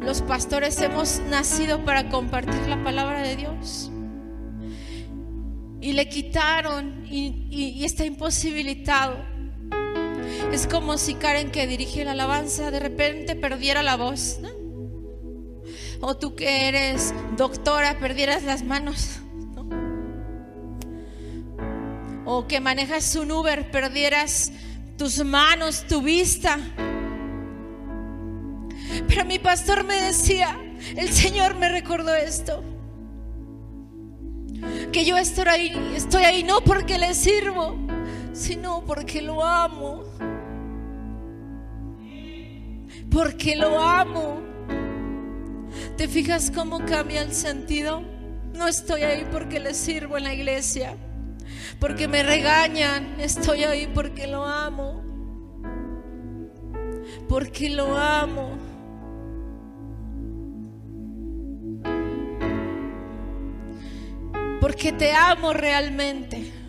los 0.00 0.22
pastores 0.22 0.80
hemos 0.80 1.20
nacido 1.30 1.84
para 1.84 2.08
compartir 2.08 2.66
la 2.68 2.82
palabra 2.82 3.22
de 3.22 3.36
Dios. 3.36 3.90
Y 5.80 5.92
le 5.92 6.08
quitaron 6.08 7.04
y, 7.08 7.84
está 7.84 8.04
imposibilitado. 8.04 9.16
Es 10.52 10.66
como 10.66 10.98
si 10.98 11.14
Karen 11.14 11.50
que 11.50 11.66
dirige 11.66 12.04
la 12.04 12.12
alabanza 12.12 12.70
de 12.70 12.80
repente 12.80 13.36
perdiera 13.36 13.82
la 13.82 13.96
voz. 13.96 14.40
O 16.02 16.16
tú 16.16 16.34
que 16.34 16.68
eres 16.68 17.14
doctora 17.36 17.98
perdieras 17.98 18.42
las 18.42 18.64
manos. 18.64 19.20
O 22.24 22.46
que 22.46 22.60
manejas 22.60 23.14
un 23.14 23.30
Uber 23.30 23.70
perdieras 23.70 24.52
tus 24.98 25.24
manos, 25.24 25.86
tu 25.86 26.02
vista. 26.02 26.58
Pero 29.08 29.24
mi 29.24 29.38
pastor 29.38 29.84
me 29.84 29.94
decía, 29.94 30.58
el 30.96 31.12
Señor 31.12 31.54
me 31.54 31.68
recordó 31.68 32.14
esto. 32.14 32.64
Que 34.90 35.04
yo 35.04 35.16
estoy 35.16 35.46
ahí, 35.46 35.92
estoy 35.94 36.24
ahí 36.24 36.42
no 36.42 36.62
porque 36.62 36.98
le 36.98 37.14
sirvo, 37.14 37.76
sino 38.32 38.84
porque 38.84 39.22
lo 39.22 39.44
amo. 39.44 40.02
Porque 43.08 43.54
lo 43.56 43.80
amo. 43.80 44.51
¿Te 45.96 46.08
fijas 46.08 46.50
cómo 46.50 46.84
cambia 46.86 47.22
el 47.22 47.32
sentido? 47.32 48.02
No 48.54 48.66
estoy 48.66 49.02
ahí 49.02 49.26
porque 49.30 49.60
le 49.60 49.74
sirvo 49.74 50.16
en 50.16 50.24
la 50.24 50.34
iglesia, 50.34 50.96
porque 51.78 52.08
me 52.08 52.22
regañan, 52.22 53.20
estoy 53.20 53.64
ahí 53.64 53.90
porque 53.94 54.26
lo 54.26 54.44
amo, 54.44 55.02
porque 57.28 57.70
lo 57.70 57.96
amo. 57.96 58.58
Porque 64.60 64.92
te 64.92 65.12
amo 65.12 65.52
realmente. 65.52 66.61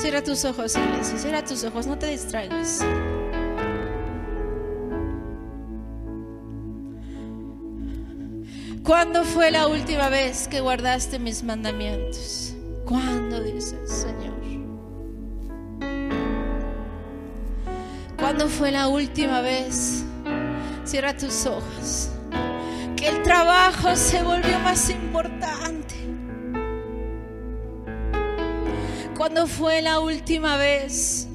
Cierra 0.00 0.24
tus 0.24 0.46
ojos, 0.46 0.74
iglesia. 0.76 1.18
Cierra 1.18 1.44
tus 1.44 1.62
ojos, 1.62 1.86
no 1.86 1.98
te 1.98 2.06
distraigas. 2.06 2.80
¿Cuándo 8.82 9.24
fue 9.24 9.50
la 9.50 9.66
última 9.66 10.08
vez 10.08 10.48
que 10.48 10.60
guardaste 10.60 11.18
mis 11.18 11.42
mandamientos? 11.42 12.54
¿Cuándo 12.86 13.42
dice 13.42 13.76
el 13.78 13.88
Señor? 13.88 14.30
¿Cuándo 18.18 18.48
fue 18.48 18.70
la 18.70 18.88
última 18.88 19.42
vez? 19.42 20.04
Cierra 20.84 21.14
tus 21.14 21.44
ojos. 21.44 22.08
Que 22.96 23.08
el 23.08 23.22
trabajo 23.22 23.94
se 23.96 24.22
volvió 24.22 24.58
más 24.60 24.88
importante 24.88 25.99
¿Cuándo 29.20 29.46
fue 29.46 29.82
la 29.82 30.00
última 30.00 30.56
vez 30.56 31.28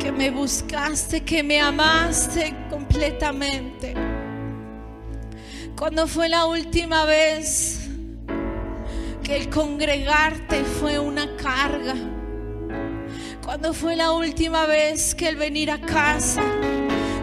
que 0.00 0.10
me 0.10 0.32
buscaste, 0.32 1.22
que 1.22 1.44
me 1.44 1.60
amaste 1.60 2.56
completamente? 2.68 3.94
¿Cuándo 5.78 6.08
fue 6.08 6.28
la 6.28 6.46
última 6.46 7.04
vez 7.04 7.88
que 9.22 9.36
el 9.36 9.48
congregarte 9.48 10.64
fue 10.64 10.98
una 10.98 11.36
carga? 11.36 11.94
¿Cuándo 13.44 13.72
fue 13.72 13.94
la 13.94 14.10
última 14.10 14.66
vez 14.66 15.14
que 15.14 15.28
el 15.28 15.36
venir 15.36 15.70
a 15.70 15.80
casa, 15.80 16.42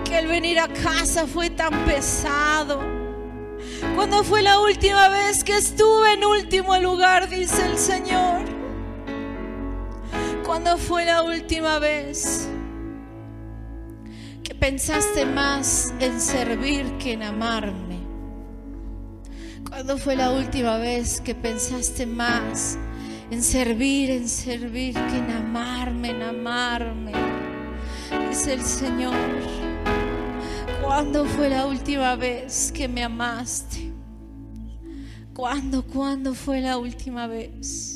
que 0.05 0.19
el 0.19 0.27
venir 0.27 0.57
a 0.57 0.69
casa 0.69 1.27
fue 1.27 1.49
tan 1.49 1.83
pesado? 1.83 2.79
¿Cuándo 3.93 4.23
fue 4.23 4.41
la 4.41 4.61
última 4.61 5.09
vez 5.09 5.43
que 5.43 5.57
estuve 5.57 6.13
en 6.13 6.23
último 6.23 6.77
lugar? 6.77 7.27
Dice 7.27 7.65
el 7.65 7.77
Señor. 7.77 8.54
¿Cuándo 10.55 10.77
fue 10.77 11.03
la 11.03 11.21
última 11.21 11.79
vez 11.79 12.47
que 14.41 14.55
pensaste 14.55 15.25
más 15.25 15.93
en 15.99 16.21
servir 16.21 16.97
que 16.97 17.11
en 17.11 17.23
amarme? 17.23 17.99
¿Cuándo 19.67 19.97
fue 19.97 20.15
la 20.15 20.31
última 20.31 20.77
vez 20.77 21.19
que 21.19 21.35
pensaste 21.35 22.05
más 22.05 22.77
en 23.31 23.43
servir, 23.43 24.09
en 24.11 24.29
servir 24.29 24.93
que 24.93 25.17
en 25.17 25.29
amarme, 25.29 26.11
en 26.11 26.21
amarme? 26.21 27.11
Dice 28.29 28.53
el 28.53 28.61
Señor. 28.61 29.13
¿Cuándo 30.81 31.25
fue 31.25 31.49
la 31.49 31.65
última 31.65 32.15
vez 32.15 32.71
que 32.71 32.87
me 32.87 33.03
amaste? 33.03 33.91
¿Cuándo, 35.33 35.85
cuándo 35.85 36.33
fue 36.33 36.61
la 36.61 36.77
última 36.77 37.27
vez? 37.27 37.94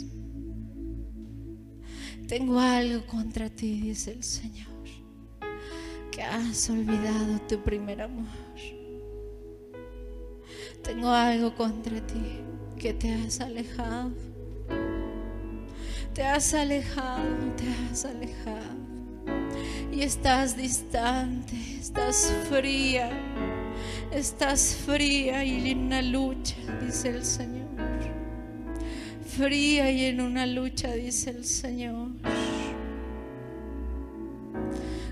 Tengo 2.30 2.60
algo 2.60 3.08
contra 3.08 3.50
ti, 3.50 3.82
dice 3.82 4.12
el 4.12 4.24
Señor, 4.24 4.68
que 6.12 6.22
has 6.22 6.70
olvidado 6.70 7.42
tu 7.48 7.60
primer 7.64 8.04
amor. 8.04 8.28
Tengo 10.84 11.10
algo 11.10 11.56
contra 11.56 12.06
ti, 12.06 12.22
que 12.78 12.94
te 12.94 13.12
has 13.12 13.42
alejado. 13.42 14.12
Te 16.14 16.22
has 16.22 16.54
alejado, 16.54 17.26
te 17.58 17.68
has 17.68 18.06
alejado 18.06 18.78
y 19.92 20.04
estás 20.04 20.56
distante, 20.56 21.56
estás 21.80 22.32
fría, 22.48 23.10
estás 24.12 24.78
fría 24.86 25.44
y 25.44 25.72
en 25.72 25.80
una 25.80 26.04
lucha, 26.04 26.56
dice 26.80 27.10
el 27.10 27.26
Señor. 27.26 27.69
Fría 29.38 29.92
y 29.92 30.06
en 30.06 30.22
una 30.22 30.46
lucha, 30.46 30.92
dice 30.94 31.30
el 31.30 31.46
Señor. 31.46 32.10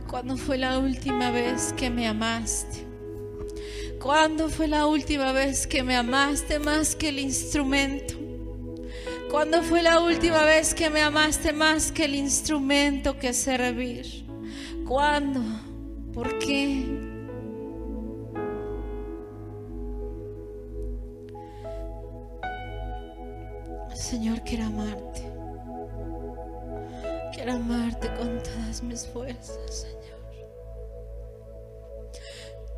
¿Cuándo 0.10 0.38
fue 0.38 0.58
la 0.58 0.80
última 0.80 1.32
vez 1.32 1.74
que 1.74 1.90
me 1.90 2.08
amaste? 2.08 2.86
¿Cuándo 4.02 4.50
fue 4.50 4.68
la 4.68 4.88
última 4.88 5.32
vez 5.34 5.68
que 5.68 5.84
me 5.84 5.96
amaste 5.96 6.60
más 6.60 6.96
que 6.96 7.10
el 7.10 7.20
instrumento? 7.20 8.16
¿Cuándo 9.30 9.62
fue 9.62 9.84
la 9.84 10.00
última 10.00 10.44
vez 10.44 10.74
que 10.74 10.90
me 10.90 11.02
amaste 11.02 11.54
más 11.54 11.92
que 11.92 12.06
el 12.06 12.16
instrumento 12.16 13.20
que 13.20 13.34
servir? 13.34 14.26
¿Cuándo? 14.86 15.42
¿Por 16.14 16.40
qué? 16.40 17.07
Señor, 23.98 24.44
quiero 24.44 24.66
amarte. 24.66 25.24
Quiero 27.34 27.54
amarte 27.54 28.08
con 28.14 28.42
todas 28.44 28.84
mis 28.84 29.08
fuerzas, 29.08 29.58
Señor. 29.70 29.98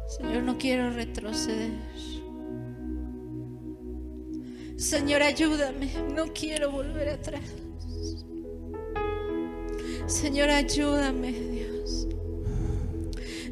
Señor, 0.08 0.44
no 0.44 0.58
quiero 0.58 0.90
retroceder. 0.92 1.72
Señor, 4.78 5.22
ayúdame. 5.22 5.92
No 6.16 6.34
quiero 6.34 6.72
volver 6.72 7.10
atrás. 7.10 7.44
Señor, 10.08 10.50
ayúdame, 10.50 11.34
Dios. 11.34 12.08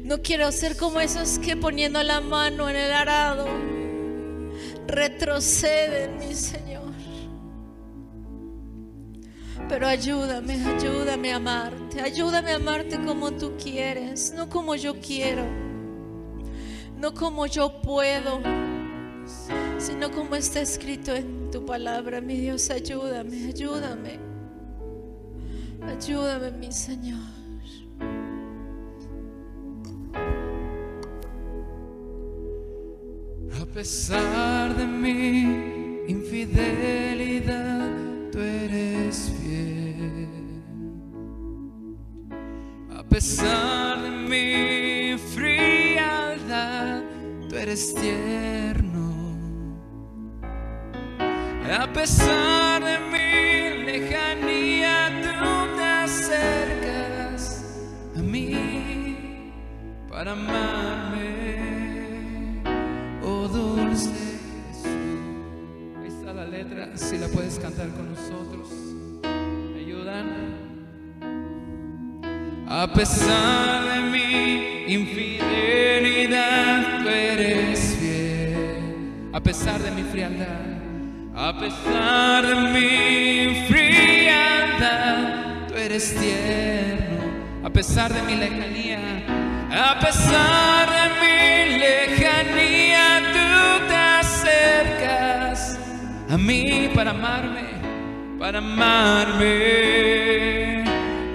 No 0.04 0.22
quiero 0.22 0.50
ser 0.52 0.74
como 0.76 1.00
esos 1.00 1.38
que 1.38 1.54
poniendo 1.54 2.02
la 2.02 2.22
mano 2.22 2.70
en 2.70 2.76
el 2.76 2.92
arado 2.92 3.46
retroceden, 4.86 6.16
mi 6.16 6.34
Señor. 6.34 6.77
Pero 9.68 9.86
ayúdame, 9.86 10.64
ayúdame 10.64 11.32
a 11.32 11.36
amarte. 11.36 12.00
Ayúdame 12.00 12.52
a 12.52 12.56
amarte 12.56 12.98
como 13.04 13.32
tú 13.32 13.52
quieres, 13.62 14.32
no 14.34 14.48
como 14.48 14.74
yo 14.74 14.98
quiero. 14.98 15.44
No 16.96 17.14
como 17.14 17.46
yo 17.46 17.80
puedo, 17.82 18.40
sino 19.78 20.10
como 20.10 20.34
está 20.34 20.60
escrito 20.60 21.14
en 21.14 21.50
tu 21.50 21.64
palabra. 21.64 22.20
Mi 22.20 22.38
Dios, 22.38 22.70
ayúdame, 22.70 23.46
ayúdame. 23.46 24.18
Ayúdame, 25.82 26.50
mi 26.52 26.72
Señor. 26.72 27.18
A 33.60 33.66
pesar 33.66 34.76
de 34.76 34.86
mi 34.86 36.00
infidelidad, 36.08 37.90
eres 38.40 39.32
fiel. 39.40 40.28
A 42.96 43.02
pesar 43.02 44.02
de 44.02 44.10
mi 44.10 45.18
frialdad, 45.34 47.02
tú 47.48 47.56
eres 47.56 47.94
tierno. 47.94 49.08
A 51.80 51.86
pesar 51.92 52.82
de 52.82 52.98
mi 53.12 53.84
lejanía, 53.84 55.10
tú 55.22 55.76
te 55.76 55.84
acercas 55.84 57.42
a 58.16 58.20
mí 58.20 59.52
para 60.08 60.32
amarme. 60.32 61.07
Si 66.98 67.16
la 67.18 67.28
puedes 67.28 67.58
cantar 67.58 67.88
con 67.90 68.10
nosotros. 68.10 68.68
¿Me 69.72 69.80
ayudan? 69.80 70.26
A 72.68 72.92
pesar 72.92 73.88
de 73.88 74.00
mi 74.10 74.84
infidelidad, 74.92 77.02
tú 77.02 77.08
eres 77.08 77.96
fiel. 78.00 79.30
A 79.32 79.40
pesar 79.40 79.80
de 79.80 79.90
mi 79.92 80.02
frialdad, 80.02 80.76
a 81.34 81.58
pesar 81.58 82.46
de 82.46 82.54
mi 82.72 83.64
frialdad, 83.68 85.68
tú 85.68 85.74
eres 85.74 86.14
tierno. 86.14 87.18
A 87.64 87.70
pesar 87.70 88.12
de 88.12 88.22
mi 88.22 88.34
lejanía, 88.34 88.98
a 89.70 89.98
pesar 90.00 90.88
de 90.90 91.08
mi 91.20 91.78
lejanía, 91.78 92.37
a 96.30 96.36
mí 96.36 96.90
para 96.94 97.10
amarme, 97.10 97.64
para 98.38 98.58
amarme. 98.58 99.48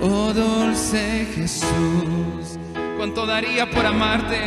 Oh 0.02 0.32
dulce 0.34 1.28
Jesús, 1.34 2.60
cuánto 2.98 3.26
daría 3.26 3.70
por 3.70 3.86
amarte, 3.86 4.40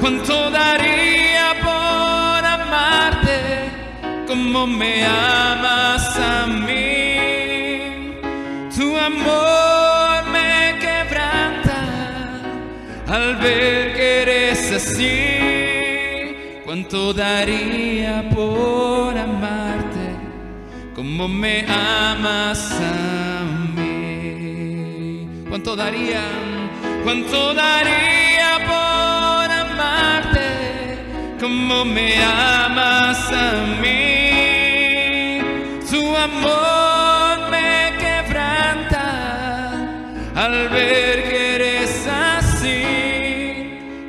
cuánto 0.00 0.50
daría 0.50 1.54
por 1.60 2.44
amarte, 2.44 3.70
como 4.26 4.66
me 4.66 5.04
amas 5.06 6.16
a 6.18 6.46
mí. 6.46 8.18
Tu 8.76 8.96
amor 8.96 10.24
me 10.30 10.78
quebranta 10.80 11.78
al 13.08 13.36
ver 13.36 13.94
que 13.94 14.22
eres 14.22 14.72
así. 14.72 15.57
Cuánto 16.68 17.14
daría 17.14 18.28
por 18.28 19.16
amarte, 19.16 20.06
como 20.94 21.26
me 21.26 21.64
amas 21.66 22.72
a 22.72 23.42
mí. 23.74 25.26
Cuánto 25.48 25.74
daría, 25.74 26.20
cuánto 27.04 27.54
daría 27.54 28.58
por 28.66 29.50
amarte, 29.50 30.98
como 31.40 31.86
me 31.86 32.22
amas 32.22 33.32
a 33.32 33.64
mí. 33.80 35.40
Tu 35.90 36.14
amor 36.14 37.50
me 37.50 37.94
quebranta 37.96 39.06
al 40.36 40.68
ver 40.68 41.30
que 41.30 41.54
eres 41.54 42.06
así. 42.06 42.82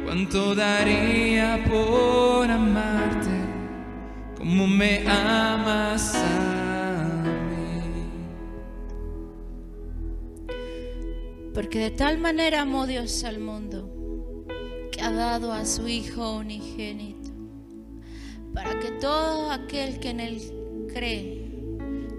Cuánto 0.03 0.53
daría 0.53 1.63
por 1.63 2.38
como 4.49 4.65
me 4.65 5.07
amas 5.07 6.15
a 6.15 7.23
mí. 7.23 8.09
Porque 11.53 11.77
de 11.77 11.91
tal 11.91 12.17
manera 12.17 12.61
amó 12.61 12.87
Dios 12.87 13.23
al 13.25 13.37
mundo 13.37 14.47
que 14.91 15.01
ha 15.01 15.11
dado 15.11 15.53
a 15.53 15.65
su 15.65 15.87
Hijo 15.87 16.37
unigénito, 16.37 17.29
para 18.51 18.79
que 18.79 18.89
todo 18.93 19.51
aquel 19.51 19.99
que 19.99 20.09
en 20.09 20.19
Él 20.19 20.41
cree 20.91 21.51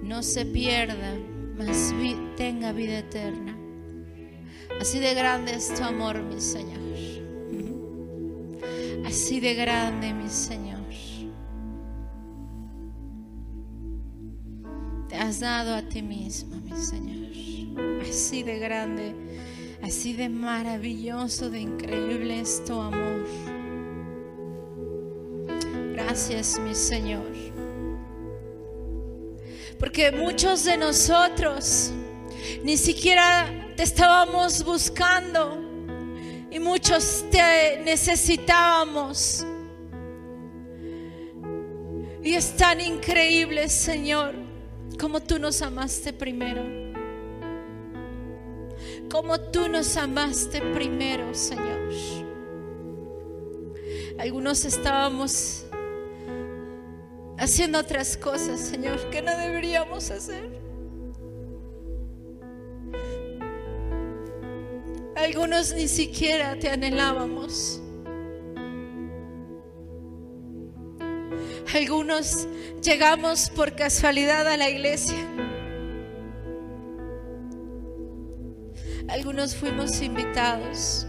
no 0.05 0.22
se 0.22 0.47
pierda, 0.47 1.16
mas 1.59 1.93
tenga 2.37 2.70
vida 2.70 2.99
eterna. 2.99 3.59
Así 4.81 5.01
de 5.01 5.14
grande 5.14 5.55
es 5.55 5.74
tu 5.74 5.83
amor, 5.83 6.22
mi 6.22 6.41
Señor. 6.41 6.78
Así 9.05 9.41
de 9.41 9.55
grande, 9.55 10.14
mi 10.14 10.28
Señor. 10.28 10.80
Has 15.18 15.40
dado 15.40 15.74
a 15.74 15.82
ti 15.82 16.02
mismo, 16.02 16.56
mi 16.61 16.76
Señor. 16.76 17.30
Así 18.08 18.42
de 18.42 18.58
grande, 18.58 19.14
así 19.82 20.12
de 20.12 20.28
maravilloso, 20.28 21.50
de 21.50 21.61
increíble 21.61 22.40
es 22.40 22.64
tu 22.64 22.80
amor. 22.80 23.26
Gracias, 25.92 26.58
mi 26.58 26.74
Señor. 26.74 27.30
Porque 29.78 30.12
muchos 30.12 30.64
de 30.64 30.76
nosotros 30.76 31.92
ni 32.62 32.76
siquiera 32.76 33.46
te 33.76 33.82
estábamos 33.84 34.64
buscando 34.64 35.58
y 36.50 36.58
muchos 36.58 37.24
te 37.30 37.80
necesitábamos. 37.84 39.46
Y 42.22 42.34
es 42.34 42.54
tan 42.56 42.80
increíble, 42.80 43.68
Señor, 43.68 44.34
como 45.01 45.20
tú 45.20 45.38
nos 45.38 45.62
amaste 45.62 46.12
primero. 46.12 46.62
Como 49.11 49.40
tú 49.40 49.68
nos 49.68 49.96
amaste 49.96 50.61
primero, 50.61 51.34
Señor. 51.34 51.90
Algunos 54.18 54.66
estábamos 54.66 55.64
haciendo 57.38 57.78
otras 57.78 58.16
cosas, 58.18 58.61
Señor, 58.61 59.09
que 59.09 59.22
no 59.22 59.34
deberíamos 59.38 60.11
hacer. 60.11 60.61
Algunos 65.16 65.72
ni 65.72 65.88
siquiera 65.88 66.59
te 66.59 66.68
anhelábamos. 66.68 67.80
Algunos 71.74 72.48
llegamos 72.82 73.50
por 73.50 73.74
casualidad 73.76 74.46
a 74.48 74.56
la 74.56 74.68
iglesia. 74.68 75.18
Algunos 79.08 79.56
fuimos 79.56 80.00
invitados. 80.02 81.06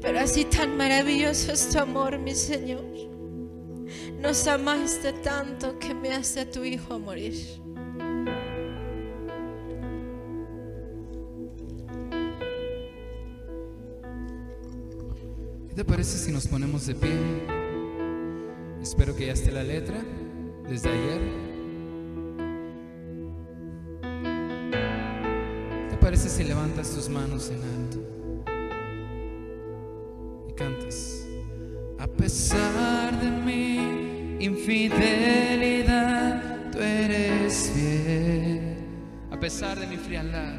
Pero 0.00 0.20
así 0.20 0.44
tan 0.44 0.76
maravilloso 0.76 1.52
es 1.52 1.68
tu 1.68 1.78
amor, 1.78 2.18
mi 2.18 2.34
Señor. 2.34 2.84
Nos 4.20 4.46
amaste 4.46 5.12
tanto 5.12 5.78
que 5.78 5.94
me 5.94 6.12
hace 6.12 6.46
tu 6.46 6.64
Hijo 6.64 6.98
morir. 6.98 7.34
¿Qué 15.68 15.74
te 15.74 15.84
parece 15.84 16.18
si 16.18 16.32
nos 16.32 16.46
ponemos 16.46 16.86
de 16.86 16.94
pie? 16.94 17.65
Espero 18.86 19.16
que 19.16 19.26
ya 19.26 19.32
esté 19.32 19.50
la 19.50 19.64
letra 19.64 19.96
desde 20.68 20.88
ayer. 20.88 21.20
¿Te 25.90 25.96
parece 25.96 26.28
si 26.28 26.44
levantas 26.44 26.94
tus 26.94 27.08
manos 27.08 27.50
en 27.50 27.64
alto 27.64 27.98
y 30.48 30.52
cantas? 30.52 31.26
A 31.98 32.06
pesar 32.06 33.20
de 33.20 33.28
mi 33.28 34.36
infidelidad, 34.38 35.10
tú 36.70 36.78
eres 36.78 37.72
fiel. 37.74 38.76
A 39.32 39.40
pesar 39.40 39.80
de 39.80 39.88
mi 39.88 39.96
frialdad, 39.96 40.54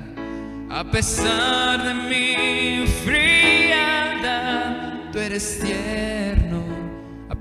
a 0.69 0.83
pesar 0.91 1.81
de 1.81 1.93
mi 2.09 2.85
frialdad, 3.05 4.73
tú 5.13 5.19
eres 5.19 5.61
tierno. 5.61 6.46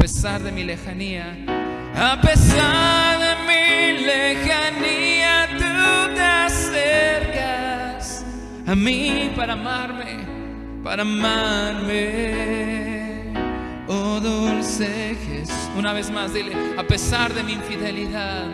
A 0.07 0.09
pesar 0.09 0.39
de 0.41 0.53
mi 0.53 0.63
lejanía, 0.63 1.37
a 1.97 2.21
pesar 2.21 3.19
de 3.19 3.35
mi 3.49 3.99
lejanía, 4.05 5.49
tú 5.59 5.65
te 6.15 6.23
acercas 6.23 8.05
a 8.69 8.77
mí 8.77 9.33
para 9.35 9.55
amarme, 9.55 10.21
para 10.85 11.03
amarme. 11.03 12.05
Oh 13.89 14.21
dulce 14.21 15.17
Jesús, 15.27 15.71
una 15.77 15.93
vez 15.93 16.09
más 16.09 16.33
dile, 16.33 16.53
a 16.79 16.85
pesar 16.85 17.35
de 17.35 17.43
mi 17.43 17.55
infidelidad, 17.55 18.47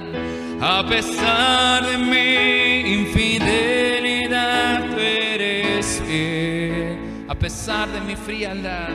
a 0.59 0.87
pesar 0.89 1.85
de 1.87 1.99
mi 1.99 2.81
infidelidad, 3.03 4.87
tú 4.91 4.99
eres 4.99 6.03
fiel, 6.07 6.97
a 7.29 7.35
pesar 7.35 7.91
de 7.91 8.01
mi 8.01 8.17
frialdad, 8.17 8.89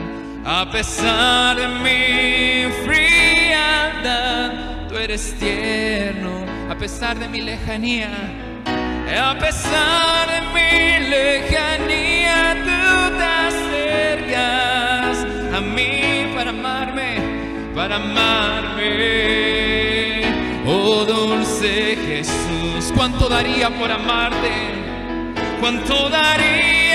a 0.44 0.70
pesar 0.70 1.56
de 1.56 1.68
mi 1.68 2.66
frialdad, 2.84 4.52
tú 4.88 4.96
eres 4.96 5.34
tierno, 5.38 6.44
a 6.70 6.74
pesar 6.74 7.18
de 7.18 7.28
mi 7.28 7.40
lejanía. 7.40 8.10
A 9.10 9.38
pesar 9.38 10.28
de 10.28 10.40
mi 10.52 11.08
lejanía, 11.08 12.56
tú 12.62 13.16
te 13.16 13.24
acercas 13.48 15.26
a 15.54 15.60
mí 15.60 16.30
para 16.34 16.50
amarme, 16.50 17.16
para 17.74 17.96
amarme. 17.96 18.84
Oh 20.66 21.04
dulce 21.06 21.96
Jesús, 22.06 22.92
¿cuánto 22.94 23.28
daría 23.28 23.70
por 23.70 23.90
amarte? 23.90 24.52
¿Cuánto 25.60 26.10
daría? 26.10 26.87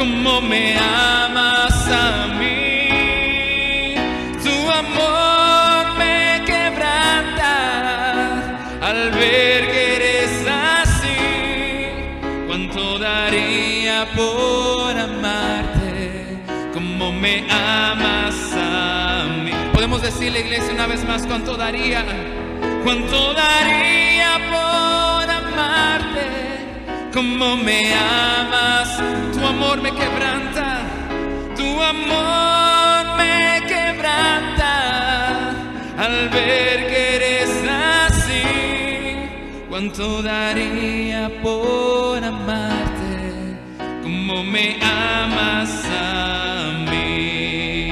Como 0.00 0.40
me 0.40 0.78
amas 0.78 1.86
a 1.88 2.28
mí. 2.38 3.94
Tu 4.42 4.70
amor 4.70 5.94
me 5.98 6.42
quebranta 6.46 7.52
al 8.80 9.10
ver 9.10 9.70
que 9.70 9.96
eres 9.96 10.46
así. 10.48 11.20
¿Cuánto 12.46 12.98
daría 12.98 14.06
por 14.16 14.98
amarte? 14.98 16.38
Como 16.72 17.12
me 17.12 17.44
amas 17.50 18.54
a 18.54 19.26
mí. 19.44 19.52
Podemos 19.74 20.00
decirle, 20.00 20.40
iglesia, 20.40 20.72
una 20.72 20.86
vez 20.86 21.04
más, 21.04 21.26
¿cuánto 21.26 21.58
daría? 21.58 22.06
¿Cuánto 22.84 23.34
daría 23.34 24.38
por? 24.50 24.89
Como 27.12 27.56
me 27.56 27.92
amas, 27.92 29.02
tu 29.34 29.44
amor 29.44 29.82
me 29.82 29.90
quebranta, 29.90 30.78
tu 31.56 31.82
amor 31.82 33.16
me 33.16 33.66
quebranta 33.66 35.50
al 35.98 36.28
ver 36.28 36.86
que 36.86 37.16
eres 37.16 37.50
así. 37.68 38.42
¿Cuánto 39.68 40.22
daría 40.22 41.30
por 41.42 42.22
amarte? 42.22 43.56
Como 44.04 44.44
me 44.44 44.76
amas 44.80 45.84
a 45.86 46.70
mí. 46.90 47.86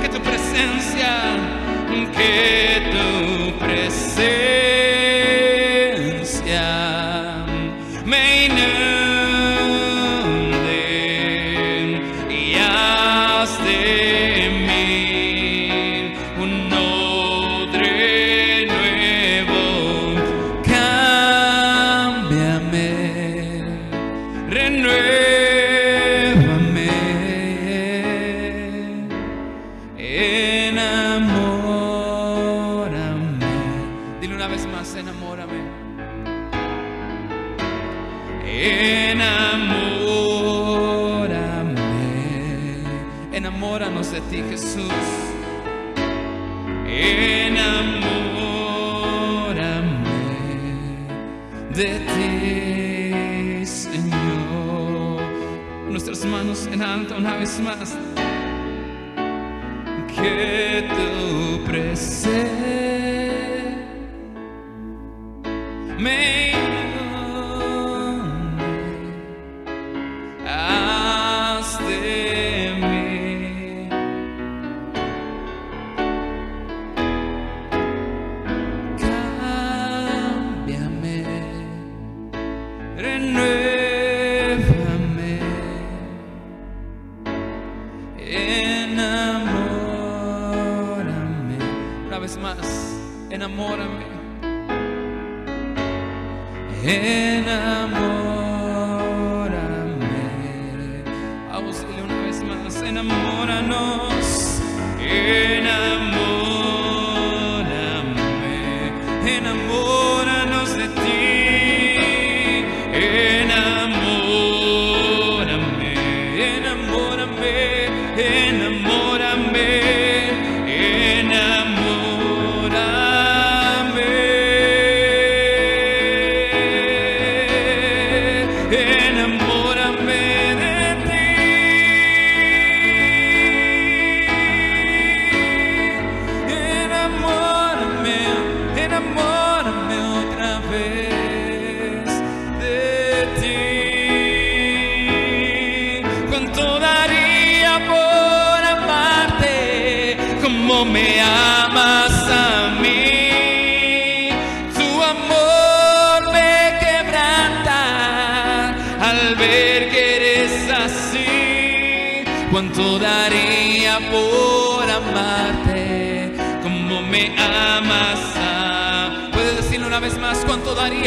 Que 0.00 0.08
tu 0.08 0.20
presencia, 0.20 1.12
que 2.12 2.90
tu 2.90 3.58
presencia 3.64 4.59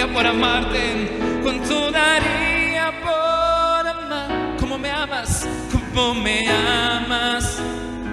por 0.08 0.26
amarte? 0.26 1.10
¿Cuánto 1.42 1.92
daría 1.92 2.92
por 3.02 3.88
amar? 3.88 4.58
Como 4.60 4.78
me 4.78 4.92
amas, 4.92 5.48
como 5.72 6.14
me 6.16 6.48
amas. 6.50 7.62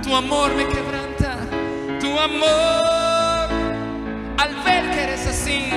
Tu 0.02 0.14
amor 0.14 0.54
me 0.54 0.66
quebranta, 0.66 1.38
tu 2.00 2.18
amor 2.18 3.48
al 4.38 4.54
ver 4.64 4.90
que 4.90 5.02
eres 5.02 5.26
así. 5.26 5.70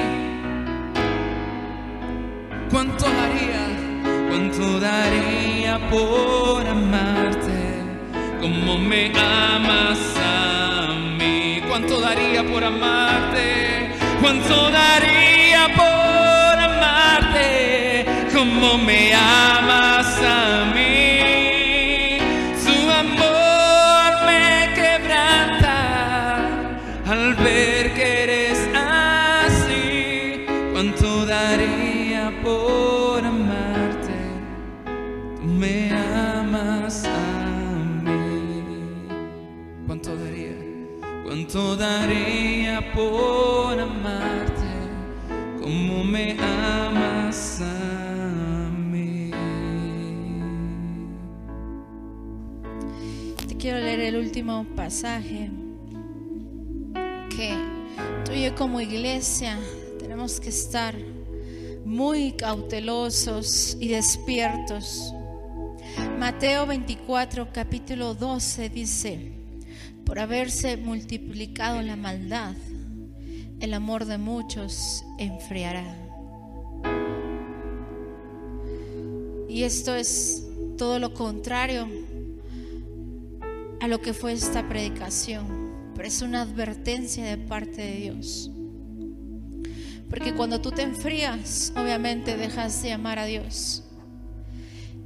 ¿Cuánto 2.70 3.06
daría? 3.06 3.64
¿Cuánto 4.30 4.80
daría 4.80 5.80
por 5.90 6.68
amarte 6.68 7.82
como 8.42 8.78
me 8.78 9.12
amas 9.18 10.00
a 10.18 10.94
mí? 11.18 11.62
¿Cuánto 11.68 12.00
daría 12.02 12.44
por 12.44 12.64
amarte? 12.64 13.92
¿Cuánto 14.22 14.72
daría 14.72 15.68
por 15.76 16.03
como 18.44 18.78
me 18.78 19.14
amas 19.14 20.20
a 20.22 20.66
mí? 20.76 22.18
Su 22.64 22.76
amor 22.92 24.12
me 24.26 24.74
quebranta 24.76 25.78
al 27.08 27.36
ver 27.36 27.94
que 27.94 28.24
eres 28.24 28.60
así. 28.76 30.46
¿Cuánto 30.74 31.26
daría 31.26 32.34
por 32.44 33.24
amarte? 33.24 34.18
Tú 35.38 35.44
me 35.48 35.92
amas 35.94 37.06
a 37.06 37.10
mí. 38.04 39.06
¿Cuánto 39.88 40.18
daría? 40.18 40.58
¿Cuánto 41.24 41.78
daría 41.78 42.92
por 42.94 43.73
último 54.34 54.66
pasaje 54.76 55.52
que 57.30 57.56
tú 58.26 58.32
y 58.32 58.46
yo 58.46 58.56
como 58.56 58.82
iglesia 58.82 59.60
tenemos 60.00 60.40
que 60.40 60.50
estar 60.50 60.96
muy 61.86 62.32
cautelosos 62.32 63.78
y 63.80 63.90
despiertos. 63.90 65.14
Mateo 66.18 66.66
24, 66.66 67.50
capítulo 67.54 68.16
12 68.16 68.70
dice, 68.70 69.34
por 70.04 70.18
haberse 70.18 70.78
multiplicado 70.78 71.84
la 71.84 71.96
maldad, 71.96 72.56
el 73.60 73.72
amor 73.76 74.06
de 74.06 74.18
muchos 74.18 75.06
enfriará. 75.20 75.86
Y 79.48 79.62
esto 79.62 79.94
es 79.94 80.44
todo 80.80 80.98
lo 80.98 81.14
contrario 81.14 81.88
a 83.84 83.88
lo 83.90 84.00
que 84.00 84.14
fue 84.14 84.32
esta 84.32 84.66
predicación, 84.70 85.92
pero 85.94 86.08
es 86.08 86.22
una 86.22 86.44
advertencia 86.44 87.26
de 87.26 87.38
parte 87.38 87.82
de 87.82 87.96
Dios. 87.98 88.50
Porque 90.10 90.34
cuando 90.34 90.62
tú 90.62 90.72
te 90.72 90.84
enfrías, 90.84 91.74
obviamente 91.76 92.38
dejas 92.38 92.82
de 92.82 92.94
amar 92.94 93.20
a 93.20 93.26
Dios. 93.26 93.84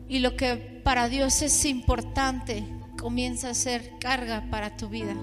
Y 0.07 0.19
lo 0.19 0.35
que 0.37 0.57
para 0.83 1.09
Dios 1.09 1.41
es 1.41 1.65
importante 1.65 2.67
comienza 2.99 3.49
a 3.49 3.55
ser 3.55 3.93
carga 3.99 4.47
para 4.51 4.77
tu 4.77 4.89
vida. 4.89 5.15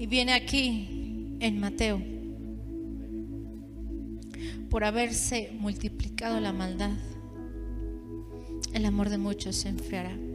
Y 0.00 0.06
viene 0.08 0.32
aquí 0.32 1.36
en 1.38 1.60
Mateo, 1.60 2.02
por 4.68 4.82
haberse 4.82 5.52
multiplicado 5.60 6.40
la 6.40 6.52
maldad, 6.52 6.90
el 8.72 8.84
amor 8.84 9.10
de 9.10 9.18
muchos 9.18 9.54
se 9.54 9.68
enfriará. 9.68 10.27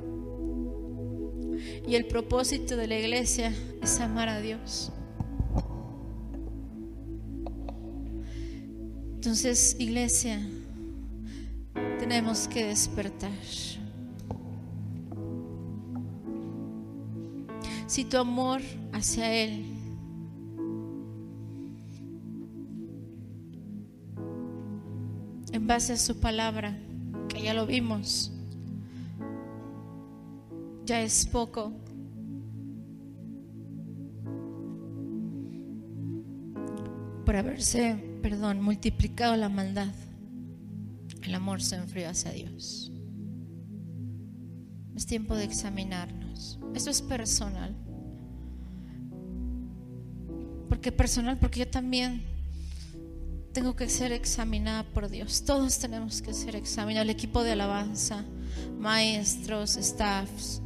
Y 1.88 1.96
el 1.96 2.06
propósito 2.06 2.76
de 2.76 2.88
la 2.88 2.98
iglesia 2.98 3.54
es 3.82 4.00
amar 4.00 4.30
a 4.30 4.40
Dios. 4.40 4.92
Entonces, 9.16 9.78
iglesia, 9.80 10.42
tenemos 11.98 12.48
que 12.50 12.66
despertar. 12.66 13.32
Si 17.88 18.04
tu 18.04 18.18
amor 18.18 18.60
hacia 18.92 19.34
Él 19.34 19.66
en 25.54 25.68
base 25.68 25.94
a 25.94 25.98
su 25.98 26.20
palabra, 26.20 26.78
que 27.30 27.42
ya 27.42 27.54
lo 27.54 27.66
vimos, 27.66 28.33
ya 30.86 31.02
es 31.02 31.26
poco. 31.26 31.72
Por 37.26 37.36
haberse, 37.36 37.96
perdón, 38.22 38.62
multiplicado 38.62 39.36
la 39.36 39.50
maldad, 39.50 39.94
el 41.22 41.36
amor 41.36 41.62
se 41.62 41.76
enfrió 41.76 42.10
hacia 42.10 42.32
Dios. 42.32 42.92
Es 44.96 45.06
tiempo 45.06 45.36
de 45.36 45.46
examinarnos. 45.46 46.60
Esto 46.76 46.90
es 46.90 47.02
personal. 47.02 47.76
Porque 50.68 50.92
personal, 50.92 51.38
porque 51.40 51.62
yo 51.62 51.68
también 51.68 52.24
tengo 53.54 53.76
que 53.76 53.88
ser 53.88 54.12
examinada 54.12 54.84
por 54.84 55.10
Dios. 55.10 55.46
Todos 55.46 55.80
tenemos 55.80 56.22
que 56.22 56.34
ser 56.34 56.56
examinados. 56.56 57.06
El 57.06 57.12
equipo 57.12 57.44
de 57.44 57.54
alabanza, 57.54 58.26
maestros, 58.80 59.78
staffs, 59.80 60.62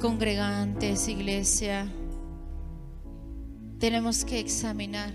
congregantes, 0.00 1.08
iglesia. 1.08 1.86
Tenemos 3.78 4.24
que 4.24 4.38
examinar 4.38 5.12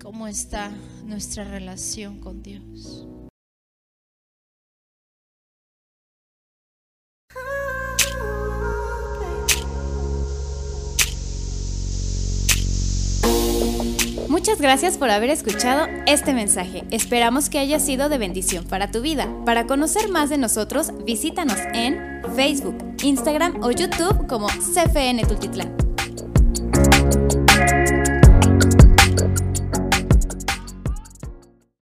cómo 0.00 0.28
está 0.28 0.70
nuestra 1.04 1.44
relación 1.44 2.20
con 2.20 2.42
Dios. 2.42 3.07
Muchas 14.28 14.60
gracias 14.60 14.98
por 14.98 15.08
haber 15.08 15.30
escuchado 15.30 15.86
este 16.06 16.34
mensaje. 16.34 16.84
Esperamos 16.90 17.48
que 17.48 17.58
haya 17.58 17.80
sido 17.80 18.10
de 18.10 18.18
bendición 18.18 18.64
para 18.64 18.90
tu 18.90 19.00
vida. 19.00 19.26
Para 19.46 19.66
conocer 19.66 20.10
más 20.10 20.28
de 20.28 20.36
nosotros, 20.36 20.92
visítanos 21.06 21.56
en 21.72 22.22
Facebook, 22.36 22.76
Instagram 23.02 23.62
o 23.62 23.70
YouTube 23.70 24.26
como 24.26 24.48
CFN 24.48 25.22
Tultitlán. 25.24 25.74